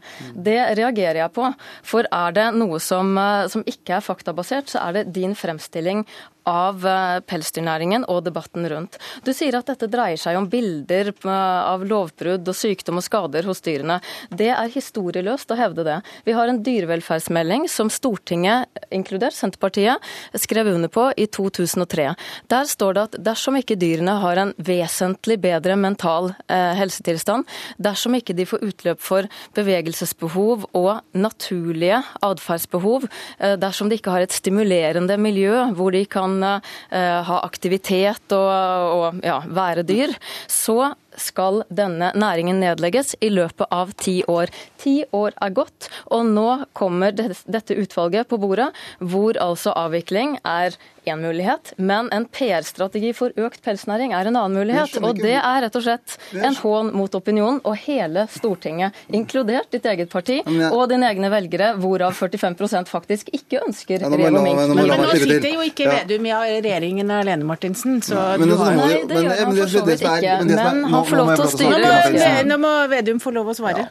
Det 0.51 0.61
reagerer 0.81 1.23
jeg 1.25 1.35
på. 1.39 1.49
For 1.87 2.11
er 2.11 2.37
det 2.37 2.51
noe 2.59 2.83
som, 2.83 3.17
eh, 3.21 3.49
som 3.53 3.65
ikke 3.69 3.99
er 3.99 4.05
faktabasert, 4.05 4.73
så 4.75 4.85
er 4.89 5.01
det 5.01 5.09
din 5.17 5.37
fremstilling 5.39 6.05
av 6.49 6.85
eh, 6.85 7.19
pelsdyrnæringen 7.25 8.05
og 8.13 8.25
debatten 8.27 8.69
rundt. 8.69 8.99
Du 9.25 9.33
sier 9.37 9.57
at 9.57 9.71
dette 9.71 9.89
dreier 9.89 10.21
seg 10.21 10.37
om 10.37 10.49
bilder 10.53 10.64
eh, 10.65 11.61
av 11.65 11.85
lovbrudd 11.87 12.49
og 12.49 12.57
sykdom 12.57 13.01
og 13.01 13.07
skader 13.07 13.49
hos 13.49 13.63
dyrene. 13.65 14.01
Det 14.31 14.51
er 14.55 14.73
historieløst 14.73 15.51
å 15.51 15.59
hevde 15.59 15.85
det. 15.87 15.99
Vi 16.25 16.35
har 16.37 16.51
en 16.51 16.63
dyrevelferdsmelding 16.65 17.69
som 17.69 17.91
Stortinget, 17.93 18.69
inkludert 18.95 19.37
Senterpartiet, 19.37 20.03
skrev 20.35 20.73
under 20.75 20.91
på 20.93 21.09
i 21.17 21.27
2003. 21.27 22.11
Der 22.53 22.69
står 22.69 22.95
det 22.97 23.05
at 23.09 23.19
dersom 23.31 23.59
ikke 23.59 23.79
dyrene 23.81 24.17
har 24.23 24.41
en 24.41 24.55
vesentlig 24.57 25.39
bedre 25.43 25.77
mental 25.81 26.33
eh, 26.49 26.73
helsetilstand, 26.79 27.47
dersom 27.79 28.17
ikke 28.19 28.37
de 28.37 28.47
får 28.49 28.65
utløp 28.65 29.03
for 29.05 29.29
bevegelsesbehov 29.57 30.69
og 30.77 30.93
naturlige 31.17 32.01
atferdsbehov, 32.25 33.09
eh, 33.39 33.57
dersom 33.61 33.91
de 33.91 33.99
ikke 33.99 34.15
har 34.15 34.25
et 34.25 34.35
stimulerende 34.35 35.19
miljø 35.21 35.65
hvor 35.77 35.95
de 35.95 36.05
kan 36.11 36.37
eh, 36.45 37.21
ha 37.29 37.41
aktivitet 37.45 38.35
og, 38.35 38.51
og 38.95 39.25
ja, 39.25 39.41
være 39.47 39.85
dyr, 39.87 40.15
så 40.55 40.95
skal 41.21 41.63
denne 41.69 42.11
næringen 42.15 42.61
nedlegges 42.63 43.15
i 43.21 43.31
løpet 43.33 43.71
av 43.71 43.93
ti 44.01 44.21
år. 44.31 44.53
Ti 44.81 44.97
år 45.15 45.37
er 45.43 45.55
gått, 45.57 45.91
og 46.13 46.27
nå 46.31 46.49
kommer 46.77 47.15
dette 47.15 47.77
utvalget 47.79 48.29
på 48.31 48.41
bordet, 48.43 48.71
hvor 49.01 49.39
altså 49.41 49.75
avvikling 49.77 50.39
er 50.45 50.77
én 51.05 51.21
mulighet, 51.21 51.73
men 51.77 52.09
en 52.13 52.25
PR-strategi 52.33 53.13
for 53.17 53.35
økt 53.37 53.61
pelsnæring 53.65 54.15
er 54.17 54.29
en 54.29 54.39
annen 54.41 54.57
mulighet. 54.57 54.97
Og 55.05 55.19
det 55.21 55.37
er 55.37 55.65
rett 55.67 55.77
og 55.77 55.85
slett 55.85 56.17
en 56.33 56.57
hån 56.57 56.93
mot 56.97 57.15
opinionen 57.19 57.61
og 57.65 57.77
hele 57.85 58.27
Stortinget, 58.33 58.97
inkludert 59.13 59.71
ditt 59.75 59.85
eget 59.91 60.11
parti 60.13 60.41
og 60.71 60.87
dine 60.93 61.11
egne 61.11 61.31
velgere, 61.33 61.75
hvorav 61.81 62.17
45 62.17 62.89
faktisk 62.91 63.31
ikke 63.37 63.61
ønsker 63.67 64.05
rev 64.05 64.15
og 64.31 64.41
mink. 64.47 64.63
Men, 64.75 64.95
nå 65.05 65.11
sitter 65.21 65.51
jo 65.53 65.65
ikke 65.67 65.91
Vedum 65.95 66.27
i 66.27 66.33
regjeringen 66.35 67.11
alene, 67.13 67.45
Martinsen, 67.47 68.01
så 68.05 68.25
du 68.41 68.55
har 68.59 68.73
Nei, 68.75 69.05
det 69.09 69.21
gjør 69.23 69.41
han 69.45 69.59
for 69.59 69.71
så 69.71 69.83
vidt 69.87 70.03
ikke. 70.03 70.39
Men 70.49 70.81
han 70.91 71.04
får 71.09 71.21
lov 71.21 71.33
til 71.35 71.45
å 71.45 71.53
styre. 71.53 72.33
Nå 72.49 72.59
må 72.63 72.73
Vedum 72.93 73.23
få 73.23 73.33
lov 73.35 73.53
å 73.53 73.57
svare. 73.57 73.89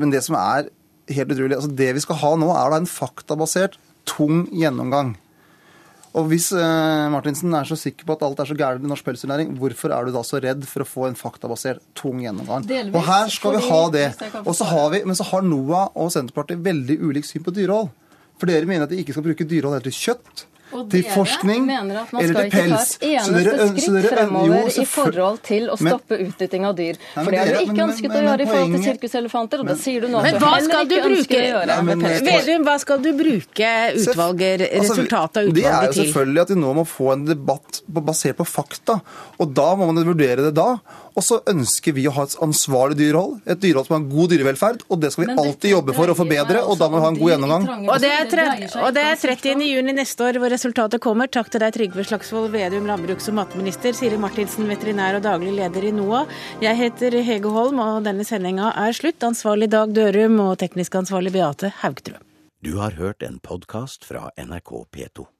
Men 0.00 0.14
det 0.14 0.24
som 0.26 0.36
er 0.38 0.70
helt 1.14 1.34
utrolig, 1.34 1.58
altså 1.58 1.70
det 1.76 1.90
vi 1.96 2.02
skal 2.04 2.18
ha 2.22 2.32
nå, 2.40 2.48
er 2.54 2.72
da 2.72 2.80
en 2.80 2.88
faktabasert, 2.90 3.76
tung 4.08 4.46
gjennomgang. 4.52 5.14
Og 6.14 6.28
Hvis 6.30 6.52
eh, 6.54 7.06
Martinsen 7.10 7.54
er 7.58 7.66
så 7.66 7.74
sikker 7.78 8.06
på 8.06 8.14
at 8.14 8.22
alt 8.22 8.38
er 8.38 8.46
så 8.46 8.54
gærent 8.54 8.84
i 8.86 8.90
norsk 8.90 9.06
pelsdyrnæring, 9.06 9.56
hvorfor 9.58 9.90
er 9.96 10.06
du 10.06 10.14
da 10.14 10.22
så 10.26 10.38
redd 10.42 10.62
for 10.70 10.84
å 10.84 10.86
få 10.86 11.08
en 11.08 11.18
faktabasert, 11.18 11.82
tung 11.98 12.20
gjennomgang? 12.22 12.68
Delvis, 12.70 12.94
og 12.94 13.06
her 13.08 13.32
skal 13.34 13.56
vi 13.56 13.62
ha 13.66 13.80
det. 13.90 14.06
Og 14.44 14.52
så 14.54 14.68
har 14.70 14.92
vi, 14.94 15.02
men 15.08 15.18
så 15.18 15.26
har 15.32 15.46
NOAH 15.46 15.98
og 15.98 16.12
Senterpartiet 16.14 16.62
veldig 16.62 17.00
ulikt 17.02 17.32
syn 17.32 17.42
på 17.46 17.54
dyrehold. 17.56 17.90
For 18.38 18.50
dere 18.50 18.68
mener 18.70 18.86
at 18.86 18.94
de 18.94 19.00
ikke 19.02 19.16
skal 19.16 19.26
bruke 19.26 19.46
dyrehold 19.50 19.82
til 19.88 19.96
kjøtt. 19.98 20.44
Til 20.92 21.04
forskning 21.10 21.68
eller 21.70 22.08
til 22.10 22.50
pels. 22.52 22.94
Så 22.98 23.34
dere, 23.34 23.54
ønsker... 23.66 23.84
skritt 23.84 24.08
fremover 24.10 24.54
jo, 24.54 24.72
i 24.82 24.86
forhold 24.88 25.40
til 25.46 25.68
å 25.72 25.78
stoppe 25.80 26.18
utnytting 26.24 26.66
av 26.68 26.76
dyr. 26.78 26.98
For 27.14 27.30
det 27.30 27.42
har 27.42 27.52
du 27.52 27.60
ikke 27.62 27.86
ønsket 27.86 28.08
men, 28.08 28.14
men, 28.14 28.18
å 28.18 28.30
gjøre 28.30 28.46
i 28.46 28.50
forhold 28.50 28.74
til 28.76 28.84
sirkuselefanter, 28.88 29.64
og 29.64 29.70
det 29.70 29.78
sier 29.82 30.04
du 30.04 30.10
nå 30.12 30.24
Men 30.24 30.40
hva 30.42 30.54
skal 30.66 30.90
du 30.90 30.96
bruke. 31.06 31.42
Vedum, 32.28 32.66
hva 32.68 32.76
skal 32.82 33.04
du 33.04 33.10
bruke 33.18 33.72
utvalget, 34.00 34.66
altså, 34.68 34.98
resultatet 34.98 35.40
av 35.40 35.48
utvalget 35.48 35.54
til? 35.54 35.60
Det 35.60 35.70
er 35.70 35.88
jo 35.88 35.98
selvfølgelig 36.00 36.44
at 36.44 36.54
vi 36.54 36.58
nå 36.60 36.74
må 36.80 36.86
få 36.88 37.12
en 37.14 37.24
debatt 37.28 37.82
basert 37.86 38.40
på 38.40 38.48
fakta. 38.48 39.00
Og 39.38 39.54
da 39.54 39.70
må 39.78 39.90
man 39.90 40.04
vurdere 40.04 40.48
det 40.48 40.54
da. 40.56 40.74
Og 41.14 41.22
så 41.22 41.38
ønsker 41.50 41.94
vi 41.94 42.08
å 42.10 42.12
ha 42.16 42.24
et 42.26 42.34
ansvarlig 42.42 42.96
dyrehold, 42.98 43.36
et 43.46 43.60
dyrehold 43.62 43.86
som 43.86 43.96
har 43.96 44.06
god 44.10 44.32
dyrevelferd. 44.32 44.82
Og 44.90 45.00
det 45.02 45.12
skal 45.14 45.28
vi 45.28 45.36
alltid 45.44 45.74
jobbe 45.74 45.94
for 45.96 46.10
å 46.10 46.16
forbedre, 46.18 46.62
og 46.66 46.78
da 46.80 46.88
må 46.90 46.98
vi 46.98 47.04
ha 47.04 47.10
en 47.12 47.18
god 47.20 47.32
gjennomgang. 47.32 47.86
Og 47.94 48.02
det 48.02 48.10
er, 48.10 48.64
og 48.82 48.90
det 48.96 49.04
er 49.10 49.20
30. 49.22 49.62
juni 49.68 49.94
neste 49.94 50.26
år 50.26 50.40
hvor 50.42 50.50
resultatet 50.54 51.02
kommer. 51.04 51.30
Takk 51.30 51.52
til 51.54 51.62
deg, 51.62 51.74
Trygve 51.76 52.06
Slagsvold 52.08 52.50
Vedum, 52.54 52.88
landbruks- 52.90 53.30
og 53.30 53.38
matminister, 53.38 53.94
Siri 53.96 54.18
Martinsen, 54.20 54.66
veterinær 54.70 55.20
og 55.20 55.26
daglig 55.26 55.54
leder 55.54 55.86
i 55.86 55.94
NOAH. 55.94 56.34
Jeg 56.64 56.80
heter 56.82 57.20
Hege 57.30 57.54
Holm, 57.54 57.78
og 57.84 58.02
denne 58.08 58.26
sendinga 58.26 58.74
er 58.86 58.96
slutt. 58.96 59.22
Ansvarlig 59.24 59.70
Dag 59.72 59.94
Dørum 59.94 60.40
og 60.48 60.56
teknisk 60.62 60.98
ansvarlig 60.98 61.34
Beate 61.38 61.70
Haugtrø. 61.84 62.18
Du 62.64 62.78
har 62.80 62.96
hørt 62.98 63.22
en 63.22 63.38
podkast 63.44 64.06
fra 64.08 64.30
NRK 64.40 64.86
P2. 64.90 65.33